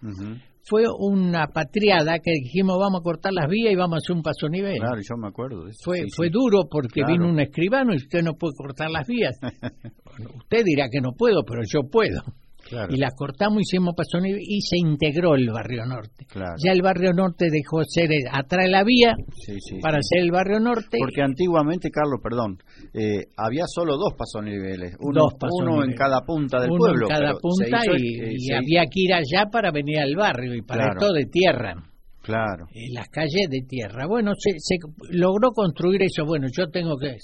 fue 0.64 0.84
una 0.98 1.46
patriada 1.46 2.18
que 2.18 2.30
dijimos 2.32 2.76
vamos 2.78 3.00
a 3.00 3.02
cortar 3.02 3.32
las 3.32 3.48
vías 3.48 3.72
y 3.72 3.76
vamos 3.76 3.94
a 3.96 4.00
hacer 4.04 4.14
un 4.14 4.22
paso 4.22 4.48
nivel. 4.50 4.76
Claro, 4.78 5.00
yo 5.00 5.16
me 5.16 5.28
acuerdo 5.28 5.64
de 5.64 5.70
eso. 5.70 5.80
Fue, 5.82 6.00
sí, 6.00 6.08
fue 6.14 6.26
sí. 6.26 6.32
duro 6.32 6.64
porque 6.70 7.00
Claro. 7.00 7.12
vino 7.14 7.28
un 7.30 7.40
escribano 7.40 7.94
y 7.94 7.96
usted 7.96 8.22
no 8.22 8.34
puede 8.34 8.52
cortar 8.54 8.90
las 8.90 9.06
vías. 9.06 9.38
Bueno, 9.40 10.30
usted 10.36 10.64
dirá 10.66 10.88
que 10.92 11.00
no 11.00 11.12
puedo, 11.16 11.42
pero 11.46 11.62
yo 11.66 11.88
puedo. 11.90 12.20
Claro. 12.68 12.92
Y 12.94 12.98
las 12.98 13.14
cortamos, 13.16 13.62
hicimos 13.62 13.94
paso 13.96 14.20
nivel 14.20 14.42
y 14.42 14.60
se 14.60 14.76
integró 14.76 15.34
el 15.34 15.48
barrio 15.50 15.86
norte. 15.86 16.26
Claro. 16.26 16.54
Ya 16.62 16.72
el 16.72 16.82
barrio 16.82 17.12
norte 17.12 17.46
dejó 17.50 17.78
de 17.80 17.86
ser 17.88 18.12
el- 18.12 18.28
atrás 18.30 18.64
de 18.66 18.70
la 18.70 18.84
vía 18.84 19.14
Sí, 19.44 19.54
sí, 19.58 19.78
para 19.80 19.98
sí. 20.02 20.08
ser 20.10 20.22
el 20.24 20.30
barrio 20.30 20.60
norte. 20.60 20.98
Porque 20.98 21.22
antiguamente, 21.22 21.90
Carlos, 21.90 22.20
perdón, 22.22 22.58
eh, 22.92 23.24
había 23.36 23.64
solo 23.66 23.96
dos 23.96 24.12
pasoniveles, 24.18 24.96
uno, 25.00 25.20
Dos 25.22 25.34
uno 25.60 25.82
en 25.84 25.94
cada 25.94 26.20
punta 26.26 26.60
del 26.60 26.70
uno 26.70 26.78
pueblo. 26.78 27.06
en 27.08 27.14
cada 27.16 27.32
punta 27.40 27.66
hizo, 27.68 27.96
y, 27.96 28.20
eh, 28.20 28.32
y 28.36 28.52
había 28.52 28.82
que 28.84 29.00
ir 29.00 29.14
allá 29.14 29.46
para 29.50 29.70
venir 29.70 29.98
al 30.00 30.14
barrio 30.14 30.54
y 30.54 30.62
para 30.62 30.84
Claro. 30.84 31.00
esto 31.00 31.12
de 31.14 31.24
tierra. 31.24 31.74
Claro, 32.22 32.66
eh, 32.74 32.92
las 32.92 33.08
calles 33.08 33.48
de 33.48 33.62
tierra. 33.66 34.06
Bueno, 34.06 34.32
se, 34.36 34.50
se 34.58 34.76
logró 35.10 35.50
construir 35.52 36.02
eso. 36.02 36.26
Bueno, 36.26 36.46
yo 36.54 36.68
tengo 36.68 36.98
que, 36.98 37.16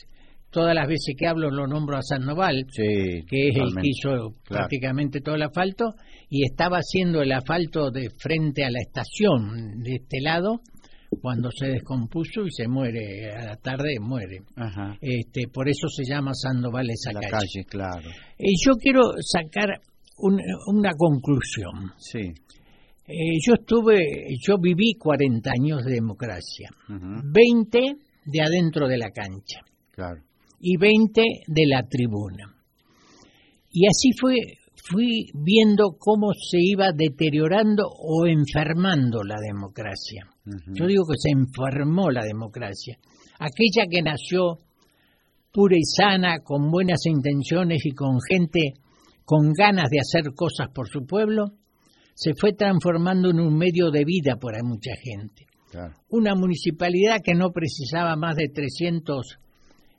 todas 0.54 0.74
las 0.74 0.86
veces 0.86 1.14
que 1.18 1.26
hablo 1.26 1.50
lo 1.50 1.66
nombro 1.66 1.96
a 1.98 2.02
Sandoval, 2.02 2.64
sí. 2.70 3.24
que 3.28 3.48
es 3.48 3.56
el 3.56 3.74
que 3.74 3.88
hizo 3.88 4.34
prácticamente 4.48 5.20
todo 5.20 5.34
el 5.34 5.42
asfalto, 5.42 5.94
y 6.30 6.44
estaba 6.44 6.78
haciendo 6.78 7.20
el 7.20 7.32
asfalto 7.32 7.90
de 7.90 8.08
frente 8.18 8.64
a 8.64 8.70
la 8.70 8.78
estación 8.80 9.82
de 9.82 9.96
este 9.96 10.20
lado, 10.22 10.60
cuando 11.20 11.50
se 11.50 11.66
descompuso 11.66 12.44
y 12.46 12.50
se 12.50 12.66
muere, 12.68 13.32
a 13.32 13.44
la 13.44 13.56
tarde 13.56 13.96
muere. 14.00 14.38
Ajá. 14.56 14.96
Este, 15.00 15.48
por 15.52 15.68
eso 15.68 15.88
se 15.88 16.04
llama 16.04 16.32
Sandoval 16.34 16.88
esa 16.90 17.12
La 17.12 17.20
calle. 17.20 17.32
calle, 17.32 17.64
claro. 17.68 18.08
Eh, 18.38 18.52
yo 18.64 18.72
quiero 18.76 19.02
sacar 19.20 19.68
un- 20.18 20.40
una 20.68 20.92
conclusión. 20.96 21.92
Sí. 21.98 22.20
Eh, 23.06 23.36
yo 23.46 23.54
estuve, 23.54 23.98
yo 24.40 24.56
viví 24.58 24.94
40 24.98 25.50
años 25.60 25.84
de 25.84 25.92
democracia, 25.94 26.70
Ujú. 26.88 27.20
20 27.32 27.80
de 28.24 28.40
adentro 28.40 28.88
de 28.88 28.96
la 28.96 29.10
cancha 29.10 29.60
Claro. 29.92 30.22
Y 30.66 30.78
20 30.78 31.22
de 31.46 31.66
la 31.66 31.82
tribuna. 31.86 32.56
Y 33.70 33.86
así 33.86 34.12
fue, 34.18 34.36
fui 34.88 35.26
viendo 35.34 35.96
cómo 35.98 36.32
se 36.32 36.56
iba 36.58 36.86
deteriorando 36.96 37.86
o 37.86 38.26
enfermando 38.26 39.22
la 39.24 39.36
democracia. 39.46 40.26
Yo 40.72 40.86
digo 40.86 41.04
que 41.04 41.18
se 41.18 41.32
enfermó 41.32 42.10
la 42.10 42.24
democracia. 42.24 42.96
Aquella 43.38 43.86
que 43.90 44.00
nació 44.00 44.58
pura 45.52 45.76
y 45.76 45.84
sana, 45.84 46.38
con 46.38 46.70
buenas 46.70 47.04
intenciones 47.04 47.84
y 47.84 47.90
con 47.90 48.18
gente 48.26 48.72
con 49.26 49.52
ganas 49.52 49.90
de 49.90 50.00
hacer 50.00 50.32
cosas 50.34 50.68
por 50.74 50.88
su 50.88 51.04
pueblo, 51.04 51.52
se 52.14 52.32
fue 52.38 52.52
transformando 52.52 53.30
en 53.30 53.40
un 53.40 53.54
medio 53.54 53.90
de 53.90 54.04
vida 54.04 54.36
para 54.40 54.62
mucha 54.62 54.92
gente. 55.02 55.44
Claro. 55.70 55.94
Una 56.08 56.34
municipalidad 56.34 57.18
que 57.22 57.34
no 57.34 57.50
precisaba 57.50 58.16
más 58.16 58.36
de 58.36 58.48
300 58.48 59.38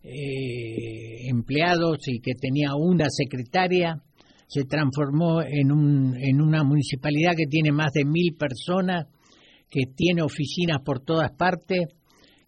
eh, 0.05 1.27
empleados 1.29 1.97
y 2.07 2.19
que 2.19 2.33
tenía 2.35 2.75
una 2.77 3.07
secretaria, 3.09 4.01
se 4.47 4.65
transformó 4.65 5.41
en, 5.41 5.71
un, 5.71 6.15
en 6.15 6.41
una 6.41 6.63
municipalidad 6.63 7.31
que 7.35 7.47
tiene 7.47 7.71
más 7.71 7.91
de 7.91 8.05
mil 8.05 8.35
personas, 8.37 9.07
que 9.69 9.85
tiene 9.95 10.21
oficinas 10.21 10.81
por 10.85 10.99
todas 11.03 11.31
partes, 11.35 11.87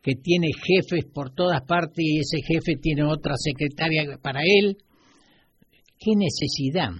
que 0.03 0.13
tiene 0.15 0.49
jefes 0.53 1.05
por 1.11 1.31
todas 1.31 1.61
partes 1.67 1.97
y 1.97 2.19
ese 2.19 2.37
jefe 2.41 2.79
tiene 2.79 3.03
otra 3.03 3.33
secretaria 3.35 4.17
para 4.21 4.41
él. 4.43 4.77
¿Qué 5.99 6.11
necesidad? 6.15 6.91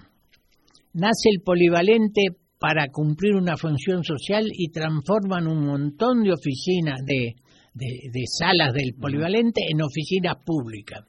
Nace 0.94 1.30
el 1.32 1.42
polivalente 1.44 2.22
para 2.60 2.88
cumplir 2.88 3.36
una 3.36 3.56
función 3.56 4.04
social 4.04 4.46
y 4.52 4.70
transforman 4.72 5.48
un 5.48 5.68
montón 5.68 6.24
de 6.24 6.34
oficinas, 6.34 7.00
de, 7.06 7.36
de- 7.78 8.10
de 8.12 8.24
salas 8.28 8.74
del 8.74 8.94
polivalente 9.00 9.62
en 9.70 9.82
oficinas 9.82 10.36
públicas. 10.46 11.02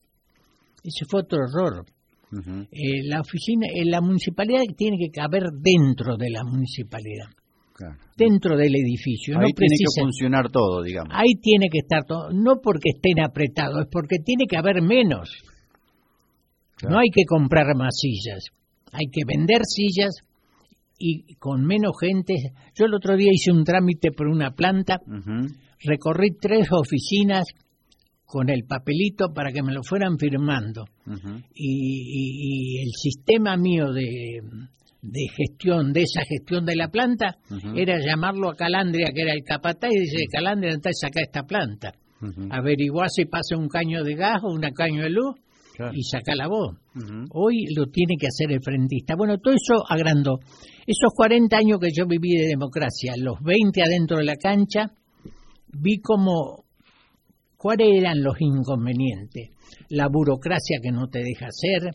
Ese 0.84 1.04
fue 1.08 1.20
otro 1.22 1.38
error. 1.48 1.84
Eh, 2.70 3.02
la 3.04 3.20
oficina, 3.20 3.66
eh, 3.74 3.84
la 3.86 4.00
municipalidad 4.02 4.60
tiene 4.76 4.98
que 4.98 5.10
caber 5.10 5.44
dentro 5.60 6.16
de 6.16 6.30
la 6.30 6.44
municipalidad. 6.44 7.26
dentro 8.16 8.56
del 8.56 8.74
edificio. 8.74 9.34
Ahí 9.38 9.52
tiene 9.52 9.76
que 9.78 9.84
funcionar 10.02 10.50
todo, 10.50 10.82
digamos. 10.82 11.12
Ahí 11.14 11.34
tiene 11.40 11.68
que 11.70 11.78
estar 11.78 12.04
todo, 12.04 12.30
no 12.32 12.56
porque 12.60 12.90
estén 12.92 13.20
apretados, 13.20 13.82
es 13.82 13.86
porque 13.88 14.16
tiene 14.18 14.46
que 14.50 14.56
haber 14.56 14.82
menos. 14.82 15.30
No 16.88 16.98
hay 16.98 17.08
que 17.14 17.24
comprar 17.24 17.66
más 17.76 17.94
sillas, 18.00 18.46
hay 18.92 19.06
que 19.12 19.22
vender 19.24 19.62
sillas 19.64 20.10
y 20.98 21.34
con 21.36 21.64
menos 21.64 21.92
gente. 22.00 22.34
Yo 22.74 22.86
el 22.86 22.94
otro 22.94 23.16
día 23.16 23.30
hice 23.32 23.52
un 23.52 23.64
trámite 23.64 24.10
por 24.10 24.26
una 24.26 24.50
planta, 24.50 24.98
recorrí 25.84 26.36
tres 26.40 26.68
oficinas 26.72 27.44
con 28.24 28.50
el 28.50 28.64
papelito 28.64 29.32
para 29.32 29.52
que 29.52 29.62
me 29.62 29.72
lo 29.72 29.82
fueran 29.82 30.18
firmando. 30.18 30.84
y, 31.54 32.80
el 32.82 32.90
sistema 32.92 33.56
mío 33.56 33.92
de, 33.92 34.40
de 35.00 35.26
gestión, 35.34 35.92
de 35.92 36.02
esa 36.02 36.22
gestión 36.28 36.66
de 36.66 36.76
la 36.76 36.88
planta, 36.88 37.36
era 37.74 37.98
llamarlo 37.98 38.50
a 38.50 38.56
Calandria, 38.56 39.12
que 39.14 39.22
era 39.22 39.32
el 39.32 39.42
capataz, 39.44 39.90
y 39.92 40.00
dice, 40.00 40.26
Calandria, 40.30 40.72
entonces 40.72 41.00
saca 41.00 41.22
esta 41.22 41.44
planta. 41.44 41.92
Averiguar 42.50 43.08
si 43.10 43.26
pasa 43.26 43.56
un 43.56 43.68
caño 43.68 44.02
de 44.02 44.14
gas 44.16 44.42
o 44.42 44.52
un 44.52 44.60
caño 44.74 45.02
de 45.02 45.10
luz 45.10 45.36
y 45.92 46.02
saca 46.02 46.34
la 46.34 46.48
voz. 46.48 46.76
Hoy 47.30 47.66
lo 47.74 47.86
tiene 47.86 48.16
que 48.18 48.26
hacer 48.26 48.52
el 48.52 48.62
frentista. 48.62 49.14
Bueno, 49.16 49.38
todo 49.38 49.54
eso 49.54 49.84
agrandó. 49.88 50.38
Esos 50.86 51.12
40 51.14 51.56
años 51.56 51.78
que 51.80 51.90
yo 51.94 52.06
viví 52.06 52.36
de 52.36 52.48
democracia, 52.48 53.14
los 53.16 53.40
20 53.42 53.82
adentro 53.82 54.18
de 54.18 54.24
la 54.24 54.36
cancha, 54.36 54.90
vi 55.68 56.00
como 56.00 56.64
cuáles 57.56 57.88
eran 57.98 58.22
los 58.22 58.40
inconvenientes. 58.40 59.50
La 59.90 60.08
burocracia 60.08 60.78
que 60.82 60.90
no 60.90 61.08
te 61.08 61.20
deja 61.20 61.46
hacer, 61.46 61.94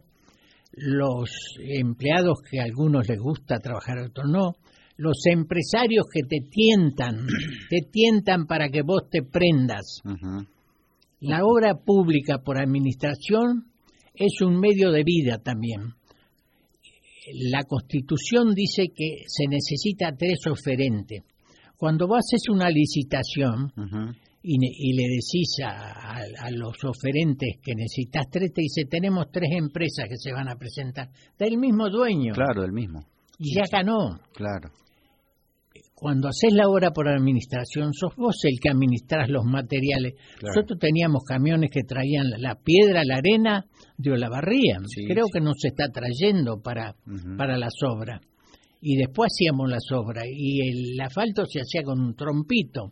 los 0.74 1.30
empleados 1.60 2.40
que 2.50 2.60
a 2.60 2.64
algunos 2.64 3.08
les 3.08 3.20
gusta 3.20 3.60
trabajar, 3.60 4.00
a 4.00 4.06
otros 4.08 4.30
no, 4.30 4.56
los 4.98 5.26
empresarios 5.26 6.06
que 6.12 6.22
te 6.28 6.48
tientan, 6.50 7.26
te 7.70 7.90
tientan 7.92 8.46
para 8.46 8.70
que 8.70 8.82
vos 8.84 9.10
te 9.10 9.24
prendas. 9.24 10.02
La 11.20 11.46
obra 11.46 11.76
pública 11.76 12.40
por 12.40 12.58
administración 12.60 13.73
es 14.14 14.42
un 14.42 14.60
medio 14.60 14.92
de 14.92 15.04
vida 15.04 15.38
también. 15.38 15.94
La 17.52 17.64
Constitución 17.64 18.54
dice 18.54 18.90
que 18.94 19.24
se 19.28 19.48
necesita 19.48 20.16
tres 20.16 20.40
oferentes. 20.50 21.24
Cuando 21.78 22.08
vos 22.08 22.20
haces 22.20 22.50
una 22.50 22.70
licitación, 22.70 23.72
y, 24.44 24.94
le 24.94 25.04
decís 25.04 25.58
a, 25.66 26.52
los 26.52 26.76
oferentes 26.84 27.58
que 27.64 27.76
necesitas 27.76 28.30
tres, 28.30 28.52
te 28.54 28.62
dice, 28.62 28.86
tenemos 28.86 29.28
tres 29.32 29.50
empresas 29.58 30.06
que 30.10 30.18
se 30.18 30.34
van 30.34 30.50
a 30.50 30.56
presentar, 30.56 31.10
del 31.40 31.58
mismo 31.58 31.90
dueño. 31.90 32.34
Claro, 32.34 32.62
del 32.62 32.74
mismo. 32.74 33.06
Y 33.40 33.56
ya 33.56 33.64
ganó. 33.72 34.20
Claro. 34.34 34.70
Cuando 36.04 36.28
haces 36.28 36.54
la 36.54 36.68
obra 36.68 36.92
por 36.92 37.08
administración, 37.08 37.94
sos 37.94 38.16
vos 38.18 38.36
el 38.44 38.60
que 38.60 38.70
administras 38.70 39.30
los 39.30 39.46
materiales. 39.46 40.16
Nosotros 40.42 40.78
teníamos 40.78 41.24
camiones 41.24 41.70
que 41.72 41.84
traían 41.84 42.30
la 42.38 42.56
piedra, 42.56 43.04
la 43.06 43.18
arena 43.18 43.66
de 43.98 44.12
Olavarría. 44.12 44.80
Creo 45.08 45.28
que 45.32 45.40
no 45.40 45.54
se 45.58 45.70
está 45.70 45.88
trayendo 45.88 46.62
para, 46.62 46.96
para 47.38 47.58
las 47.58 47.74
obras. 47.88 48.20
Y 48.82 48.98
después 48.98 49.32
hacíamos 49.34 49.70
las 49.70 49.90
obras. 49.94 50.26
Y 50.30 50.60
el 50.68 51.00
asfalto 51.00 51.46
se 51.46 51.62
hacía 51.62 51.84
con 51.84 52.02
un 52.02 52.16
trompito 52.16 52.92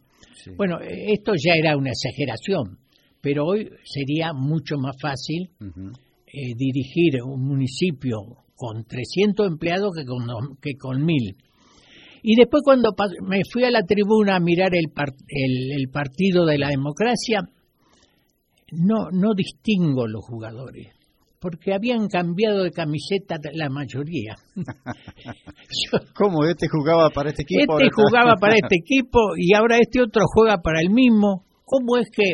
bueno, 0.58 0.80
esto 0.82 1.34
ya 1.36 1.54
era 1.56 1.78
una 1.78 1.92
exageración, 1.92 2.80
pero 3.22 3.46
hoy 3.46 3.70
sería 3.84 4.34
mucho 4.34 4.78
más 4.78 4.96
fácil 5.00 5.50
eh, 5.60 6.56
dirigir 6.56 7.22
un 7.24 7.46
municipio 7.46 8.18
con 8.56 8.86
300 8.86 9.48
empleados 9.48 9.92
que 9.96 10.06
con, 10.06 10.26
que 10.62 10.74
con 10.78 11.06
1000. 11.06 11.36
Y 12.24 12.36
después 12.36 12.62
cuando 12.64 12.94
me 13.28 13.42
fui 13.52 13.64
a 13.64 13.72
la 13.72 13.84
tribuna 13.84 14.36
a 14.36 14.40
mirar 14.40 14.72
el, 14.74 14.92
el, 15.28 15.90
partido 15.90 16.46
de 16.46 16.58
la 16.58 16.70
democracia, 16.70 17.40
no, 18.72 19.10
no 19.12 19.34
distingo 19.36 20.08
los 20.08 20.24
jugadores 20.24 21.02
porque 21.42 21.74
habían 21.74 22.08
cambiado 22.08 22.64
de 22.64 22.70
camiseta 22.70 23.38
la 23.54 23.68
mayoría. 23.68 24.36
¿Cómo? 26.14 26.46
¿Este 26.46 26.68
jugaba 26.70 27.10
para 27.10 27.32
este 27.32 27.42
equipo? 27.42 27.80
Este 27.80 27.90
jugaba 27.92 28.36
para 28.36 28.54
este 28.54 28.76
equipo 28.80 29.20
y 29.36 29.56
ahora 29.56 29.78
este 29.82 30.04
otro 30.04 30.22
juega 30.32 30.58
para 30.62 30.82
el 30.82 30.92
mismo. 30.92 31.44
¿Cómo 31.66 31.98
es 31.98 32.10
que 32.12 32.34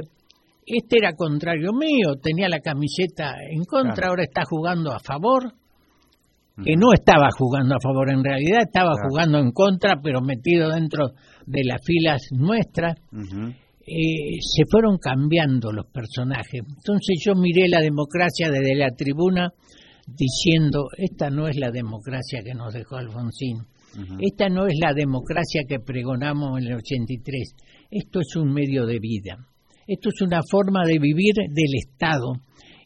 este 0.65 0.97
era 0.97 1.13
contrario 1.13 1.71
mío? 1.71 2.15
Tenía 2.21 2.49
la 2.49 2.59
camiseta 2.59 3.35
en 3.49 3.63
contra, 3.63 4.09
ahora 4.09 4.23
está 4.23 4.43
jugando 4.43 4.91
a 4.91 4.99
favor. 4.99 5.53
Que 6.63 6.75
no 6.75 6.91
estaba 6.91 7.29
jugando 7.37 7.75
a 7.75 7.79
favor 7.79 8.09
en 8.09 8.23
realidad, 8.23 8.61
estaba 8.65 8.93
jugando 9.07 9.37
en 9.37 9.51
contra, 9.51 10.01
pero 10.01 10.21
metido 10.21 10.69
dentro 10.69 11.11
de 11.45 11.61
las 11.63 11.81
filas 11.85 12.21
nuestras. 12.31 12.95
Eh, 13.89 14.39
se 14.41 14.63
fueron 14.69 14.97
cambiando 14.97 15.71
los 15.71 15.85
personajes. 15.85 16.61
Entonces 16.67 17.23
yo 17.23 17.35
miré 17.35 17.69
la 17.69 17.79
democracia 17.79 18.49
desde 18.49 18.75
la 18.75 18.89
tribuna 18.91 19.53
diciendo, 20.07 20.87
esta 20.97 21.29
no 21.29 21.47
es 21.47 21.57
la 21.57 21.71
democracia 21.71 22.41
que 22.43 22.53
nos 22.53 22.73
dejó 22.73 22.97
Alfonsín, 22.97 23.59
esta 24.19 24.49
no 24.49 24.67
es 24.67 24.73
la 24.81 24.93
democracia 24.93 25.63
que 25.67 25.79
pregonamos 25.79 26.59
en 26.59 26.67
el 26.67 26.75
83, 26.75 27.55
esto 27.91 28.19
es 28.19 28.35
un 28.35 28.53
medio 28.53 28.85
de 28.85 28.99
vida, 28.99 29.37
esto 29.87 30.09
es 30.09 30.21
una 30.21 30.41
forma 30.49 30.81
de 30.85 30.99
vivir 30.99 31.33
del 31.35 31.75
Estado. 31.75 32.33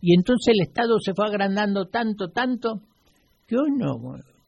Y 0.02 0.16
entonces 0.16 0.54
el 0.56 0.68
Estado 0.68 1.00
se 1.00 1.14
fue 1.14 1.28
agrandando 1.28 1.88
tanto, 1.88 2.30
tanto, 2.30 2.82
que 3.52 3.58
hoy 3.58 3.72
no, 3.76 4.00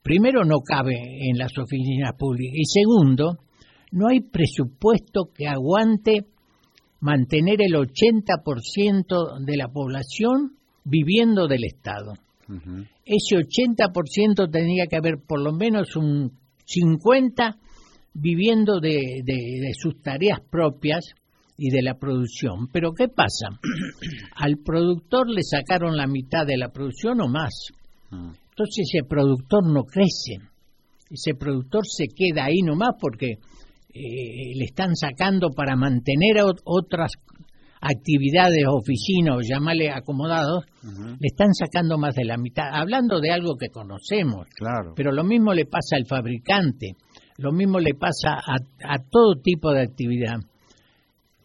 primero 0.01 0.45
no 0.45 0.59
cabe 0.61 0.95
en 1.29 1.37
las 1.37 1.51
oficinas 1.57 2.13
públicas 2.17 2.55
y 2.55 2.63
segundo, 2.63 3.37
no 3.91 4.07
hay 4.07 4.21
presupuesto 4.21 5.29
que 5.35 5.45
aguante 5.45 6.27
mantener 7.01 7.61
el 7.61 7.73
80% 7.73 9.43
de 9.45 9.57
la 9.57 9.67
población 9.67 10.53
viviendo 10.85 11.49
del 11.49 11.65
Estado. 11.65 12.13
Ese 13.03 13.35
80% 13.35 14.49
tenía 14.49 14.85
que 14.87 14.95
haber 14.95 15.15
por 15.27 15.41
lo 15.41 15.51
menos 15.51 15.97
un 15.97 16.31
50% 16.65 17.57
viviendo 18.13 18.79
de, 18.79 19.73
sus 19.77 20.01
tareas 20.01 20.39
propias 20.49 21.03
y 21.57 21.71
de 21.71 21.81
la 21.81 21.95
producción. 21.95 22.69
Pero 22.71 22.93
¿qué 22.93 23.09
pasa? 23.09 23.59
Al 24.37 24.59
productor 24.63 25.29
le 25.29 25.43
sacaron 25.43 25.97
la 25.97 26.07
mitad 26.07 26.45
de 26.45 26.57
la 26.57 26.69
producción 26.69 27.19
o 27.19 27.27
más. 27.27 27.53
Ah. 28.11 28.31
Entonces 28.53 28.85
ese 28.93 29.03
productor 29.07 29.65
no 29.71 29.83
crece. 29.83 30.37
Ese 31.09 31.33
productor 31.33 31.83
se 31.85 32.05
queda 32.07 32.45
ahí 32.45 32.61
nomás 32.63 32.91
porque 32.99 33.31
eh, 33.93 34.55
le 34.55 34.65
están 34.65 34.95
sacando 34.95 35.49
para 35.49 35.75
mantener 35.75 36.37
otras 36.63 37.13
actividades, 37.83 38.63
oficinas 38.67 39.37
o 39.37 39.41
llamarle 39.41 39.91
acomodados, 39.91 40.65
le 40.83 41.27
están 41.27 41.53
sacando 41.53 41.97
más 41.97 42.15
de 42.15 42.23
la 42.23 42.37
mitad, 42.37 42.69
hablando 42.71 43.19
de 43.19 43.31
algo 43.31 43.57
que 43.57 43.67
conocemos. 43.67 44.47
Claro. 44.55 44.93
Pero 44.95 45.11
lo 45.11 45.23
mismo 45.23 45.53
le 45.53 45.65
pasa 45.65 45.97
al 45.97 46.05
fabricante, 46.07 46.95
lo 47.37 47.51
mismo 47.51 47.79
le 47.79 47.93
pasa 47.93 48.37
a, 48.37 48.97
todo 49.09 49.35
tipo 49.43 49.71
de 49.71 49.81
actividad. 49.81 50.37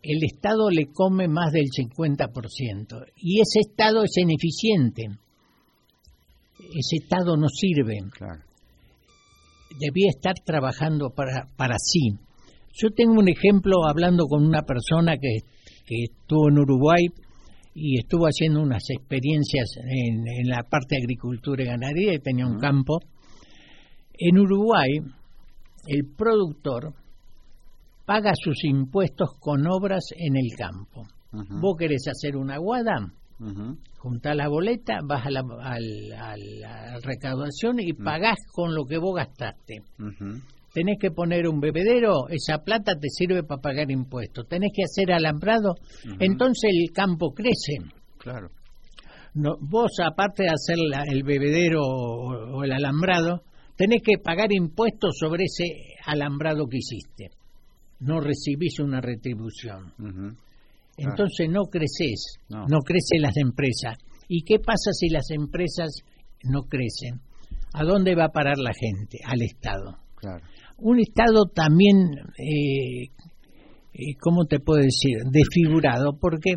El 0.00 0.22
Estado 0.22 0.70
le 0.70 0.86
come 0.92 1.26
más 1.26 1.52
del 1.52 1.66
50% 1.66 3.04
y 3.16 3.40
ese 3.40 3.60
Estado 3.60 4.04
es 4.04 4.16
ineficiente. 4.16 5.06
Ese 6.68 6.96
Estado 7.02 7.36
no 7.36 7.48
sirve. 7.48 7.98
Claro. 8.12 8.42
Debía 9.78 10.08
estar 10.10 10.34
trabajando 10.44 11.10
para, 11.10 11.46
para 11.56 11.76
sí 11.78 12.18
yo 12.80 12.90
tengo 12.90 13.14
un 13.14 13.28
ejemplo 13.28 13.86
hablando 13.88 14.26
con 14.26 14.46
una 14.46 14.62
persona 14.62 15.16
que, 15.16 15.38
estuvo 15.90 16.48
en 16.48 16.58
Uruguay 16.58 17.06
y 17.74 17.98
estuvo 17.98 18.26
haciendo 18.26 18.60
unas 18.60 18.84
experiencias 18.90 19.70
en, 19.84 20.48
la 20.48 20.62
parte 20.62 20.94
de 20.94 21.02
agricultura 21.02 21.62
y 21.62 21.66
ganadería 21.66 22.14
y 22.14 22.18
tenía 22.18 22.46
un 22.46 22.58
campo. 22.58 23.00
En 24.12 24.38
Uruguay, 24.38 25.00
el 25.86 26.14
productor 26.16 26.94
paga 28.04 28.32
sus 28.34 28.62
impuestos 28.64 29.30
con 29.40 29.66
obras 29.66 30.04
en 30.16 30.36
el 30.36 30.56
campo. 30.56 31.04
Vos 31.32 31.76
querés 31.78 32.06
hacer 32.06 32.36
una 32.36 32.58
guada, 32.58 33.12
juntás 33.98 34.36
la 34.36 34.48
boleta, 34.48 34.98
vas 35.04 35.26
a 35.26 35.30
la, 35.30 36.98
recaudación 37.02 37.80
y 37.80 37.92
pagás 37.92 38.38
con 38.52 38.74
lo 38.74 38.84
que 38.84 38.98
vos 38.98 39.14
gastaste 39.16 39.82
tenés 40.72 40.98
que 41.00 41.10
poner 41.10 41.48
un 41.48 41.60
bebedero, 41.60 42.28
esa 42.28 42.58
plata 42.62 42.94
te 42.94 43.08
sirve 43.08 43.42
para 43.42 43.60
pagar 43.60 43.90
impuestos. 43.90 44.46
Tenés 44.48 44.70
que 44.74 44.84
hacer 44.84 45.12
alambrado, 45.12 45.74
entonces 46.20 46.70
el 46.72 46.92
campo 46.92 47.32
crece. 47.32 47.78
Claro. 48.18 48.50
No, 49.34 49.56
vos, 49.60 49.92
aparte 50.04 50.44
de 50.44 50.50
hacer 50.50 50.76
el 51.12 51.22
bebedero 51.22 51.82
o, 51.82 52.64
el 52.64 52.72
alambrado, 52.72 53.42
tenés 53.76 54.02
que 54.02 54.18
pagar 54.22 54.52
impuestos 54.52 55.16
sobre 55.18 55.44
ese 55.44 55.64
alambrado 56.06 56.66
que 56.66 56.78
hiciste. 56.78 57.30
No 58.00 58.20
recibís 58.20 58.78
una 58.78 59.00
retribución. 59.00 59.92
Entonces 60.98 61.48
no 61.48 61.64
creces, 61.64 62.38
no. 62.48 62.66
no 62.68 62.80
crecen 62.80 63.22
las 63.22 63.36
empresas. 63.36 63.96
¿Y 64.28 64.42
qué 64.42 64.58
pasa 64.58 64.92
si 64.92 65.08
las 65.08 65.30
empresas 65.30 66.02
no 66.42 66.62
crecen? 66.64 67.20
¿A 67.72 67.84
dónde 67.84 68.14
va 68.14 68.26
a 68.26 68.32
parar 68.32 68.58
la 68.58 68.72
gente? 68.74 69.18
Al 69.24 69.42
Estado. 69.42 69.98
Claro 70.16 70.44
un 70.78 71.00
Estado 71.00 71.46
también, 71.52 71.96
eh, 72.38 73.10
eh, 73.92 74.14
¿cómo 74.20 74.46
te 74.46 74.60
puedo 74.60 74.80
decir?, 74.80 75.18
desfigurado, 75.30 76.16
porque 76.20 76.54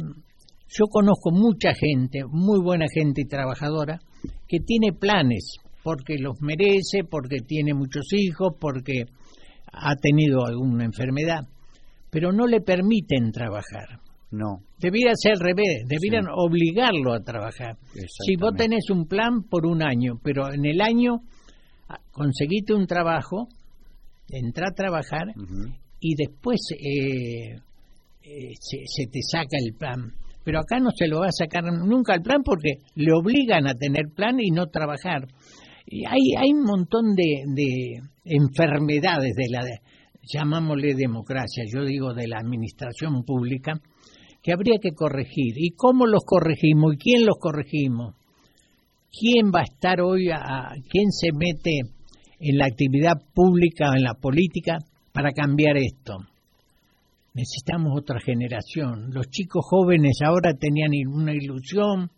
yo 0.70 0.86
conozco 0.88 1.32
mucha 1.32 1.74
gente, 1.74 2.22
muy 2.30 2.62
buena 2.62 2.86
gente 2.94 3.22
y 3.22 3.28
trabajadora, 3.28 4.00
que 4.48 4.60
tiene 4.60 4.94
planes, 4.94 5.56
porque 5.84 6.18
los 6.20 6.40
merece, 6.42 7.04
porque 7.10 7.40
tiene 7.40 7.74
muchos 7.74 8.06
hijos, 8.14 8.54
porque 8.60 9.06
ha 9.74 9.96
tenido 9.96 10.46
alguna 10.46 10.86
enfermedad, 10.86 11.48
pero 12.12 12.32
no 12.32 12.46
le 12.46 12.62
permiten 12.62 13.32
trabajar. 13.32 14.00
No. 14.32 14.62
Debiera 14.80 15.12
ser 15.16 15.34
al 15.34 15.40
revés, 15.40 15.84
debieran 15.88 16.26
obligarlo 16.34 17.14
a 17.14 17.20
trabajar. 17.20 17.78
Si 17.94 18.36
vos 18.38 18.54
tenés 18.56 18.90
un 18.90 19.06
plan 19.06 19.44
por 19.44 19.66
un 19.66 19.84
año, 19.84 20.14
pero 20.24 20.54
en 20.54 20.66
el 20.66 20.80
año 20.82 21.20
ah, 21.90 22.00
conseguiste 22.12 22.74
un 22.74 22.88
trabajo, 22.88 23.50
entra 24.30 24.70
a 24.70 24.74
trabajar 24.74 25.28
y 26.00 26.16
después 26.16 26.62
eh, 26.72 27.56
eh, 28.24 28.54
se, 28.58 29.08
te 29.08 29.20
saca 29.22 29.58
el 29.60 29.76
plan. 29.76 30.14
Pero 30.44 30.60
acá 30.60 30.80
no 30.80 30.90
se 30.96 31.08
lo 31.08 31.20
va 31.20 31.28
a 31.28 31.32
sacar 31.32 31.66
nunca 31.66 32.16
el 32.16 32.22
plan 32.22 32.42
porque 32.44 32.76
le 32.96 33.12
obligan 33.14 33.68
a 33.68 33.74
tener 33.74 34.06
plan 34.16 34.40
y 34.40 34.50
no 34.50 34.68
trabajar. 34.68 35.28
Y 35.86 36.06
hay, 36.06 36.36
hay 36.40 36.54
un 36.54 36.64
montón 36.64 37.14
de, 37.16 37.44
de 37.54 38.02
enfermedades 38.24 39.36
de 39.36 39.50
la, 39.50 39.62
llamámosle 40.24 40.96
democracia, 40.96 41.64
yo 41.72 41.84
digo 41.84 42.14
de 42.14 42.28
la 42.28 42.40
administración 42.40 43.24
pública, 43.24 43.74
que 44.42 44.54
habría 44.54 44.80
que 44.82 44.94
corregir. 44.94 45.56
¿Y 45.58 45.72
cómo 45.72 46.06
los 46.06 46.24
corregimos? 46.26 46.96
¿Y 46.96 46.98
quién 46.98 47.26
los 47.26 47.38
corregimos? 47.40 48.16
¿Quién 49.12 49.52
va 49.54 49.60
a 49.60 49.64
estar 49.64 50.02
hoy, 50.02 50.30
a, 50.30 50.74
quién 50.90 51.12
se 51.12 51.32
mete 51.34 51.82
en 52.40 52.58
la 52.58 52.66
actividad 52.66 53.22
pública, 53.34 53.92
en 53.96 54.04
la 54.04 54.14
política, 54.14 54.78
para 55.12 55.32
cambiar 55.32 55.78
esto? 55.78 56.18
Necesitamos 57.34 57.94
otra 57.98 58.20
generación. 58.20 59.12
Los 59.12 59.30
chicos 59.30 59.66
jóvenes 59.66 60.20
ahora 60.26 60.54
tenían 60.54 60.92
una 61.08 61.34
ilusión 61.34 62.10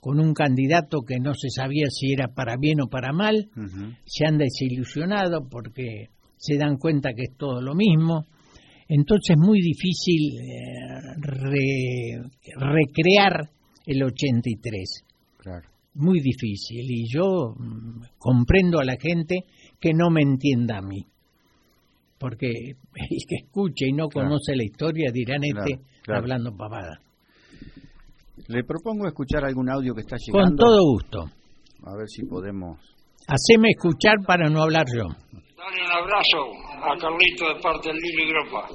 con 0.00 0.20
un 0.20 0.34
candidato 0.34 1.00
que 1.06 1.18
no 1.20 1.34
se 1.34 1.48
sabía 1.50 1.86
si 1.90 2.12
era 2.12 2.28
para 2.28 2.56
bien 2.58 2.80
o 2.80 2.88
para 2.88 3.12
mal. 3.12 3.48
Se 4.04 4.26
han 4.26 4.38
desilusionado 4.38 5.48
porque 5.48 6.08
se 6.36 6.56
dan 6.56 6.76
cuenta 6.76 7.10
que 7.14 7.24
es 7.24 7.36
todo 7.36 7.60
lo 7.60 7.74
mismo 7.74 8.26
entonces 8.88 9.36
es 9.36 9.38
muy 9.38 9.60
difícil 9.60 10.40
eh, 10.40 10.98
recrear 12.56 13.50
el 13.84 14.02
83. 14.02 15.04
Claro. 15.36 15.68
Muy 15.94 16.20
difícil. 16.20 16.90
Y 16.90 17.04
yo 17.12 17.54
mm, 17.56 18.02
comprendo 18.18 18.80
a 18.80 18.84
la 18.84 18.96
gente 18.98 19.44
que 19.78 19.92
no 19.92 20.10
me 20.10 20.22
entienda 20.22 20.78
a 20.78 20.82
mí. 20.82 21.04
Porque 22.18 22.48
el 22.50 23.24
que 23.28 23.44
escuche 23.44 23.88
y 23.88 23.92
no 23.92 24.08
conoce 24.08 24.56
la 24.56 24.64
historia 24.64 25.10
dirán 25.12 25.42
este 25.44 25.80
hablando 26.10 26.56
pavada. 26.56 27.00
Le 28.46 28.64
propongo 28.64 29.06
escuchar 29.06 29.44
algún 29.44 29.68
audio 29.68 29.94
que 29.94 30.00
está 30.00 30.16
llegando. 30.16 30.48
Con 30.48 30.56
todo 30.56 30.82
gusto. 30.92 31.24
A 31.84 31.96
ver 31.96 32.08
si 32.08 32.24
podemos. 32.24 32.78
Haceme 33.26 33.68
escuchar 33.76 34.24
para 34.26 34.48
no 34.48 34.62
hablar 34.62 34.86
yo. 34.94 35.04
Dale 35.68 35.84
un 35.84 35.92
abrazo 35.92 36.38
a 36.82 36.96
Carlito 36.98 37.54
de 37.54 37.60
parte 37.60 37.88
del 37.88 37.98
Lili 37.98 38.32
Gropa. 38.32 38.68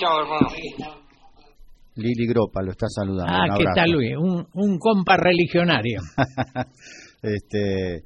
Chao, 0.00 0.20
hermano. 0.20 0.48
Lili 1.94 2.26
Gropa 2.26 2.62
lo 2.62 2.72
está 2.72 2.86
saludando. 2.88 3.32
Ah, 3.32 3.56
¿qué 3.56 3.64
tal, 3.74 3.92
Luis? 3.92 4.16
Un, 4.16 4.46
un 4.52 4.78
compa 4.78 5.16
religionario. 5.16 6.00
este, 7.22 8.02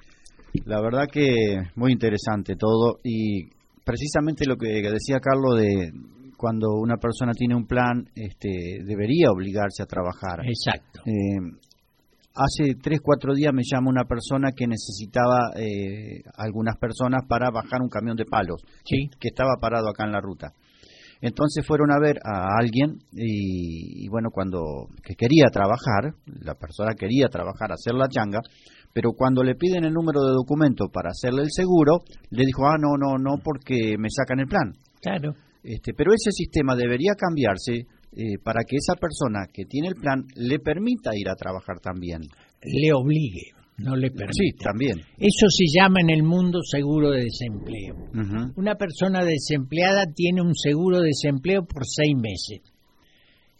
la 0.66 0.82
verdad 0.82 1.06
que 1.10 1.56
muy 1.76 1.92
interesante 1.92 2.54
todo 2.56 2.98
y 3.02 3.48
precisamente 3.82 4.44
lo 4.46 4.56
que 4.56 4.82
decía 4.82 5.20
Carlos 5.20 5.58
de 5.58 5.90
cuando 6.36 6.74
una 6.74 6.98
persona 6.98 7.32
tiene 7.32 7.54
un 7.54 7.66
plan, 7.66 8.04
este, 8.14 8.82
debería 8.84 9.30
obligarse 9.30 9.82
a 9.82 9.86
trabajar. 9.86 10.40
Exacto. 10.44 11.00
Eh, 11.06 11.40
Hace 12.36 12.74
tres, 12.82 12.98
cuatro 13.00 13.32
días 13.32 13.52
me 13.54 13.62
llama 13.62 13.90
una 13.90 14.06
persona 14.06 14.50
que 14.56 14.66
necesitaba 14.66 15.52
eh, 15.54 16.18
algunas 16.36 16.76
personas 16.78 17.22
para 17.28 17.48
bajar 17.52 17.80
un 17.80 17.88
camión 17.88 18.16
de 18.16 18.24
palos 18.24 18.60
que, 18.84 19.06
estaba 19.28 19.54
parado 19.60 19.88
acá 19.88 20.04
en 20.04 20.10
la 20.10 20.20
ruta. 20.20 20.48
Entonces 21.20 21.64
fueron 21.64 21.92
a 21.92 22.00
ver 22.00 22.16
a 22.24 22.58
alguien 22.58 22.98
y, 23.12 24.08
bueno, 24.08 24.30
cuando 24.32 24.88
que 25.04 25.14
quería 25.14 25.44
trabajar, 25.52 26.18
la 26.26 26.56
persona 26.56 26.94
quería 26.98 27.28
trabajar, 27.28 27.70
hacer 27.70 27.94
la 27.94 28.08
changa, 28.08 28.40
pero 28.92 29.12
cuando 29.12 29.44
le 29.44 29.54
piden 29.54 29.84
el 29.84 29.92
número 29.92 30.20
de 30.24 30.32
documento 30.32 30.88
para 30.92 31.10
hacerle 31.10 31.42
el 31.42 31.52
seguro, 31.52 32.02
le 32.30 32.44
dijo, 32.44 32.66
ah, 32.66 32.76
no, 32.80 32.98
no, 32.98 33.16
no, 33.16 33.38
porque 33.44 33.94
me 33.96 34.08
sacan 34.10 34.40
el 34.40 34.48
plan. 34.48 34.72
Claro. 35.00 35.34
Este, 35.62 35.94
pero 35.94 36.12
ese 36.12 36.32
sistema 36.32 36.74
debería 36.74 37.12
cambiarse 37.16 37.86
eh, 38.16 38.38
para 38.42 38.62
que 38.64 38.76
esa 38.76 38.94
persona 38.94 39.46
que 39.52 39.64
tiene 39.64 39.88
el 39.88 39.96
plan 39.96 40.24
le 40.36 40.60
permita 40.60 41.10
ir 41.14 41.28
a 41.28 41.34
trabajar 41.34 41.80
también. 41.80 42.22
Le 42.62 42.92
obligue, 42.92 43.52
no 43.78 43.96
le 43.96 44.10
permita. 44.10 44.32
Sí, 44.32 44.52
también. 44.62 45.00
Eso 45.18 45.46
se 45.48 45.64
llama 45.66 46.00
en 46.00 46.10
el 46.10 46.22
mundo 46.22 46.60
seguro 46.62 47.10
de 47.10 47.24
desempleo. 47.24 47.96
Una 48.56 48.76
persona 48.76 49.24
desempleada 49.24 50.06
tiene 50.14 50.42
un 50.42 50.54
seguro 50.54 51.00
de 51.00 51.08
desempleo 51.08 51.64
por 51.64 51.84
seis 51.86 52.14
meses. 52.14 52.60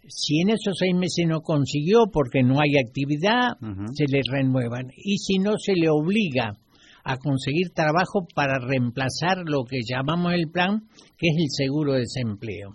Si 0.07 0.41
en 0.41 0.51
esos 0.51 0.77
seis 0.79 0.95
meses 0.95 1.27
no 1.27 1.41
consiguió 1.41 2.05
porque 2.13 2.43
no 2.43 2.61
hay 2.61 2.77
actividad, 2.79 3.57
se 3.93 4.05
le 4.07 4.21
renuevan. 4.31 4.93
Y 4.97 5.19
si 5.19 5.39
no, 5.39 5.55
se 5.59 5.75
le 5.75 5.89
obliga 5.89 6.59
a 7.03 7.17
conseguir 7.19 7.71
trabajo 7.71 8.27
para 8.35 8.59
reemplazar 8.59 9.43
lo 9.45 9.65
que 9.65 9.81
llamamos 9.85 10.33
el 10.33 10.49
plan, 10.49 10.89
que 11.19 11.29
es 11.29 11.37
el 11.39 11.49
seguro 11.51 11.95
de 11.95 12.01
desempleo. 12.01 12.71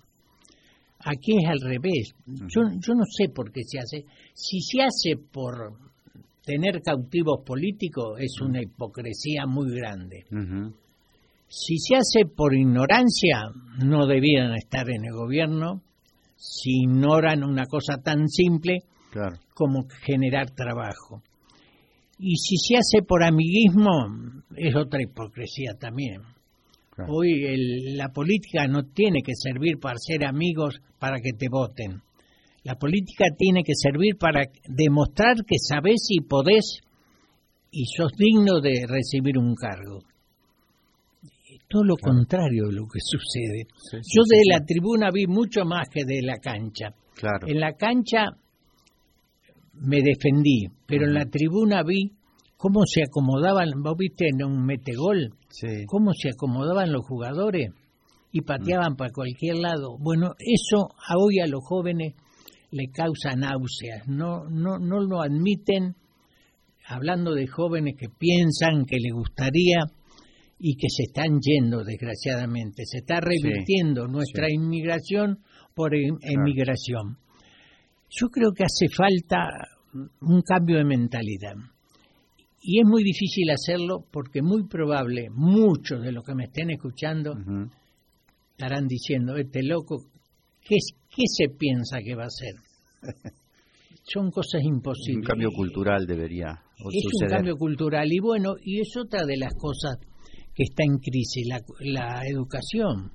Aquí 1.00 1.38
es 1.38 1.50
al 1.50 1.62
revés. 1.62 2.14
Yo, 2.26 2.62
yo 2.80 2.94
no 2.94 3.04
sé 3.06 3.30
por 3.34 3.52
qué 3.52 3.62
se 3.64 3.80
hace. 3.80 4.06
Si 4.34 4.60
se 4.62 4.82
hace 4.82 5.16
por 5.16 5.78
tener 6.44 6.82
cautivos 6.82 7.42
políticos 7.46 8.20
es 8.20 8.42
una 8.42 8.62
hipocresía 8.62 9.46
muy 9.46 9.72
grande. 9.76 10.26
Si 11.48 11.78
se 11.78 11.96
hace 11.96 12.26
por 12.26 12.56
ignorancia, 12.56 13.52
no 13.84 14.08
debieran 14.08 14.56
estar 14.56 14.90
en 14.90 15.06
el 15.06 15.14
gobierno 15.14 15.82
si 16.36 16.84
ignoran 16.84 17.44
una 17.44 17.66
cosa 17.66 17.98
tan 18.02 18.28
simple 18.28 18.84
como 19.54 19.88
generar 20.06 20.52
trabajo. 20.52 21.22
Y 22.18 22.36
si 22.38 22.58
se 22.58 22.78
hace 22.78 23.06
por 23.06 23.24
amiguismo, 23.24 23.92
es 24.56 24.76
otra 24.76 25.02
hipocresía 25.02 25.74
también. 25.80 26.22
Hoy 27.08 27.96
la 27.96 28.10
política 28.10 28.68
no 28.68 28.84
tiene 28.84 29.22
que 29.24 29.34
servir 29.36 29.80
para 29.80 29.98
ser 29.98 30.26
amigos 30.26 30.82
para 31.00 31.20
que 31.22 31.32
te 31.34 31.48
voten. 31.50 32.02
La 32.64 32.76
política 32.76 33.26
tiene 33.38 33.64
que 33.64 33.74
servir 33.74 34.18
para 34.18 34.44
demostrar 34.68 35.38
que 35.46 35.58
sabes 35.58 36.08
y 36.10 36.22
podés 36.22 36.82
y 37.72 37.86
sos 37.86 38.12
digno 38.18 38.60
de 38.60 38.86
recibir 38.88 39.38
un 39.38 39.56
cargo. 39.56 40.04
Todo 41.70 41.84
lo 41.84 41.96
contrario 41.98 42.66
de 42.68 42.74
lo 42.74 42.88
que 42.88 43.00
sucede. 43.00 43.68
Yo 43.94 44.24
de 44.28 44.42
la 44.52 44.66
tribuna 44.66 45.10
vi 45.14 45.28
mucho 45.28 45.66
más 45.66 45.88
que 45.88 46.04
de 46.04 46.22
la 46.24 46.38
cancha. 46.38 46.96
Claro. 47.14 47.48
En 47.48 47.60
la 47.60 47.74
cancha 47.74 48.26
me 49.74 50.02
defendí, 50.02 50.68
pero 50.88 51.06
en 51.06 51.14
la 51.14 51.26
tribuna 51.26 51.84
vi 51.84 52.12
cómo 52.58 52.82
se 52.86 53.04
acomodaban, 53.04 53.84
vos 53.84 53.96
viste 53.98 54.28
en 54.28 54.44
un 54.44 54.66
metegol, 54.66 55.34
cómo 55.88 56.14
se 56.14 56.30
acomodaban 56.30 56.92
los 56.92 57.06
jugadores 57.06 57.72
y 58.32 58.42
pateaban 58.42 58.96
para 58.96 59.12
cualquier 59.12 59.58
lado. 59.58 59.98
Bueno, 60.00 60.34
eso 60.40 60.90
hoy 61.16 61.40
a 61.40 61.48
los 61.48 61.64
jóvenes 61.64 62.14
le 62.72 62.90
causa 62.92 63.36
náuseas, 63.36 64.08
no, 64.08 64.46
no, 64.50 64.78
no 64.78 65.00
lo 65.00 65.22
admiten, 65.22 65.96
hablando 66.88 67.34
de 67.34 67.48
jóvenes 67.48 67.96
que 67.98 68.10
piensan 68.10 68.86
que 68.86 68.98
les 69.00 69.14
gustaría 69.14 69.78
y 70.60 70.76
que 70.76 70.88
se 70.90 71.04
están 71.04 71.40
yendo, 71.40 71.84
desgraciadamente. 71.84 72.84
Se 72.86 73.00
está 73.00 73.22
revirtiendo 73.22 74.08
nuestra 74.08 74.52
inmigración 74.52 75.40
por 75.74 75.96
em, 75.96 76.18
emigración. 76.22 77.18
Yo 78.10 78.28
creo 78.28 78.52
que 78.52 78.66
hace 78.66 78.88
falta 78.94 79.48
un 80.22 80.42
cambio 80.42 80.78
de 80.78 80.86
mentalidad. 80.86 81.56
Y 82.62 82.80
es 82.82 82.86
muy 82.86 83.04
difícil 83.04 83.50
hacerlo 83.50 84.06
porque 84.12 84.42
muy 84.42 84.68
probable 84.68 85.30
muchos 85.32 86.02
de 86.02 86.12
los 86.12 86.24
que 86.24 86.36
me 86.36 86.46
estén 86.46 86.72
escuchando 86.72 87.36
estarán 88.52 88.88
diciendo, 88.88 89.38
este 89.38 89.64
loco, 89.64 90.04
¿qué, 90.62 90.76
¿qué 91.10 91.24
se 91.26 91.50
piensa 91.50 92.00
que 92.04 92.16
va 92.16 92.24
a 92.24 92.28
hacer? 92.28 92.56
Son 94.04 94.32
cosas 94.32 94.62
imposibles. 94.64 95.24
Un 95.24 95.28
cambio 95.28 95.50
cultural 95.52 96.06
debería 96.06 96.62
Es 96.92 97.22
un 97.22 97.28
cambio 97.28 97.56
cultural 97.56 98.12
y 98.12 98.20
bueno, 98.20 98.56
y 98.62 98.82
es 98.82 98.96
otra 98.98 99.26
de 99.26 99.38
las 99.38 99.54
cosas 99.54 99.98
que 100.54 100.64
está 100.64 100.84
en 100.84 100.98
crisis, 100.98 101.48
la, 101.48 101.62
la 101.80 102.22
educación. 102.28 103.12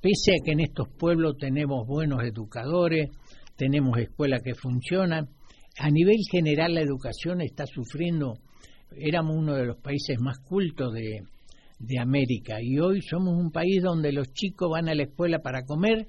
Pese 0.00 0.32
a 0.32 0.44
que 0.44 0.52
en 0.52 0.60
estos 0.60 0.88
pueblos 0.96 1.36
tenemos 1.38 1.86
buenos 1.86 2.22
educadores, 2.22 3.10
tenemos 3.56 3.98
escuelas 3.98 4.40
que 4.42 4.54
funcionan, 4.54 5.28
a 5.78 5.90
nivel 5.90 6.18
general 6.30 6.74
la 6.74 6.80
educación 6.80 7.40
está 7.40 7.64
sufriendo, 7.66 8.34
éramos 8.96 9.36
uno 9.36 9.54
de 9.54 9.66
los 9.66 9.78
países 9.78 10.18
más 10.20 10.38
cultos 10.40 10.92
de, 10.92 11.22
de 11.78 12.00
América. 12.00 12.56
Y 12.60 12.78
hoy 12.78 13.00
somos 13.02 13.34
un 13.34 13.50
país 13.50 13.82
donde 13.82 14.12
los 14.12 14.32
chicos 14.32 14.70
van 14.70 14.88
a 14.88 14.94
la 14.94 15.04
escuela 15.04 15.38
para 15.38 15.62
comer, 15.62 16.08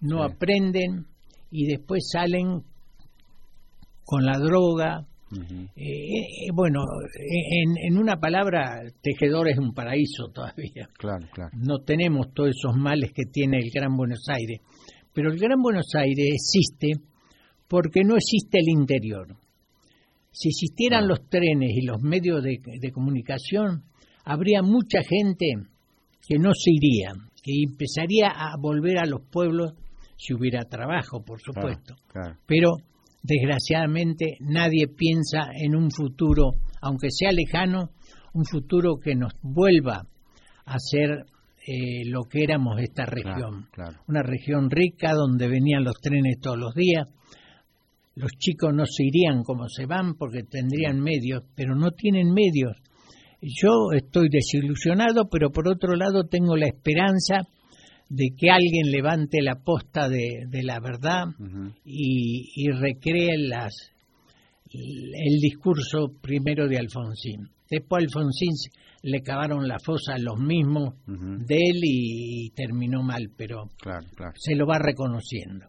no 0.00 0.22
aprenden 0.22 1.06
y 1.50 1.66
después 1.66 2.08
salen 2.10 2.62
con 4.04 4.24
la 4.24 4.38
droga. 4.38 5.06
Eh, 5.32 5.76
eh, 5.76 6.50
bueno, 6.54 6.80
en, 7.18 7.74
en, 7.76 7.98
una 7.98 8.16
palabra, 8.16 8.80
Tejedor 9.02 9.48
es 9.48 9.58
un 9.58 9.74
paraíso 9.74 10.28
todavía. 10.32 10.88
Claro, 10.96 11.26
claro. 11.32 11.50
No 11.54 11.78
tenemos 11.80 12.32
todos 12.32 12.50
esos 12.50 12.76
males 12.76 13.12
que 13.12 13.24
tiene 13.24 13.58
el 13.58 13.70
Gran 13.74 13.96
Buenos 13.96 14.24
Aires. 14.28 14.60
Pero 15.12 15.32
el 15.32 15.38
Gran 15.38 15.60
Buenos 15.60 15.92
Aires 15.94 16.28
existe 16.32 16.92
porque 17.68 18.02
no 18.04 18.16
existe 18.16 18.58
el 18.58 18.68
interior. 18.68 19.36
Si 20.32 20.48
existieran 20.48 21.08
los 21.08 21.28
trenes 21.28 21.70
y 21.74 21.86
los 21.86 22.02
medios 22.02 22.42
de, 22.42 22.92
comunicación, 22.92 23.84
habría 24.24 24.62
mucha 24.62 25.00
gente 25.02 25.46
que 26.28 26.38
no 26.38 26.50
se 26.52 26.70
iría, 26.72 27.12
que 27.42 27.52
empezaría 27.62 28.28
a 28.28 28.56
volver 28.60 28.98
a 28.98 29.06
los 29.06 29.22
pueblos 29.22 29.72
si 30.16 30.34
hubiera 30.34 30.64
trabajo, 30.64 31.24
por 31.24 31.40
supuesto. 31.40 31.94
Pero 32.46 32.76
desgraciadamente 33.22 34.36
nadie 34.40 34.88
piensa 34.88 35.50
en 35.54 35.74
un 35.74 35.90
futuro, 35.90 36.56
aunque 36.82 37.08
sea 37.10 37.32
lejano, 37.32 37.90
un 38.34 38.44
futuro 38.44 38.96
que 39.02 39.14
nos 39.14 39.32
vuelva 39.42 40.06
a 40.66 40.78
ser 40.78 41.24
eh, 41.66 42.04
lo 42.06 42.24
que 42.24 42.44
éramos 42.44 42.78
esta 42.80 43.06
región. 43.06 43.68
Una 44.06 44.22
región 44.22 44.70
rica 44.70 45.12
donde 45.14 45.48
venían 45.48 45.82
los 45.82 45.96
trenes 46.00 46.38
todos 46.40 46.58
los 46.58 46.74
días, 46.74 47.08
los 48.16 48.32
chicos 48.38 48.72
no 48.74 48.84
se 48.86 49.04
irían 49.04 49.44
como 49.44 49.68
se 49.68 49.86
van 49.86 50.14
porque 50.14 50.42
tendrían 50.42 51.00
medios, 51.00 51.44
pero 51.54 51.74
no 51.74 51.90
tienen 51.90 52.32
medios. 52.32 52.76
Yo 53.42 53.92
estoy 53.94 54.28
desilusionado, 54.30 55.28
pero 55.30 55.50
por 55.50 55.68
otro 55.68 55.94
lado 55.94 56.24
tengo 56.24 56.56
la 56.56 56.66
esperanza 56.66 57.46
de 58.08 58.30
que 58.36 58.50
alguien 58.50 58.90
levante 58.90 59.42
la 59.42 59.56
posta 59.56 60.08
de, 60.08 60.48
la 60.62 60.80
verdad 60.80 61.26
y, 61.84 62.70
recree 62.70 63.36
las, 63.36 63.74
el 64.72 65.38
discurso 65.38 66.12
primero 66.22 66.68
de 66.68 66.78
Alfonsín. 66.78 67.50
Después 67.68 68.04
Alfonsín 68.04 68.52
le 69.02 69.20
cavaron 69.20 69.68
la 69.68 69.78
fosa 69.78 70.14
a 70.14 70.18
los 70.18 70.38
mismos 70.38 70.94
de 71.06 71.54
él 71.54 71.80
y, 71.82 72.50
terminó 72.56 73.02
mal, 73.02 73.30
pero 73.36 73.70
se 74.36 74.54
lo 74.54 74.66
va 74.66 74.78
reconociendo. 74.78 75.66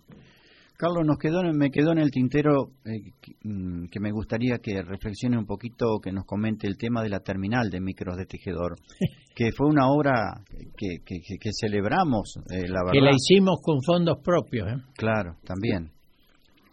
Carlos, 0.77 1.05
nos 1.07 1.17
quedó, 1.17 1.41
me 1.53 1.71
quedó 1.71 1.91
en 1.91 1.97
el 1.97 2.11
tintero 2.11 2.69
eh, 2.85 3.11
mm, 3.43 3.87
que, 3.87 3.99
me 3.99 4.11
gustaría 4.11 4.59
que 4.59 4.83
reflexione 4.83 5.35
un 5.35 5.47
poquito, 5.47 5.99
que 5.99 6.11
nos 6.11 6.25
comente 6.25 6.67
el 6.67 6.77
tema 6.77 7.01
de 7.01 7.09
la 7.09 7.21
terminal 7.21 7.71
de 7.71 7.81
micros 7.81 8.15
de 8.15 8.27
tejedor, 8.27 8.75
que 9.35 9.51
fue 9.51 9.67
una 9.67 9.89
obra 9.89 10.43
que, 10.77 10.99
que, 11.03 11.49
celebramos, 11.59 12.35
eh, 12.51 12.67
la 12.67 12.81
verdad. 12.83 12.91
Que 12.93 13.01
la 13.01 13.11
hicimos 13.11 13.59
con 13.63 13.81
fondos 13.81 14.17
propios. 14.23 14.67
¿eh? 14.67 14.83
Claro, 14.95 15.37
también. 15.43 15.89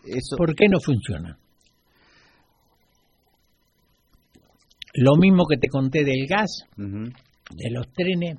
Eso... 0.05 0.37
¿Por 0.37 0.55
qué 0.55 0.69
no 0.69 0.81
funciona? 0.81 1.39
Lo 4.97 5.17
mismo 5.17 5.47
que 5.47 5.57
te 5.57 5.69
conté 5.69 6.05
del 6.05 6.27
gas, 6.29 6.51
de 6.77 7.71
los 7.71 7.91
trenes, 7.95 8.37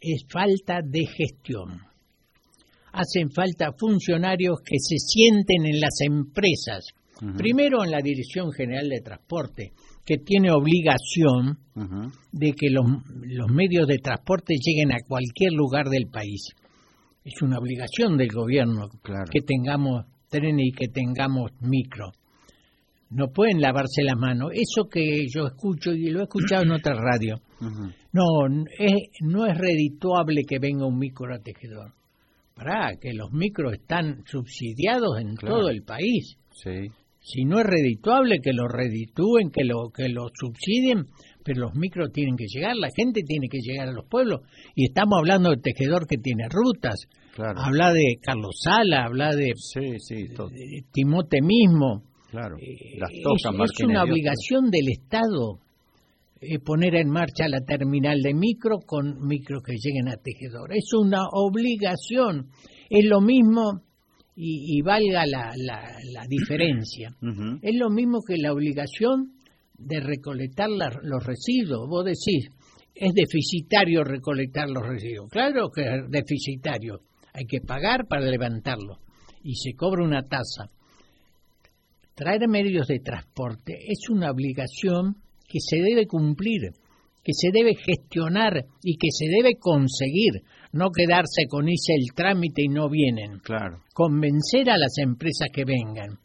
es 0.00 0.24
falta 0.32 0.80
de 0.82 1.06
gestión 1.06 1.93
hacen 2.94 3.30
falta 3.30 3.72
funcionarios 3.76 4.58
que 4.64 4.78
se 4.78 4.98
sienten 4.98 5.66
en 5.66 5.80
las 5.80 6.00
empresas. 6.00 6.86
Primero 7.36 7.84
en 7.84 7.90
la 7.90 8.00
Dirección 8.02 8.52
General 8.52 8.88
de 8.88 9.00
Transporte, 9.00 9.72
que 10.04 10.18
tiene 10.18 10.50
obligación 10.50 11.58
de 12.32 12.52
que 12.52 12.68
los, 12.70 12.84
medios 13.50 13.86
de 13.86 13.98
transporte 13.98 14.54
lleguen 14.60 14.92
a 14.92 14.98
cualquier 15.06 15.52
lugar 15.52 15.88
del 15.88 16.06
país. 16.06 16.48
Es 17.24 17.40
una 17.40 17.58
obligación 17.58 18.18
del 18.18 18.28
gobierno 18.28 18.90
que 19.30 19.40
tengamos 19.40 20.04
trenes 20.28 20.66
y 20.66 20.72
que 20.72 20.88
tengamos 20.88 21.52
micro. 21.60 22.12
No 23.10 23.28
pueden 23.28 23.60
lavarse 23.60 24.02
la 24.02 24.16
mano. 24.16 24.50
Eso 24.50 24.88
que 24.90 25.24
yo 25.32 25.46
escucho 25.46 25.92
y 25.92 26.10
lo 26.10 26.20
he 26.20 26.24
escuchado 26.24 26.64
en 26.64 26.72
otra 26.72 26.94
radio. 26.94 27.40
No, 28.12 28.48
no 29.20 29.46
es 29.46 29.56
redituable 29.56 30.42
que 30.46 30.58
venga 30.58 30.84
un 30.84 30.98
micro 30.98 31.32
a 31.34 31.38
tejedor 31.38 31.92
para 32.54 32.96
que 33.00 33.12
los 33.12 33.32
micros 33.32 33.72
están 33.74 34.24
subsidiados 34.26 35.20
en 35.20 35.34
todo 35.36 35.68
el 35.68 35.82
país. 35.82 36.38
Si 37.20 37.44
no 37.44 37.58
es 37.58 37.66
redituable, 37.66 38.38
que 38.40 38.52
lo 38.52 38.68
reditúen, 38.68 39.50
que 39.50 39.64
lo, 39.64 39.90
que 39.90 40.08
lo 40.08 40.28
subsidien, 40.32 41.06
pero 41.42 41.62
los 41.62 41.74
micros 41.74 42.12
tienen 42.12 42.36
que 42.36 42.46
llegar, 42.46 42.76
la 42.76 42.90
gente 42.94 43.22
tiene 43.26 43.48
que 43.48 43.58
llegar 43.60 43.88
a 43.88 43.92
los 43.92 44.06
pueblos. 44.06 44.42
Y 44.74 44.84
estamos 44.84 45.18
hablando 45.18 45.50
del 45.50 45.62
tejedor 45.62 46.06
que 46.06 46.18
tiene 46.18 46.48
rutas. 46.48 46.96
Habla 47.36 47.92
de 47.92 48.18
Carlos 48.22 48.56
Sala, 48.62 49.06
habla 49.06 49.34
de, 49.34 49.52
Timote 50.92 51.40
mismo. 51.42 52.02
Claro. 52.30 52.56
Eh, 52.58 52.98
es 52.98 53.84
una 53.84 54.04
obligación 54.04 54.70
del 54.70 54.88
Estado 54.88 55.60
eh, 56.46 56.58
poner 56.58 56.94
en 56.96 57.08
marcha 57.08 57.48
la 57.48 57.60
terminal 57.60 58.20
de 58.20 58.34
micro 58.34 58.78
con 58.86 59.26
micros 59.26 59.62
que 59.62 59.74
lleguen 59.74 60.08
a 60.08 60.16
tejedor. 60.16 60.72
Es 60.74 60.92
una 60.92 61.22
obligación. 61.32 62.48
Es 62.90 63.04
lo 63.06 63.20
mismo, 63.20 63.82
y, 64.36 64.82
valga 64.82 65.24
la, 65.26 65.52
la, 65.56 66.26
diferencia, 66.28 67.14
es 67.62 67.74
lo 67.76 67.90
mismo 67.90 68.20
que 68.26 68.36
la 68.36 68.52
obligación 68.52 69.32
de 69.78 70.00
recolectar 70.00 70.68
los 70.70 71.24
residuos. 71.24 71.88
Vos 71.88 72.04
decís, 72.04 72.48
es 72.94 73.12
deficitario 73.12 74.04
recolectar 74.04 74.68
los 74.68 74.86
residuos. 74.86 75.28
Claro 75.30 75.70
que 75.70 75.82
es 75.82 76.10
deficitario. 76.10 77.00
Hay 77.32 77.46
que 77.46 77.60
pagar 77.60 78.06
para 78.06 78.26
levantarlo. 78.26 78.98
Y 79.42 79.54
se 79.56 79.74
cobra 79.74 80.04
una 80.04 80.22
tasa. 80.22 80.70
Traer 82.14 82.48
medios 82.48 82.86
de 82.86 83.00
transporte 83.00 83.76
es 83.88 84.08
una 84.08 84.30
obligación 84.30 85.16
que 85.54 85.60
se 85.60 85.76
debe 85.76 86.08
cumplir, 86.08 86.72
que 87.22 87.32
se 87.32 87.50
debe 87.52 87.76
gestionar 87.76 88.64
y 88.82 88.96
que 88.96 89.06
se 89.12 89.26
debe 89.26 89.54
conseguir, 89.56 90.42
no 90.72 90.90
quedarse 90.90 91.46
con 91.48 91.68
ese 91.68 91.94
el 91.94 92.12
trámite 92.12 92.62
y 92.64 92.68
no 92.68 92.90
vienen. 92.90 93.38
Claro. 93.38 93.78
Convencer 93.94 94.68
a 94.68 94.76
las 94.76 94.98
empresas 94.98 95.46
que 95.52 95.64
vengan. 95.64 96.18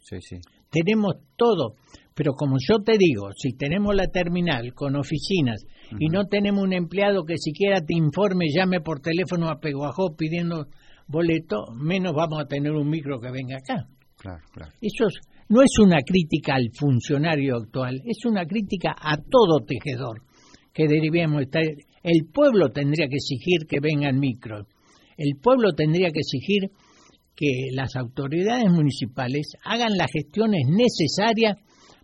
Sí, 0.00 0.20
sí. 0.20 0.36
Tenemos 0.70 1.14
todo, 1.34 1.76
pero 2.14 2.34
como 2.34 2.56
yo 2.60 2.82
te 2.82 2.98
digo, 2.98 3.30
si 3.34 3.56
tenemos 3.56 3.94
la 3.94 4.08
terminal 4.08 4.74
con 4.74 4.96
oficinas 4.96 5.64
y 5.98 6.08
no 6.08 6.26
tenemos 6.26 6.62
un 6.62 6.74
empleado 6.74 7.24
que 7.24 7.38
siquiera 7.38 7.80
te 7.80 7.94
informe, 7.96 8.48
llame 8.54 8.82
por 8.82 9.00
teléfono 9.00 9.48
a 9.48 9.60
Peguajó 9.60 10.14
pidiendo 10.14 10.66
boleto, 11.06 11.72
menos 11.74 12.12
vamos 12.12 12.40
a 12.42 12.46
tener 12.46 12.72
un 12.72 12.90
micro 12.90 13.18
que 13.18 13.30
venga 13.30 13.56
acá. 13.56 13.88
Claro, 14.18 14.44
claro. 14.52 14.72
Eso 14.82 15.06
es, 15.06 15.14
no 15.48 15.62
es 15.62 15.78
una 15.78 15.98
crítica 16.02 16.54
al 16.54 16.70
funcionario 16.72 17.56
actual, 17.56 18.02
es 18.04 18.24
una 18.24 18.44
crítica 18.46 18.94
a 18.98 19.16
todo 19.16 19.64
tejedor 19.64 20.22
que 20.76 20.84
estar. 20.84 21.62
El 22.02 22.26
pueblo 22.32 22.70
tendría 22.70 23.08
que 23.08 23.16
exigir 23.16 23.66
que 23.66 23.80
vengan 23.80 24.18
micros. 24.18 24.66
El 25.16 25.36
pueblo 25.40 25.72
tendría 25.72 26.10
que 26.10 26.20
exigir 26.20 26.70
que 27.34 27.68
las 27.72 27.96
autoridades 27.96 28.70
municipales 28.70 29.52
hagan 29.64 29.96
las 29.96 30.10
gestiones 30.12 30.66
necesarias 30.68 31.56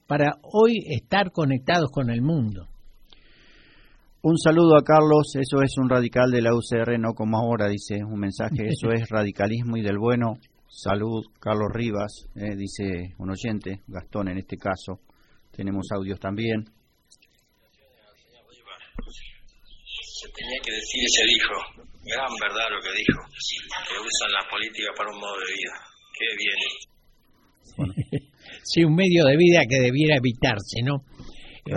para 0.06 0.38
hoy 0.42 0.78
estar 0.88 1.30
conectados 1.30 1.90
con 1.90 2.10
el 2.10 2.22
mundo. 2.22 2.68
Un 4.22 4.38
saludo 4.38 4.76
a 4.76 4.84
Carlos, 4.84 5.34
eso 5.34 5.62
es 5.62 5.76
un 5.78 5.88
radical 5.88 6.30
de 6.30 6.42
la 6.42 6.54
UCR, 6.54 6.98
no 6.98 7.12
como 7.14 7.38
ahora, 7.38 7.68
dice 7.68 8.04
un 8.04 8.20
mensaje, 8.20 8.68
eso 8.68 8.92
es 8.92 9.08
radicalismo 9.10 9.76
y 9.76 9.82
del 9.82 9.98
bueno. 9.98 10.34
Salud, 10.74 11.20
Carlos 11.38 11.68
Rivas, 11.70 12.30
eh, 12.34 12.56
dice 12.56 13.12
un 13.18 13.28
oyente, 13.28 13.82
Gastón 13.86 14.28
en 14.28 14.38
este 14.38 14.56
caso. 14.56 15.00
Tenemos 15.54 15.86
audios 15.94 16.18
también. 16.18 16.64
Se 19.04 20.28
tenía 20.32 20.60
que 20.64 20.72
decir 20.72 21.02
y 21.04 21.08
se 21.08 21.24
dijo, 21.26 21.52
gran 22.04 22.32
verdad 22.40 22.70
lo 22.70 22.80
que 22.80 22.88
dijo, 22.88 23.20
que 23.86 24.00
usan 24.00 24.32
la 24.32 24.48
política 24.48 24.88
para 24.96 25.10
un 25.12 25.20
modo 25.20 25.36
de 25.36 25.52
vida. 25.52 25.76
Qué 26.16 26.28
bien. 26.40 26.56
sí, 28.64 28.82
un 28.82 28.94
medio 28.94 29.26
de 29.26 29.36
vida 29.36 29.60
que 29.68 29.78
debiera 29.78 30.16
evitarse, 30.16 30.80
¿no? 30.82 31.04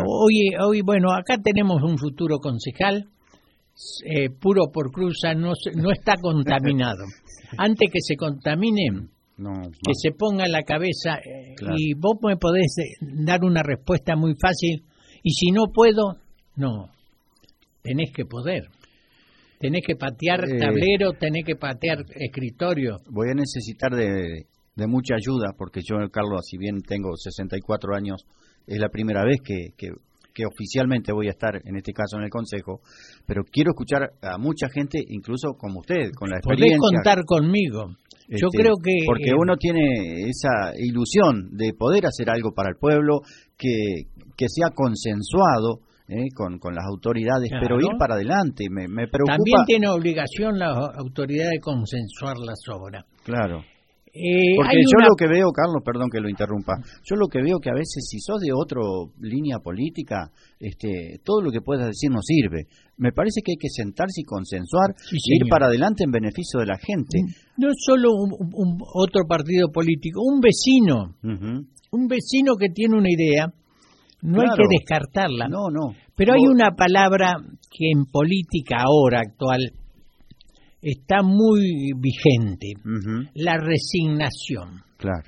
Hoy, 0.07 0.55
hoy, 0.57 0.81
bueno, 0.81 1.11
acá 1.11 1.37
tenemos 1.43 1.83
un 1.83 1.97
futuro 1.97 2.39
concejal, 2.39 3.09
eh, 4.05 4.29
puro 4.29 4.71
por 4.71 4.89
cruza, 4.89 5.33
no, 5.33 5.51
no 5.75 5.91
está 5.91 6.15
contaminado. 6.21 7.03
Antes 7.57 7.89
que 7.91 7.99
se 8.01 8.15
contamine, 8.15 9.09
que 9.37 9.93
se 9.93 10.11
ponga 10.11 10.45
en 10.45 10.51
la 10.51 10.63
cabeza 10.63 11.17
eh, 11.17 11.55
y 11.77 11.93
vos 11.93 12.15
me 12.23 12.37
podés 12.37 12.77
eh, 12.77 12.97
dar 13.01 13.43
una 13.43 13.61
respuesta 13.63 14.15
muy 14.15 14.33
fácil 14.35 14.83
y 15.23 15.31
si 15.31 15.51
no 15.51 15.65
puedo, 15.73 16.17
no, 16.55 16.89
tenés 17.81 18.11
que 18.13 18.25
poder. 18.25 18.63
Tenés 19.59 19.83
que 19.85 19.95
patear 19.95 20.41
eh, 20.45 20.59
tablero, 20.59 21.13
tenés 21.13 21.43
que 21.45 21.55
patear 21.55 22.05
escritorio. 22.13 22.97
Voy 23.09 23.29
a 23.31 23.33
necesitar 23.33 23.95
de, 23.95 24.45
mucha 24.87 25.15
ayuda 25.15 25.53
porque 25.57 25.81
yo, 25.81 25.95
Carlos, 26.11 26.41
si 26.45 26.57
bien 26.57 26.81
tengo 26.81 27.15
64 27.15 27.95
años, 27.95 28.25
es 28.67 28.79
la 28.79 28.89
primera 28.89 29.23
vez 29.23 29.37
que, 29.43 29.69
que 29.77 29.89
oficialmente 30.43 31.13
voy 31.13 31.27
a 31.27 31.31
estar 31.37 31.55
en 31.63 31.75
este 31.77 31.93
caso 31.93 32.17
en 32.17 32.23
el 32.23 32.29
Consejo, 32.31 32.81
pero 33.27 33.43
quiero 33.43 33.71
escuchar 33.71 34.09
a 34.21 34.37
mucha 34.39 34.67
gente, 34.69 34.97
incluso 35.07 35.53
como 35.55 35.81
usted, 35.81 36.09
con 36.17 36.29
la 36.31 36.37
experiencia. 36.37 36.77
Podés 36.79 36.95
contar 37.03 37.23
conmigo. 37.25 37.95
Yo 38.27 38.47
Este, 38.47 38.57
creo 38.57 38.73
que... 38.83 39.05
Porque 39.05 39.29
eh, 39.29 39.37
uno 39.39 39.55
tiene 39.55 40.27
esa 40.27 40.73
ilusión 40.79 41.55
de 41.55 41.73
poder 41.77 42.07
hacer 42.07 42.27
algo 42.31 42.53
para 42.55 42.69
el 42.71 42.75
pueblo 42.79 43.19
que, 43.55 44.09
que 44.35 44.47
sea 44.49 44.71
consensuado 44.73 45.81
eh, 46.07 46.29
con, 46.35 46.57
con 46.57 46.73
las 46.73 46.85
autoridades, 46.85 47.49
Claro. 47.49 47.63
pero 47.67 47.79
ir 47.81 47.97
para 47.99 48.15
adelante. 48.15 48.65
Me, 48.69 48.87
me 48.87 49.07
preocupa. 49.07 49.37
También 49.37 49.57
tiene 49.67 49.87
obligación 49.89 50.57
la 50.57 50.71
autoridad 50.97 51.49
de 51.51 51.59
consensuar 51.59 52.37
las 52.39 52.59
obras. 52.73 53.05
Claro. 53.23 53.63
Eh, 54.17 54.55
Porque 54.55 54.77
yo 54.79 54.95
una- 54.97 55.07
lo 55.11 55.15
que 55.19 55.27
veo, 55.27 55.51
Carlos, 55.51 55.83
perdón 55.83 56.07
que 56.09 56.21
lo 56.21 56.29
interrumpa, 56.29 56.71
yo 57.03 57.17
lo 57.17 57.27
que 57.27 57.41
veo 57.43 57.59
que 57.59 57.69
a 57.69 57.73
veces 57.73 58.07
si 58.09 58.19
sos 58.21 58.39
de 58.39 58.53
otra 58.55 58.79
línea 59.19 59.59
política, 59.59 60.31
este, 60.57 61.19
todo 61.21 61.41
lo 61.41 61.51
que 61.51 61.59
puedas 61.59 61.87
decir 61.87 62.09
no 62.11 62.21
sirve. 62.23 62.63
Me 62.97 63.11
parece 63.11 63.41
que 63.43 63.51
hay 63.51 63.57
que 63.59 63.67
sentarse 63.67 64.21
y 64.21 64.23
consensuar 64.23 64.95
Sí, 64.95 65.17
y 65.19 65.35
ir 65.35 65.39
señor. 65.43 65.49
para 65.49 65.65
adelante 65.67 66.05
en 66.05 66.11
beneficio 66.11 66.61
de 66.61 66.65
la 66.65 66.77
gente. 66.77 67.19
No 67.57 67.67
solo 67.75 68.07
un, 68.15 68.31
un- 68.53 68.77
otro 68.95 69.23
partido 69.27 69.67
político, 69.69 70.21
un 70.23 70.39
vecino, 70.39 71.15
un 71.91 72.07
vecino 72.07 72.55
que 72.57 72.69
tiene 72.69 72.95
una 72.97 73.09
idea, 73.11 73.51
no 74.21 74.39
hay 74.39 74.47
que 74.55 74.63
descartarla. 74.79 75.49
No, 75.49 75.67
no. 75.69 75.93
Pero 76.15 76.33
hay 76.33 76.47
una 76.47 76.71
palabra 76.71 77.33
que 77.69 77.91
en 77.91 78.05
política 78.05 78.77
ahora 78.79 79.19
actual 79.19 79.59
está 80.87 81.21
muy 81.23 81.91
vigente, 81.97 82.73
la 83.33 83.57
resignación. 83.57 84.81
Claro. 84.97 85.23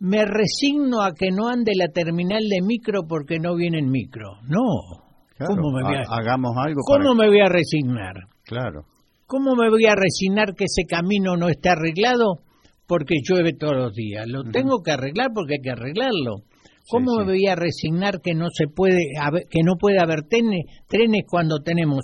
Me 0.00 0.24
resigno 0.24 1.02
a 1.02 1.12
que 1.12 1.30
no 1.30 1.48
ande 1.48 1.72
la 1.76 1.86
terminal 1.92 2.40
de 2.48 2.60
micro 2.66 3.02
porque 3.08 3.38
no 3.38 3.54
viene 3.54 3.78
en 3.78 3.90
micro. 3.90 4.32
No. 4.48 5.02
claro. 5.36 5.54
¿Cómo 5.56 5.70
me 5.76 5.82
voy 5.84 5.94
a, 5.94 6.00
Ha- 6.00 6.16
hagamos 6.20 6.52
algo 6.56 6.80
¿cómo 6.84 7.04
para... 7.04 7.14
me 7.14 7.26
voy 7.28 7.40
a 7.40 7.48
resignar? 7.48 8.14
Claro. 8.44 8.86
¿Cómo 9.26 9.54
me 9.54 9.70
voy 9.70 9.86
a 9.86 9.94
resignar 9.94 10.54
que 10.56 10.64
ese 10.64 10.84
camino 10.88 11.36
no 11.36 11.48
esté 11.48 11.68
arreglado? 11.70 12.40
Porque 12.86 13.14
llueve 13.26 13.52
todos 13.54 13.74
los 13.76 13.94
días. 13.94 14.26
Lo 14.26 14.42
tengo 14.44 14.82
que 14.82 14.90
arreglar 14.90 15.28
porque 15.34 15.54
hay 15.54 15.62
que 15.62 15.70
arreglarlo. 15.70 16.42
¿Cómo 16.90 17.12
Sí, 17.12 17.18
me 17.18 17.24
sí. 17.24 17.30
voy 17.30 17.46
a 17.46 17.54
resignar 17.54 18.20
que 18.20 18.34
no 18.34 18.46
se 18.52 18.66
puede 18.66 18.98
haber- 19.20 19.44
que 19.48 19.60
no 19.64 19.76
puede 19.78 19.98
haber 20.02 20.22
tene- 20.28 20.64
trenes 20.88 21.22
cuando 21.30 21.58
tenemos 21.64 22.00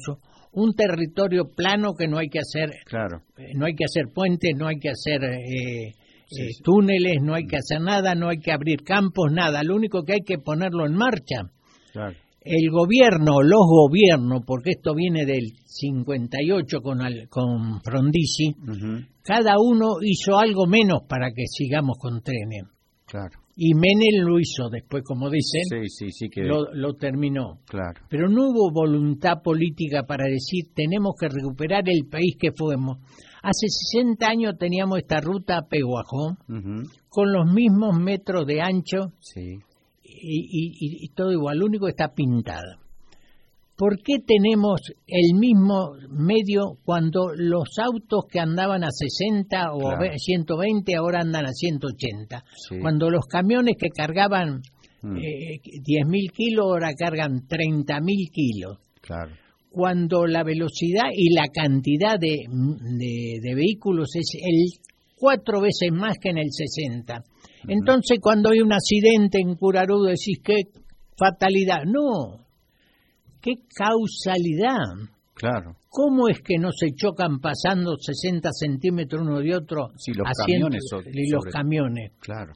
un 0.53 0.75
territorio 0.75 1.45
plano 1.55 1.93
que 1.95 2.09
no 2.09 2.19
hay 2.19 2.29
que 2.29 2.39
hacer 2.41 2.71
Claro. 2.87 3.23
eh, 3.37 3.53
no 3.55 3.67
hay 3.67 3.75
que 3.75 3.85
hacer 3.85 4.07
puentes, 4.13 4.53
no 4.57 4.67
hay 4.67 4.79
que 4.79 4.91
hacer 4.91 5.23
eh, 5.25 5.93
Sí, 6.31 6.43
eh, 6.43 6.49
túneles, 6.63 7.23
no 7.23 7.35
hay 7.35 7.47
que 7.47 7.57
hacer 7.57 7.81
nada, 7.81 8.15
no 8.15 8.29
hay 8.29 8.37
que 8.39 8.53
abrir 8.53 8.83
campos, 8.85 9.33
nada. 9.33 9.63
Lo 9.63 9.75
único 9.75 10.03
que 10.05 10.13
hay 10.13 10.21
que 10.27 10.37
ponerlo 10.39 10.85
en 10.85 10.93
marcha. 10.95 11.37
Claro. 11.93 12.15
El 12.43 12.71
gobierno, 12.71 13.41
los 13.43 13.61
gobiernos, 13.67 14.43
porque 14.47 14.73
esto 14.73 14.95
viene 14.95 15.25
del 15.25 15.53
58 15.65 16.81
con, 16.83 17.01
al- 17.01 17.29
con 17.29 17.81
Frondizi, 17.83 18.51
Ujú, 18.61 19.05
cada 19.23 19.55
uno 19.59 19.97
hizo 20.03 20.39
algo 20.39 20.67
menos 20.67 21.01
para 21.09 21.31
que 21.31 21.47
sigamos 21.47 21.97
con 21.99 22.21
trenes. 22.23 22.65
Claro. 23.07 23.39
Y 23.61 23.75
Menem 23.75 24.25
lo 24.25 24.39
hizo 24.39 24.69
después, 24.71 25.03
como 25.05 25.29
dicen, 25.31 25.63
Sí, 25.69 25.89
sí, 25.89 26.11
sí 26.13 26.29
que... 26.31 26.43
lo, 26.45 26.73
lo 26.73 26.95
terminó. 26.95 27.59
Claro. 27.67 28.01
Pero 28.09 28.29
no 28.29 28.51
hubo 28.51 28.71
voluntad 28.73 29.43
política 29.43 30.05
para 30.05 30.27
decir 30.27 30.67
tenemos 30.77 31.15
que 31.21 31.27
recuperar 31.29 31.83
el 31.89 32.07
país 32.09 32.37
que 32.39 32.53
fuimos. 32.57 32.99
Hace 33.43 33.67
60 33.69 34.27
años 34.29 34.55
teníamos 34.59 34.99
esta 34.99 35.21
ruta 35.21 35.59
a 35.59 35.67
Peguajó 35.69 36.37
con 37.09 37.33
los 37.33 37.53
mismos 37.53 37.99
metros 37.99 38.47
de 38.47 38.61
ancho 38.61 39.13
Sí. 39.19 39.59
y, 40.05 40.39
y- 40.41 40.73
y- 40.79 41.05
y 41.07 41.09
todo 41.09 41.33
igual, 41.33 41.59
lo 41.59 41.67
único 41.67 41.87
que 41.87 41.91
está 41.91 42.15
pintada. 42.15 42.79
¿Por 43.79 44.03
qué 44.03 44.17
tenemos 44.27 44.81
el 45.07 45.39
mismo 45.39 45.93
medio 46.11 46.79
cuando 46.85 47.29
los 47.37 47.69
autos 47.79 48.25
que 48.29 48.41
andaban 48.41 48.83
a 48.83 48.89
60 48.91 49.73
o 49.73 49.77
a 49.89 49.97
Claro. 49.97 50.01
ve- 50.13 50.19
120 50.19 50.97
ahora 50.97 51.21
andan 51.21 51.47
a 51.47 51.53
180? 51.53 52.43
Sí. 52.69 52.75
Cuando 52.83 53.09
los 53.09 53.25
camiones 53.27 53.77
que 53.81 53.89
cargaban 53.91 54.61
Mm, 55.01 55.17
eh, 55.17 55.61
10.000 55.85 56.33
kilos 56.33 56.65
ahora 56.67 56.93
cargan 56.93 57.47
30.000 57.47 58.31
kilos. 58.33 58.79
Claro. 59.01 59.31
Cuando 59.71 60.27
la 60.27 60.43
velocidad 60.43 61.11
y 61.15 61.33
la 61.33 61.45
cantidad 61.55 62.19
de, 62.19 62.37
de- 62.49 63.39
de 63.41 63.55
vehículos 63.55 64.09
es 64.17 64.33
el 64.43 64.73
cuatro 65.17 65.61
veces 65.61 65.93
más 65.93 66.15
que 66.21 66.31
en 66.31 66.39
el 66.39 66.49
60. 66.51 67.23
Entonces, 67.69 68.19
cuando 68.21 68.51
hay 68.51 68.61
un 68.61 68.73
accidente 68.73 69.39
en 69.41 69.55
Curarú, 69.55 70.03
decís 70.03 70.41
qué 70.43 70.63
fatalidad. 71.17 71.85
No, 71.85 72.45
qué 73.41 73.53
causalidad. 73.75 75.09
Claro. 75.35 75.77
¿Cómo 75.89 76.29
es 76.29 76.41
que 76.43 76.59
no 76.59 76.71
se 76.73 76.91
chocan 76.95 77.39
pasando 77.39 77.97
60 77.97 78.51
centímetros 78.53 79.23
uno 79.23 79.39
de 79.41 79.55
otro? 79.55 79.91
Sí, 79.97 80.13
los 80.13 80.27
a 80.27 80.33
ciento- 80.45 80.67
camiones 80.69 80.83
so- 80.91 81.01
y 81.13 81.31
los 81.31 81.43
sobre- 81.43 81.53
camiones. 81.53 82.13
Claro. 82.21 82.53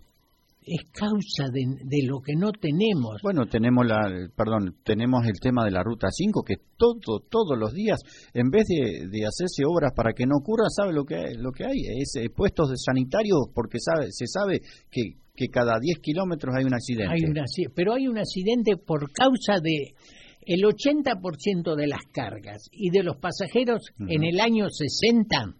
Es 0.64 0.84
causa 0.92 1.50
de, 1.52 1.62
de 1.84 2.06
lo 2.06 2.20
que 2.20 2.34
no 2.36 2.52
tenemos. 2.52 3.20
Bueno, 3.22 3.46
tenemos 3.46 3.84
la, 3.84 3.98
perdón, 4.36 4.76
tenemos 4.84 5.26
el 5.26 5.40
tema 5.40 5.64
de 5.64 5.72
la 5.72 5.82
ruta 5.82 6.06
5 6.10 6.42
que 6.44 6.54
todo, 6.76 7.18
todos 7.28 7.58
los 7.58 7.72
días, 7.72 7.98
en 8.32 8.48
vez 8.50 8.66
de, 8.68 9.08
de 9.08 9.26
hacerse 9.26 9.64
obras 9.66 9.90
para 9.94 10.12
que 10.12 10.24
no 10.24 10.36
ocurra, 10.38 10.66
sabe 10.70 10.92
lo 10.92 11.04
que 11.04 11.16
hay, 11.16 11.34
lo 11.34 11.50
que 11.50 11.64
hay 11.64 11.80
es 12.00 12.14
eh, 12.16 12.30
puestos 12.30 12.70
de 12.70 12.76
sanitarios 12.76 13.48
porque 13.52 13.78
sabe, 13.80 14.06
se 14.12 14.26
sabe 14.28 14.60
que, 14.88 15.18
que 15.34 15.48
cada 15.48 15.80
10 15.80 15.98
kilómetros 15.98 16.54
hay 16.56 16.64
un 16.64 16.74
accidente. 16.74 17.12
Hay 17.12 17.24
pero 17.74 17.94
hay 17.94 18.06
un 18.06 18.18
accidente 18.18 18.76
por 18.76 19.10
causa 19.10 19.58
de 19.60 19.94
el 20.46 20.62
80% 20.62 21.74
de 21.76 21.86
las 21.86 22.02
cargas 22.12 22.68
y 22.72 22.90
de 22.90 23.02
los 23.02 23.16
pasajeros 23.16 23.82
en 24.08 24.24
el 24.24 24.40
año 24.40 24.66
60 24.68 25.54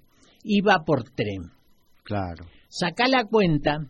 iba 0.44 0.84
por 0.84 1.04
tren. 1.10 1.50
Claro. 2.04 2.44
Saca 2.68 3.06
la 3.08 3.24
cuenta 3.24 3.86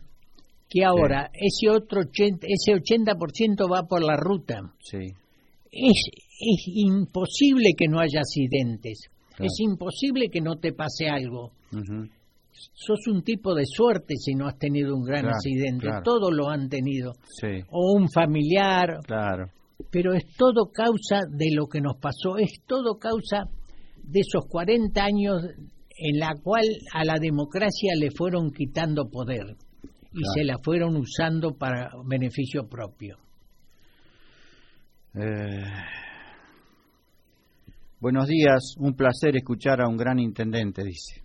que 0.68 0.84
ahora 0.84 1.30
ese 1.34 1.68
otro 1.70 2.00
80, 2.00 2.46
ese 2.48 2.72
80% 2.72 3.70
va 3.70 3.86
por 3.86 4.02
la 4.02 4.16
ruta. 4.16 4.72
Sí. 4.80 4.98
Es, 5.70 6.06
es 6.40 6.64
imposible 6.66 7.70
que 7.76 7.88
no 7.88 7.98
haya 8.00 8.20
accidentes. 8.20 9.08
Claro. 9.30 9.44
Es 9.44 9.60
imposible 9.60 10.28
que 10.30 10.40
no 10.40 10.56
te 10.56 10.72
pase 10.72 11.08
algo. 11.08 11.52
Ujú. 11.72 12.08
Sos 12.74 13.06
un 13.08 13.22
tipo 13.22 13.54
de 13.54 13.64
suerte 13.66 14.14
si 14.16 14.34
no 14.34 14.46
has 14.46 14.58
tenido 14.58 14.94
un 14.94 15.04
gran 15.04 15.22
Claro, 15.22 15.36
accidente. 15.36 15.86
claro. 15.86 16.02
Todos 16.04 16.32
lo 16.32 16.48
han 16.50 16.68
tenido. 16.68 17.12
Sí. 17.40 17.62
O 17.70 17.94
un 17.96 18.08
familiar, 18.10 18.98
Claro. 19.06 19.46
Pero 19.92 20.14
es 20.14 20.24
todo 20.36 20.72
causa 20.72 21.20
de 21.30 21.54
lo 21.54 21.66
que 21.68 21.80
nos 21.80 21.96
pasó, 21.98 22.38
es 22.38 22.50
todo 22.66 22.98
causa 22.98 23.44
de 24.02 24.20
esos 24.20 24.46
40 24.48 25.00
años 25.04 25.42
en 25.96 26.18
la 26.18 26.34
cual 26.42 26.64
a 26.94 27.04
la 27.04 27.18
democracia 27.20 27.92
le 27.96 28.10
fueron 28.10 28.50
quitando 28.50 29.08
poder 29.10 29.44
y 30.14 30.20
Claro. 30.22 30.32
se 30.34 30.44
la 30.44 30.58
fueron 30.64 30.96
usando 30.96 31.52
para 31.56 31.90
beneficio 32.06 32.66
propio. 32.68 33.18
Eh, 35.14 35.62
Buenos 38.00 38.26
días, 38.26 38.74
un 38.80 38.94
placer 38.96 39.36
escuchar 39.36 39.80
a 39.80 39.86
un 39.88 39.96
gran 39.96 40.18
intendente, 40.18 40.82
dice. 40.82 41.22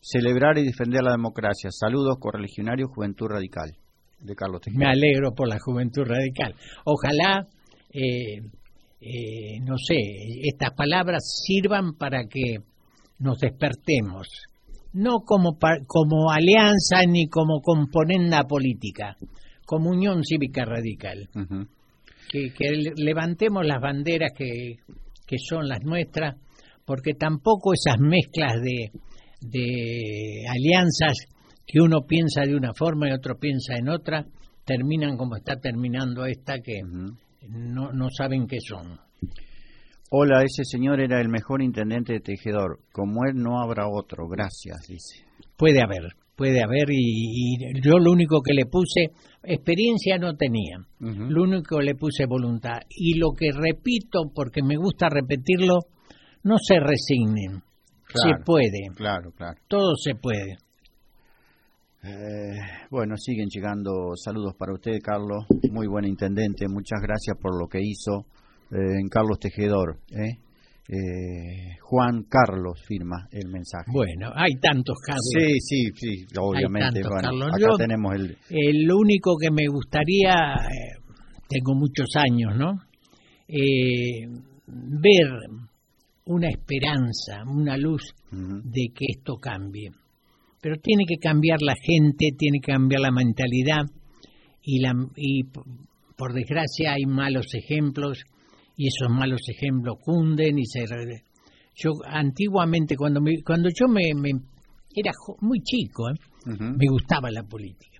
Celebrar 0.00 0.56
y 0.56 0.64
defender 0.64 1.02
la 1.02 1.10
democracia. 1.12 1.68
Saludos, 1.70 2.16
correligionario 2.18 2.86
Juventud 2.88 3.26
Radical, 3.28 3.72
de 4.20 4.34
Carlos. 4.34 4.62
Me 4.72 4.86
alegro 4.86 5.34
por 5.34 5.46
la 5.48 5.58
juventud 5.60 6.04
radical. 6.06 6.54
Ojalá, 6.86 7.46
eh, 7.92 8.40
eh, 9.00 9.60
no 9.62 9.76
sé, 9.78 9.96
estas 10.42 10.70
palabras 10.74 11.22
sirvan 11.46 11.94
para 11.94 12.24
que 12.28 12.58
nos 13.18 13.38
despertemos, 13.38 14.26
no 14.92 15.20
como, 15.24 15.58
como 15.86 16.30
alianza 16.30 17.02
ni 17.08 17.26
como 17.28 17.60
componenda 17.60 18.44
política, 18.44 19.16
como 19.64 19.90
unión 19.90 20.22
cívica 20.24 20.64
radical. 20.64 21.28
Que, 22.30 22.52
que 22.56 22.70
le- 22.70 22.92
levantemos 22.96 23.66
las 23.66 23.80
banderas 23.80 24.30
que, 24.36 24.76
que 25.26 25.36
son 25.38 25.68
las 25.68 25.82
nuestras, 25.84 26.36
porque 26.84 27.14
tampoco 27.14 27.72
esas 27.74 27.98
mezclas 28.00 28.54
de, 28.62 28.90
de 29.40 30.44
alianzas 30.48 31.16
que 31.66 31.80
uno 31.80 32.02
piensa 32.06 32.42
de 32.42 32.54
una 32.56 32.72
forma 32.74 33.08
y 33.08 33.12
otro 33.12 33.36
piensa 33.38 33.74
en 33.76 33.88
otra, 33.88 34.24
terminan 34.64 35.16
como 35.16 35.36
está 35.36 35.56
terminando 35.56 36.24
esta 36.26 36.58
que. 36.60 36.80
No, 37.48 37.92
no 37.92 38.08
saben 38.10 38.46
qué 38.46 38.58
son. 38.60 38.98
Hola, 40.10 40.42
ese 40.42 40.64
señor 40.64 41.00
era 41.00 41.20
el 41.20 41.28
mejor 41.28 41.62
intendente 41.62 42.14
de 42.14 42.20
Tejedor. 42.20 42.80
Como 42.92 43.24
él 43.26 43.36
no 43.36 43.60
habrá 43.60 43.88
otro. 43.88 44.26
Gracias, 44.28 44.88
dice. 44.88 45.24
Puede 45.56 45.82
haber, 45.82 46.14
puede 46.34 46.62
haber, 46.64 46.90
y, 46.90 46.96
y 46.96 47.80
yo 47.80 47.98
lo 47.98 48.10
único 48.10 48.40
que 48.42 48.54
le 48.54 48.66
puse, 48.66 49.10
experiencia 49.44 50.18
no 50.18 50.34
tenía. 50.34 50.78
Lo 50.98 51.44
único 51.44 51.78
que 51.78 51.84
le 51.84 51.94
puse 51.94 52.26
voluntad. 52.26 52.80
Y 52.88 53.18
lo 53.18 53.32
que 53.36 53.50
repito, 53.52 54.32
porque 54.34 54.62
me 54.62 54.76
gusta 54.76 55.08
repetirlo, 55.08 55.78
no 56.42 56.56
se 56.58 56.80
resignen. 56.80 57.62
Claro. 58.04 58.38
Se 58.38 58.44
puede. 58.44 58.96
Claro, 58.96 59.30
claro. 59.32 59.60
Todo 59.68 59.94
se 59.94 60.14
puede. 60.16 60.56
Eh, 62.02 62.56
bueno, 62.90 63.14
siguen 63.18 63.48
llegando 63.50 64.12
saludos 64.16 64.54
para 64.58 64.72
usted, 64.72 64.98
Carlos. 65.02 65.44
Muy 65.70 65.86
buen 65.86 66.06
intendente. 66.06 66.66
Muchas 66.68 67.00
gracias 67.02 67.36
por 67.40 67.58
lo 67.60 67.66
que 67.68 67.80
hizo 67.82 68.26
eh, 68.70 69.00
en 69.00 69.08
Carlos 69.08 69.38
Tejedor. 69.38 69.98
¿eh? 70.10 70.38
Eh, 70.88 71.76
Juan 71.82 72.24
Carlos 72.24 72.80
firma 72.86 73.28
el 73.30 73.48
mensaje. 73.48 73.84
Bueno, 73.92 74.32
hay 74.34 74.54
tantos 74.60 74.96
Carlos. 75.04 75.22
Sí, 75.38 75.60
sí, 75.60 75.84
sí, 75.94 76.26
obviamente. 76.38 77.00
tantos 77.02 77.10
Bueno, 77.12 77.28
Carlos. 77.28 77.48
acá 77.48 77.58
Yo- 77.60 77.76
tenemos 77.76 78.14
el. 78.14 78.36
Lo 78.86 78.96
único 78.98 79.36
que 79.36 79.50
me 79.50 79.66
gustaría, 79.68 80.56
tengo 81.48 81.74
muchos 81.74 82.08
años, 82.16 82.56
¿no? 82.56 82.72
Eh, 83.46 84.26
ver 84.66 85.28
una 86.24 86.48
esperanza, 86.48 87.42
una 87.46 87.76
luz 87.76 88.02
de 88.32 88.88
que 88.94 89.04
esto 89.16 89.36
cambie. 89.36 89.90
Pero 90.60 90.76
tiene 90.82 91.04
que 91.06 91.16
cambiar 91.16 91.62
la 91.62 91.74
gente, 91.74 92.30
tiene 92.36 92.58
que 92.60 92.72
cambiar 92.72 93.00
la 93.00 93.10
mentalidad 93.10 93.84
y, 94.62 94.80
la, 94.80 94.92
y 95.16 95.44
por 96.16 96.34
desgracia 96.34 96.92
hay 96.92 97.06
malos 97.06 97.46
ejemplos 97.54 98.22
y 98.76 98.88
esos 98.88 99.08
malos 99.10 99.40
ejemplos 99.48 99.96
cunden 100.04 100.58
y 100.58 100.66
se... 100.66 100.84
Yo 101.76 101.92
antiguamente 102.06 102.96
cuando 102.96 103.20
me, 103.20 103.42
cuando 103.42 103.68
yo 103.70 103.88
me, 103.88 104.12
me- 104.14 104.40
era 104.94 105.12
muy 105.40 105.60
chico, 105.62 106.10
¿eh? 106.10 106.14
Me 106.76 106.86
gustaba 106.90 107.30
la 107.30 107.42
política. 107.44 107.98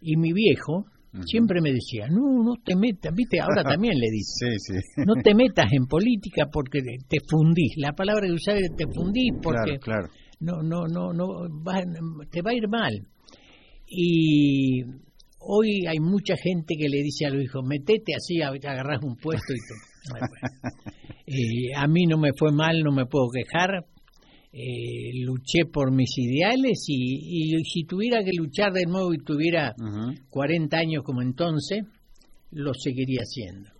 Y 0.00 0.16
mi 0.16 0.32
viejo 0.32 0.84
siempre 1.26 1.60
me 1.60 1.70
decía, 1.72 2.08
no, 2.08 2.42
no 2.42 2.54
te 2.64 2.74
metas, 2.74 3.14
viste, 3.14 3.38
ahora 3.40 3.62
también 3.62 3.94
le 3.98 4.08
dice, 4.10 4.46
Sí, 4.58 4.74
sí. 4.74 5.02
no 5.06 5.14
te 5.22 5.34
metas 5.34 5.66
en 5.72 5.86
política 5.86 6.46
porque 6.52 6.80
te 7.08 7.18
fundís. 7.28 7.74
La 7.76 7.92
palabra 7.92 8.26
que 8.26 8.32
usaba 8.32 8.58
es 8.58 8.74
te 8.74 8.84
fundís 8.92 9.32
porque 9.42 9.78
Claro, 9.78 9.80
claro. 9.80 10.08
No, 10.42 10.62
no, 10.62 10.86
no, 10.86 11.12
no, 11.12 11.26
va- 11.64 11.84
te 12.30 12.42
va 12.42 12.50
a 12.50 12.54
ir 12.54 12.68
mal. 12.68 13.06
Y 13.88 14.82
hoy 15.38 15.86
hay 15.86 15.98
mucha 16.00 16.34
gente 16.36 16.74
que 16.78 16.88
le 16.88 17.02
dice 17.02 17.26
a 17.26 17.30
los 17.30 17.42
hijos, 17.42 17.64
metete 17.66 18.14
así, 18.14 18.40
a- 18.42 18.48
agarrás 18.48 19.02
un 19.02 19.16
puesto 19.16 19.52
y 19.52 19.58
tú. 19.68 19.74
Bueno. 20.10 20.26
Eh, 21.24 21.72
a 21.76 21.86
mí 21.86 22.04
no 22.06 22.18
me 22.18 22.30
fue 22.36 22.50
mal, 22.52 22.80
no 22.82 22.90
me 22.92 23.06
puedo 23.06 23.28
quejar. 23.30 23.86
Eh, 24.52 25.12
luché 25.24 25.64
por 25.72 25.90
mis 25.92 26.10
ideales 26.18 26.84
y, 26.88 27.54
y 27.54 27.64
si 27.64 27.84
tuviera 27.84 28.22
que 28.22 28.32
luchar 28.36 28.72
de 28.72 28.84
nuevo 28.86 29.14
y 29.14 29.18
tuviera 29.18 29.72
Ujú. 29.78 30.14
40 30.28 30.76
años 30.76 31.02
como 31.04 31.22
entonces, 31.22 31.84
lo 32.50 32.74
seguiría 32.74 33.20
haciendo. 33.22 33.70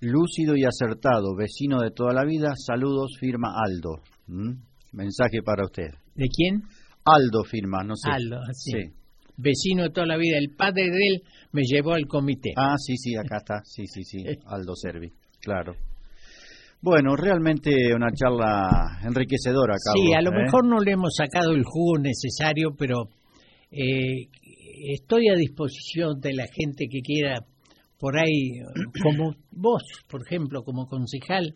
Lúcido 0.00 0.56
y 0.56 0.64
acertado, 0.64 1.34
vecino 1.36 1.82
de 1.82 1.90
toda 1.90 2.14
la 2.14 2.24
vida. 2.24 2.54
Saludos, 2.56 3.16
firma 3.20 3.52
Aldo. 3.62 4.00
¿Mm? 4.28 4.52
Mensaje 4.92 5.42
para 5.44 5.64
usted. 5.64 5.90
¿De 6.14 6.26
quién? 6.28 6.62
Aldo 7.04 7.44
firma, 7.44 7.82
no 7.84 7.96
sé. 7.96 8.10
Aldo, 8.10 8.40
sí. 8.52 8.72
Sí. 8.72 9.00
Vecino 9.36 9.84
de 9.84 9.90
toda 9.90 10.06
la 10.06 10.16
vida. 10.16 10.36
El 10.38 10.54
padre 10.54 10.90
de 10.90 11.06
él 11.08 11.22
me 11.52 11.62
llevó 11.62 11.94
al 11.94 12.06
comité. 12.06 12.52
Ah, 12.56 12.76
sí, 12.76 12.96
sí, 12.96 13.16
acá 13.16 13.38
está. 13.38 13.60
Sí, 13.64 13.86
sí, 13.86 14.02
sí. 14.04 14.24
Aldo 14.46 14.74
Servi, 14.74 15.10
claro. 15.40 15.74
Bueno, 16.82 17.14
realmente 17.14 17.94
una 17.94 18.10
charla 18.12 19.00
enriquecedora, 19.04 19.74
Carlos. 19.84 20.06
Sí, 20.06 20.14
a 20.14 20.22
lo 20.22 20.30
¿eh? 20.30 20.44
mejor 20.44 20.66
no 20.66 20.80
le 20.80 20.92
hemos 20.92 21.14
sacado 21.14 21.52
el 21.52 21.62
jugo 21.62 21.98
necesario, 21.98 22.70
pero 22.76 23.08
eh, 23.70 24.28
estoy 24.94 25.28
a 25.28 25.34
disposición 25.34 26.20
de 26.20 26.32
la 26.32 26.46
gente 26.50 26.86
que 26.90 27.00
quiera 27.00 27.44
por 27.98 28.18
ahí, 28.18 28.60
como 29.02 29.34
vos, 29.50 29.82
por 30.08 30.22
ejemplo, 30.26 30.62
como 30.62 30.86
concejal, 30.86 31.54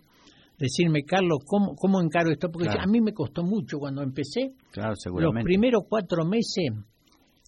decirme, 0.64 1.04
Carlos, 1.04 1.38
¿cómo, 1.46 1.74
cómo 1.76 2.00
encaro 2.02 2.30
esto? 2.30 2.50
Porque 2.50 2.68
Claro. 2.68 2.82
a 2.82 2.86
mí 2.86 3.00
me 3.00 3.12
costó 3.12 3.42
mucho 3.42 3.78
cuando 3.78 4.02
empecé. 4.02 4.52
Claro, 4.72 4.94
Los 5.18 5.32
primeros 5.44 5.84
cuatro 5.88 6.24
meses, 6.24 6.70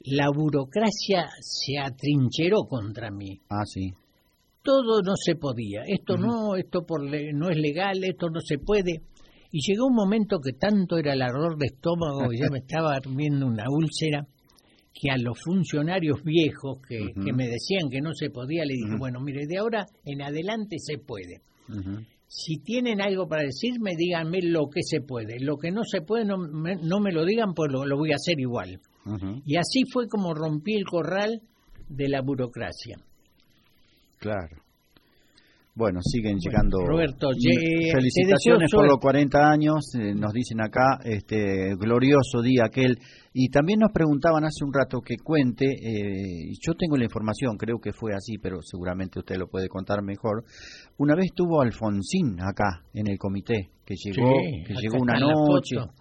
la 0.05 0.29
burocracia 0.31 1.27
se 1.41 1.79
atrincheró 1.79 2.65
contra 2.69 3.11
mí. 3.11 3.41
Ah, 3.49 3.65
sí. 3.65 3.93
todo 4.63 5.01
no 5.01 5.13
se 5.15 5.37
podía. 5.37 5.83
Esto 5.87 6.17
no, 6.17 6.57
esto 6.57 6.85
por 6.85 7.01
le- 7.09 7.33
no 7.33 7.51
es 7.51 7.57
legal, 7.57 8.03
esto 8.03 8.29
no 8.31 8.41
se 8.41 8.59
puede. 8.59 9.01
Y 9.53 9.61
llegó 9.65 9.87
un 9.87 9.95
momento 9.95 10.41
que 10.41 10.53
tanto 10.55 10.99
era 10.99 11.13
el 11.13 11.23
ardor 11.23 11.57
de 11.57 11.67
estómago, 11.67 12.29
que 12.29 12.37
ya 12.49 12.51
me 12.51 12.59
estaba 12.59 12.99
viendo 13.15 13.47
una 13.47 13.65
úlcera, 13.71 14.27
que 14.93 15.11
a 15.11 15.19
los 15.19 15.39
funcionarios 15.45 16.21
viejos 16.25 16.81
que, 16.89 17.13
que 17.15 17.33
me 17.33 17.47
decían 17.47 17.89
que 17.91 18.01
no 18.01 18.13
se 18.13 18.31
podía, 18.31 18.65
le 18.65 18.75
dije, 18.75 18.97
bueno, 18.99 19.21
mire, 19.21 19.47
de 19.47 19.59
ahora 19.59 19.87
en 20.05 20.23
adelante 20.23 20.77
se 20.81 20.99
puede. 20.99 21.43
Ujú. 21.69 22.01
Si 22.29 22.59
tienen 22.59 23.01
algo 23.01 23.29
para 23.29 23.43
decirme, 23.43 23.95
díganme 23.97 24.41
lo 24.43 24.69
que 24.69 24.83
se 24.83 25.01
puede. 25.01 25.39
Lo 25.39 25.57
que 25.57 25.71
no 25.71 25.85
se 25.85 26.01
puede, 26.01 26.25
no 26.25 26.39
me, 26.39 26.77
no 26.77 27.01
me 27.01 27.13
lo 27.13 27.25
digan, 27.25 27.55
pues 27.55 27.71
lo, 27.71 27.87
lo 27.87 27.97
voy 27.97 28.13
a 28.13 28.17
hacer 28.17 28.41
igual. 28.41 28.81
Y 29.45 29.57
así 29.57 29.85
fue 29.93 30.09
como 30.09 30.35
rompí 30.35 30.75
el 30.75 30.85
corral 30.85 31.41
de 31.89 32.09
la 32.09 32.23
burocracia. 32.23 32.99
Claro. 34.19 34.66
Bueno, 35.77 36.01
siguen 36.03 36.39
llegando. 36.39 36.79
Roberto, 36.87 37.29
Mm, 37.29 37.39
ye- 37.39 37.93
felicitaciones 37.93 38.71
por 38.73 38.85
los 38.87 38.93
suerte. 38.99 39.03
40 39.29 39.51
años, 39.51 39.95
eh, 39.95 40.15
nos 40.15 40.33
dicen 40.33 40.63
acá, 40.63 40.99
este 41.05 41.75
glorioso 41.77 42.41
día 42.43 42.65
aquel. 42.65 42.97
Y 43.35 43.51
también 43.51 43.81
nos 43.81 43.93
preguntaban 43.93 44.43
hace 44.45 44.65
un 44.65 44.73
rato 44.73 45.01
que 45.05 45.17
cuente, 45.23 45.67
eh, 45.67 46.49
yo 46.67 46.73
tengo 46.79 46.97
la 46.97 47.05
información, 47.05 47.59
creo 47.59 47.79
que 47.79 47.93
fue 47.93 48.15
así, 48.15 48.39
pero 48.39 48.63
seguramente 48.63 49.19
usted 49.19 49.37
lo 49.37 49.49
puede 49.49 49.69
contar 49.69 50.03
mejor. 50.03 50.45
Una 50.97 51.15
vez 51.15 51.27
tuvo 51.35 51.61
Alfonsín 51.61 52.41
acá 52.41 52.83
en 52.95 53.09
el 53.09 53.19
comité, 53.19 53.69
que 53.85 53.95
llegó, 54.03 54.31
Sí, 54.33 54.65
que 54.67 54.75
llegó 54.81 55.03
una 55.03 55.19
noche. 55.21 55.77
foto. 55.77 55.93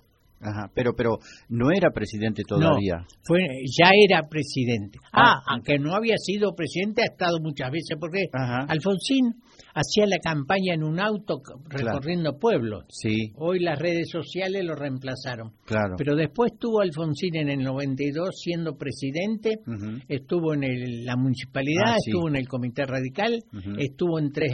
Ajá, 0.42 0.70
pero 0.76 0.94
pero 0.96 1.18
no 1.50 1.72
era 1.72 1.90
presidente 1.92 2.44
todavía. 2.48 2.98
No, 3.00 3.06
fue, 3.24 3.40
ya 3.78 3.90
era 4.08 4.28
presidente. 4.28 5.00
Ah. 5.12 5.36
Ah, 5.38 5.42
aunque 5.54 5.80
no 5.80 5.96
había 5.96 6.16
sido 6.18 6.54
presidente, 6.56 7.02
ha 7.02 7.12
estado 7.12 7.40
muchas 7.42 7.72
veces, 7.72 7.98
porque 8.00 8.26
Ajá. 8.34 8.66
Alfonsín 8.68 9.36
hacía 9.74 10.06
la 10.06 10.18
campaña 10.24 10.74
en 10.74 10.84
un 10.84 11.00
auto 11.00 11.42
recorriendo 11.70 12.38
pueblos. 12.38 12.86
Sí, 12.90 13.32
Hoy 13.38 13.60
las 13.60 13.80
redes 13.80 14.10
sociales 14.10 14.64
lo 14.64 14.76
reemplazaron. 14.76 15.52
claro. 15.66 15.96
Pero 15.98 16.16
después 16.16 16.52
estuvo 16.54 16.82
Alfonsín 16.82 17.36
en 17.38 17.50
el 17.50 17.60
92 17.64 18.30
siendo 18.38 18.78
presidente, 18.78 19.60
estuvo 20.08 20.54
en 20.54 20.64
el- 20.64 21.06
la 21.06 21.16
municipalidad, 21.16 21.84
Ah, 21.88 21.96
sí. 22.00 22.12
estuvo 22.12 22.30
en 22.30 22.36
el 22.36 22.48
comité 22.48 22.86
radical, 22.86 23.42
estuvo 23.80 24.20
en 24.20 24.32
Tres 24.32 24.54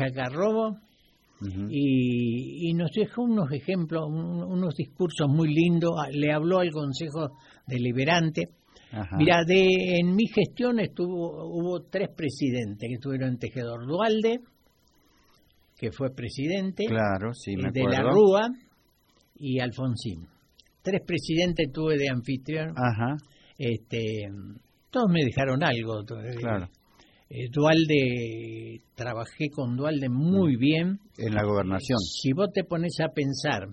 Y, 1.70 2.70
y 2.70 2.74
nos 2.74 2.92
dejó 2.92 3.24
unos 3.24 3.52
ejemplos, 3.52 4.04
un- 4.08 4.44
unos 4.44 4.76
discursos 4.76 5.28
muy 5.30 5.54
lindos. 5.54 5.92
Ah, 5.98 6.10
Le 6.12 6.32
habló 6.32 6.60
al 6.60 6.72
Consejo 6.72 7.30
Deliberante. 7.68 8.44
Ajá. 8.92 9.16
Mira, 9.18 9.44
de, 9.46 10.00
en 10.00 10.16
mi 10.16 10.26
gestión 10.28 10.80
estuvo, 10.80 11.46
hubo 11.48 11.82
tres 11.89 12.10
presidentes 12.16 12.88
que 12.88 12.96
estuvieron 12.96 13.30
en 13.30 13.38
Tejedor 13.39 13.88
Dualde, 13.88 14.39
que 15.80 15.92
fue 15.92 16.14
presidente, 16.14 16.86
Claro, 16.86 17.34
sí, 17.34 17.56
me 17.56 17.72
de 17.72 17.84
la. 17.86 18.02
Rúa 18.04 18.50
y 19.36 19.60
Alfonsín. 19.60 20.28
Tres 20.84 21.02
presidentes 21.06 21.72
tuve 21.72 21.98
de 21.98 22.10
anfitrión. 22.10 22.72
Ajá, 22.78 23.16
Este, 23.58 24.28
todos 24.89 25.08
me 25.12 25.24
dejaron 25.24 25.64
algo. 25.64 26.04
Claro. 26.38 26.68
Eh, 27.34 27.48
Dualde, 27.49 28.82
trabajé 28.95 29.49
con 29.49 29.76
Dualde 29.78 30.10
muy 30.10 30.58
bien. 30.58 30.99
En 31.18 31.34
la 31.34 31.44
gobernación. 31.44 31.98
Si 31.99 32.34
vos 32.34 32.49
te 32.53 32.64
pones 32.66 32.98
a 32.99 33.10
pensar. 33.14 33.68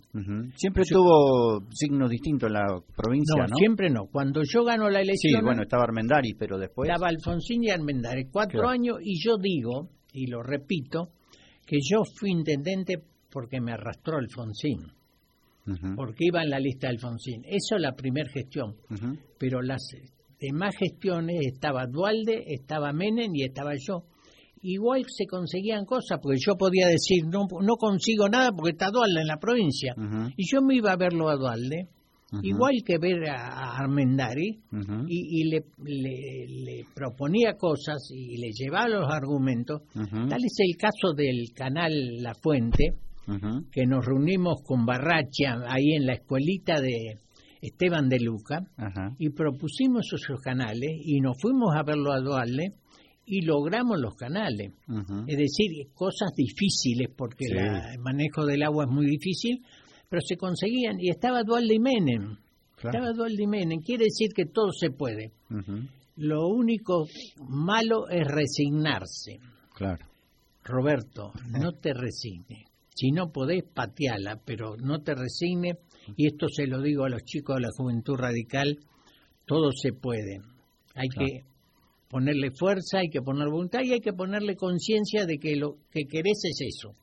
Siempre 0.56 0.84
tuvo 0.88 1.64
signos 1.72 2.08
distintos 2.10 2.46
en 2.48 2.52
la 2.54 2.66
provincia, 2.96 3.34
no, 3.42 3.48
¿no? 3.48 3.56
siempre 3.56 3.90
no. 3.90 4.06
Cuando 4.12 4.42
yo 4.44 4.64
gano 4.64 4.88
la 4.88 5.00
Sí, 5.00 5.08
elección, 5.08 5.44
bueno, 5.44 5.62
estaba 5.62 5.84
Armendari, 5.84 6.34
pero 6.38 6.58
después... 6.58 6.88
daba 6.88 7.08
Alfonsín 7.08 7.64
y 7.64 7.70
Armendáriz, 7.70 8.28
cuatro 8.30 8.60
Claro. 8.60 8.68
años, 8.70 8.96
y 9.02 9.18
yo 9.22 9.36
digo, 9.38 9.88
y 10.12 10.26
lo 10.28 10.42
repito, 10.42 11.08
que 11.66 11.78
yo 11.82 12.02
fui 12.18 12.30
intendente 12.30 13.02
porque 13.30 13.60
me 13.60 13.72
arrastró 13.72 14.18
Alfonsín, 14.18 14.78
porque 15.96 16.24
iba 16.26 16.42
en 16.42 16.50
la 16.50 16.58
lista 16.58 16.86
de 16.86 16.94
Alfonsín. 16.94 17.42
Eso 17.44 17.76
es 17.76 17.82
la 17.82 17.92
primera 17.92 18.30
gestión. 18.30 18.76
Pero 19.38 19.60
las 19.62 19.82
demás 20.40 20.74
gestiones 20.78 21.36
estaba 21.52 21.86
Dualde, 21.86 22.44
estaba 22.46 22.92
Menem 22.92 23.34
y 23.34 23.44
estaba 23.44 23.72
yo. 23.76 24.04
Igual 24.60 25.04
se 25.06 25.26
conseguían 25.26 25.84
cosas, 25.84 26.18
porque 26.20 26.38
yo 26.44 26.56
podía 26.56 26.88
decir, 26.88 27.24
no, 27.26 27.46
no 27.62 27.76
consigo 27.76 28.28
nada 28.28 28.50
porque 28.52 28.72
está 28.72 28.90
Dualde 28.90 29.20
en 29.20 29.26
la 29.28 29.38
provincia. 29.38 29.94
Y 30.36 30.44
yo 30.52 30.60
me 30.62 30.74
iba 30.76 30.90
a 30.92 30.96
verlo 30.96 31.28
a 31.28 31.36
Dualde, 31.36 31.86
igual 32.42 32.74
que 32.84 32.98
ver 32.98 33.24
a, 33.30 33.36
a 33.36 33.78
Armendari, 33.78 34.58
y, 35.08 35.40
y 35.40 35.44
le, 35.50 35.62
le- 35.84 36.46
le 36.48 36.84
proponía 36.94 37.54
cosas 37.54 38.10
y 38.12 38.36
le 38.36 38.50
llevaba 38.52 38.88
los 38.88 39.08
argumentos. 39.10 39.82
Tal 40.28 40.44
es 40.44 40.56
el 40.58 40.76
caso 40.76 41.14
del 41.16 41.52
canal 41.54 41.92
La 42.20 42.34
Fuente, 42.34 42.94
que 43.70 43.86
nos 43.86 44.04
reunimos 44.04 44.62
con 44.64 44.84
Barracha 44.86 45.54
ahí 45.68 45.92
en 45.94 46.06
la 46.06 46.14
escuelita 46.14 46.80
de 46.80 47.14
Esteban 47.60 48.08
de 48.08 48.20
Luca 48.20 48.60
Ajá. 48.76 49.14
y 49.18 49.30
propusimos 49.30 50.06
esos 50.12 50.40
canales 50.40 50.90
y 51.04 51.20
nos 51.20 51.36
fuimos 51.40 51.74
a 51.76 51.82
verlo 51.82 52.12
a 52.12 52.20
Dualde 52.20 52.74
y 53.26 53.42
logramos 53.42 53.98
los 54.00 54.14
canales. 54.14 54.72
Es 55.26 55.36
decir, 55.36 55.70
cosas 55.94 56.32
difíciles 56.34 57.08
porque 57.16 57.46
Sí. 57.46 57.54
la- 57.54 57.92
el 57.92 57.98
manejo 58.00 58.46
del 58.46 58.62
agua 58.62 58.84
es 58.84 58.90
muy 58.90 59.06
difícil, 59.06 59.62
pero 60.08 60.22
se 60.26 60.36
conseguían 60.36 60.98
y 60.98 61.10
estaba 61.10 61.42
Dualde 61.42 61.74
y 61.74 61.78
Menem. 61.78 62.36
Estaba 62.76 63.12
Dualde 63.12 63.42
y 63.42 63.46
Menem. 63.46 63.80
Quiere 63.80 64.04
decir 64.04 64.28
que 64.34 64.46
todo 64.46 64.70
se 64.72 64.90
puede. 64.90 65.32
Lo 66.16 66.46
único 66.48 67.06
malo 67.48 68.08
es 68.08 68.26
resignarse. 68.26 69.38
Claro. 69.74 70.04
Roberto, 70.64 71.32
no 71.50 71.72
te 71.72 71.92
resignes. 71.94 72.64
Si 72.94 73.10
no 73.12 73.30
podés, 73.30 73.62
pateala, 73.64 74.40
pero 74.44 74.76
no 74.76 75.00
te 75.02 75.14
resignes. 75.14 75.76
Y 76.16 76.26
esto 76.26 76.46
se 76.48 76.66
lo 76.66 76.80
digo 76.80 77.04
a 77.04 77.08
los 77.08 77.22
chicos 77.24 77.56
de 77.56 77.62
la 77.62 77.68
Juventud 77.76 78.16
Radical, 78.16 78.78
todo 79.46 79.70
se 79.72 79.92
puede. 79.92 80.40
Hay 80.94 81.08
que 81.08 81.44
ponerle 82.08 82.50
fuerza, 82.50 82.98
hay 82.98 83.10
que 83.10 83.22
poner 83.22 83.48
voluntad 83.48 83.80
y 83.84 83.92
hay 83.92 84.00
que 84.00 84.12
ponerle 84.12 84.56
conciencia 84.56 85.26
de 85.26 85.38
que 85.38 85.56
lo 85.56 85.76
que 85.90 86.04
querés 86.06 86.40
es 86.44 86.60
eso. 86.60 86.94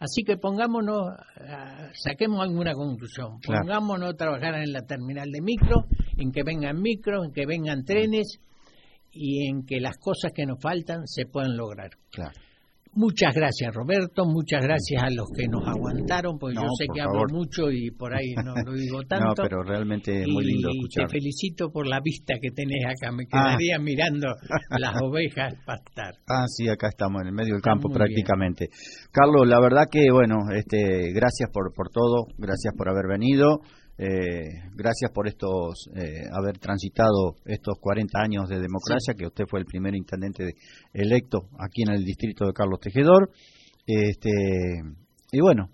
Así 0.00 0.22
que 0.22 0.38
pongámonos, 0.38 1.10
ah, 1.46 1.90
saquemos 1.92 2.40
alguna 2.40 2.72
conclusión, 2.72 3.38
pongámonos 3.40 4.14
a 4.14 4.16
trabajar 4.16 4.54
en 4.54 4.72
la 4.72 4.86
terminal 4.86 5.30
de 5.30 5.42
micro, 5.42 5.84
en 6.16 6.32
que 6.32 6.42
vengan 6.42 6.80
micros, 6.80 7.26
en 7.26 7.32
que 7.32 7.44
vengan 7.44 7.84
trenes 7.84 8.40
y 9.12 9.46
en 9.48 9.66
que 9.66 9.78
las 9.78 9.98
cosas 9.98 10.32
que 10.34 10.46
nos 10.46 10.58
faltan 10.60 11.06
se 11.06 11.26
puedan 11.26 11.56
lograr. 11.56 11.90
Claro. 12.10 12.32
Muchas 12.92 13.34
gracias 13.34 13.72
Roberto, 13.72 14.26
muchas 14.26 14.62
gracias 14.62 15.02
a 15.02 15.10
los 15.10 15.30
que 15.30 15.46
nos 15.46 15.66
aguantaron, 15.66 16.38
porque 16.38 16.56
yo 16.56 16.66
sé 16.76 16.86
que 16.92 17.00
hablo 17.00 17.22
mucho 17.30 17.70
y 17.70 17.90
por 17.92 18.12
ahí 18.12 18.34
no 18.44 18.52
lo 18.64 18.72
digo 18.72 19.02
tanto. 19.08 19.26
no, 19.26 19.34
pero 19.36 19.62
realmente 19.62 20.22
es 20.22 20.28
muy 20.28 20.44
lindo 20.44 20.70
escuchar. 20.70 21.06
Te 21.06 21.12
felicito 21.12 21.70
por 21.70 21.86
la 21.86 22.00
vista 22.02 22.34
que 22.42 22.50
tenés 22.50 22.84
acá, 22.84 23.12
me 23.12 23.24
ah. 23.30 23.46
quedaría 23.46 23.78
mirando 23.78 24.26
las 24.78 25.00
ovejas 25.02 25.54
pastar. 25.64 26.14
Ah, 26.28 26.46
sí, 26.48 26.68
acá 26.68 26.88
estamos 26.88 27.22
en 27.22 27.28
el 27.28 27.34
medio 27.34 27.54
del 27.54 27.62
campo 27.62 27.88
prácticamente. 27.90 28.68
Carlos, 29.12 29.46
la 29.46 29.60
verdad 29.60 29.84
que 29.90 30.10
bueno, 30.10 30.50
este, 30.52 31.12
gracias 31.12 31.48
por 31.52 31.72
por 31.72 31.90
todo, 31.90 32.26
gracias 32.38 32.74
por 32.76 32.88
haber 32.88 33.06
venido. 33.06 33.60
Eh, 34.02 34.62
gracias 34.74 35.10
por 35.12 35.28
estos 35.28 35.90
eh, 35.94 36.24
haber 36.32 36.56
transitado 36.56 37.36
estos 37.44 37.74
40 37.78 38.18
años 38.18 38.48
de 38.48 38.58
democracia, 38.58 39.12
que 39.14 39.26
usted 39.26 39.44
fue 39.46 39.60
el 39.60 39.66
primer 39.66 39.94
intendente 39.94 40.54
electo 40.94 41.50
aquí 41.58 41.82
en 41.82 41.90
el 41.90 42.02
distrito 42.02 42.46
de 42.46 42.54
Carlos 42.54 42.80
Tejedor. 42.80 43.28
Este, 43.86 44.30
y 45.32 45.40
bueno, 45.42 45.68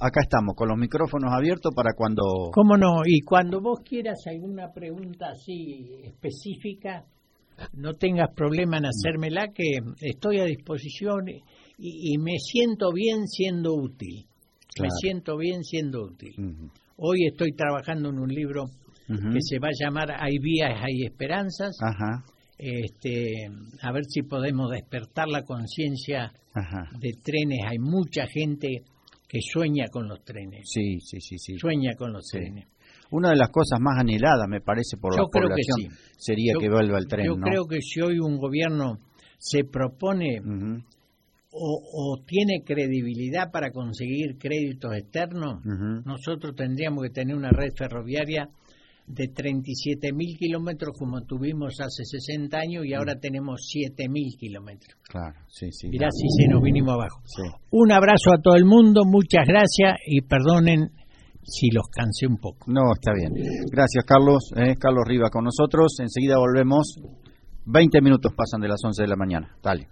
acá 0.00 0.22
estamos 0.22 0.56
con 0.56 0.68
los 0.68 0.76
micrófonos 0.76 1.32
abiertos 1.32 1.72
para 1.76 1.92
cuando... 1.96 2.24
¿Cómo 2.52 2.76
no? 2.76 3.02
Y 3.06 3.20
cuando 3.20 3.60
vos 3.60 3.82
quieras 3.84 4.18
alguna 4.26 4.72
pregunta 4.72 5.26
así 5.30 6.00
específica, 6.02 7.04
no 7.72 7.92
tengas 7.92 8.34
problema 8.34 8.78
en 8.78 8.86
hacérmela, 8.86 9.52
que 9.54 9.78
estoy 10.00 10.40
a 10.40 10.44
disposición 10.44 11.28
y, 11.78 12.18
me 12.18 12.36
siento 12.38 12.90
bien 12.92 13.28
siendo 13.28 13.74
útil. 13.74 14.26
Me 14.82 14.88
siento 15.00 15.36
bien 15.36 15.62
siendo 15.62 16.02
útil. 16.02 16.34
Hoy 16.96 17.26
estoy 17.26 17.52
trabajando 17.52 18.10
en 18.10 18.18
un 18.18 18.28
libro 18.28 18.66
que 19.06 19.40
se 19.40 19.58
va 19.58 19.68
a 19.68 19.78
llamar 19.78 20.10
Hay 20.18 20.38
vías, 20.38 20.70
hay 20.80 21.04
esperanzas. 21.04 21.76
Este, 22.56 23.48
a 23.82 23.92
ver 23.92 24.04
si 24.04 24.22
podemos 24.22 24.70
despertar 24.70 25.28
la 25.28 25.42
conciencia 25.42 26.32
de 26.98 27.10
trenes. 27.22 27.60
Hay 27.68 27.78
mucha 27.78 28.26
gente 28.26 28.68
que 29.28 29.38
sueña 29.40 29.86
con 29.90 30.08
los 30.08 30.22
trenes. 30.24 30.62
Sí, 30.64 31.00
sí, 31.00 31.20
sí, 31.20 31.38
sí. 31.38 31.58
Sueña 31.58 31.94
con 31.96 32.12
los 32.12 32.26
trenes. 32.26 32.68
Una 33.10 33.30
de 33.30 33.36
las 33.36 33.50
cosas 33.50 33.80
más 33.80 33.98
anheladas, 33.98 34.48
me 34.48 34.60
parece, 34.60 34.96
por 34.96 35.14
la 35.14 35.26
población 35.26 35.92
sería 36.16 36.54
que 36.58 36.68
vuelva 36.68 36.98
el 36.98 37.06
tren. 37.06 37.26
Yo 37.26 37.36
creo 37.36 37.66
que 37.66 37.80
si 37.80 38.00
hoy 38.00 38.18
un 38.18 38.38
gobierno 38.38 38.98
se 39.38 39.64
propone 39.64 40.40
o, 41.56 42.18
tiene 42.26 42.64
credibilidad 42.64 43.50
para 43.52 43.70
conseguir 43.70 44.38
créditos 44.38 44.94
externos, 44.94 45.64
nosotros 46.04 46.54
tendríamos 46.56 47.04
que 47.04 47.10
tener 47.10 47.36
una 47.36 47.50
red 47.50 47.70
ferroviaria 47.76 48.48
de 49.06 49.28
37 49.28 50.12
mil 50.12 50.36
kilómetros 50.38 50.96
como 50.98 51.22
tuvimos 51.22 51.78
hace 51.80 52.04
60 52.04 52.56
años 52.56 52.86
y 52.86 52.94
ahora 52.94 53.16
tenemos 53.16 53.60
7 53.70 54.08
mil 54.08 54.34
kilómetros. 54.38 54.96
Claro, 55.08 55.34
sí, 55.48 55.70
sí. 55.70 55.88
Mirá 55.88 56.08
si 56.10 56.26
se 56.28 56.48
nos 56.48 56.62
vinimos 56.62 56.94
abajo. 56.94 57.20
Un 57.70 57.92
abrazo 57.92 58.32
a 58.32 58.40
todo 58.40 58.56
el 58.56 58.64
mundo, 58.64 59.02
muchas 59.04 59.46
gracias 59.46 59.98
y 60.06 60.22
perdonen 60.22 60.90
si 61.42 61.70
los 61.70 61.86
cansé 61.88 62.26
un 62.26 62.38
poco. 62.38 62.64
No, 62.66 62.94
está 62.94 63.12
bien. 63.12 63.32
Gracias, 63.70 64.04
Carlos. 64.06 64.50
Eh, 64.56 64.76
Carlos 64.78 65.04
Riva 65.06 65.28
con 65.30 65.44
nosotros. 65.44 65.96
Enseguida 66.00 66.38
volvemos. 66.38 66.98
20 67.66 68.00
minutos 68.00 68.32
pasan 68.34 68.60
de 68.60 68.68
las 68.68 68.80
11 68.82 69.02
de 69.02 69.08
la 69.08 69.16
mañana. 69.16 69.54
Dale. 69.62 69.88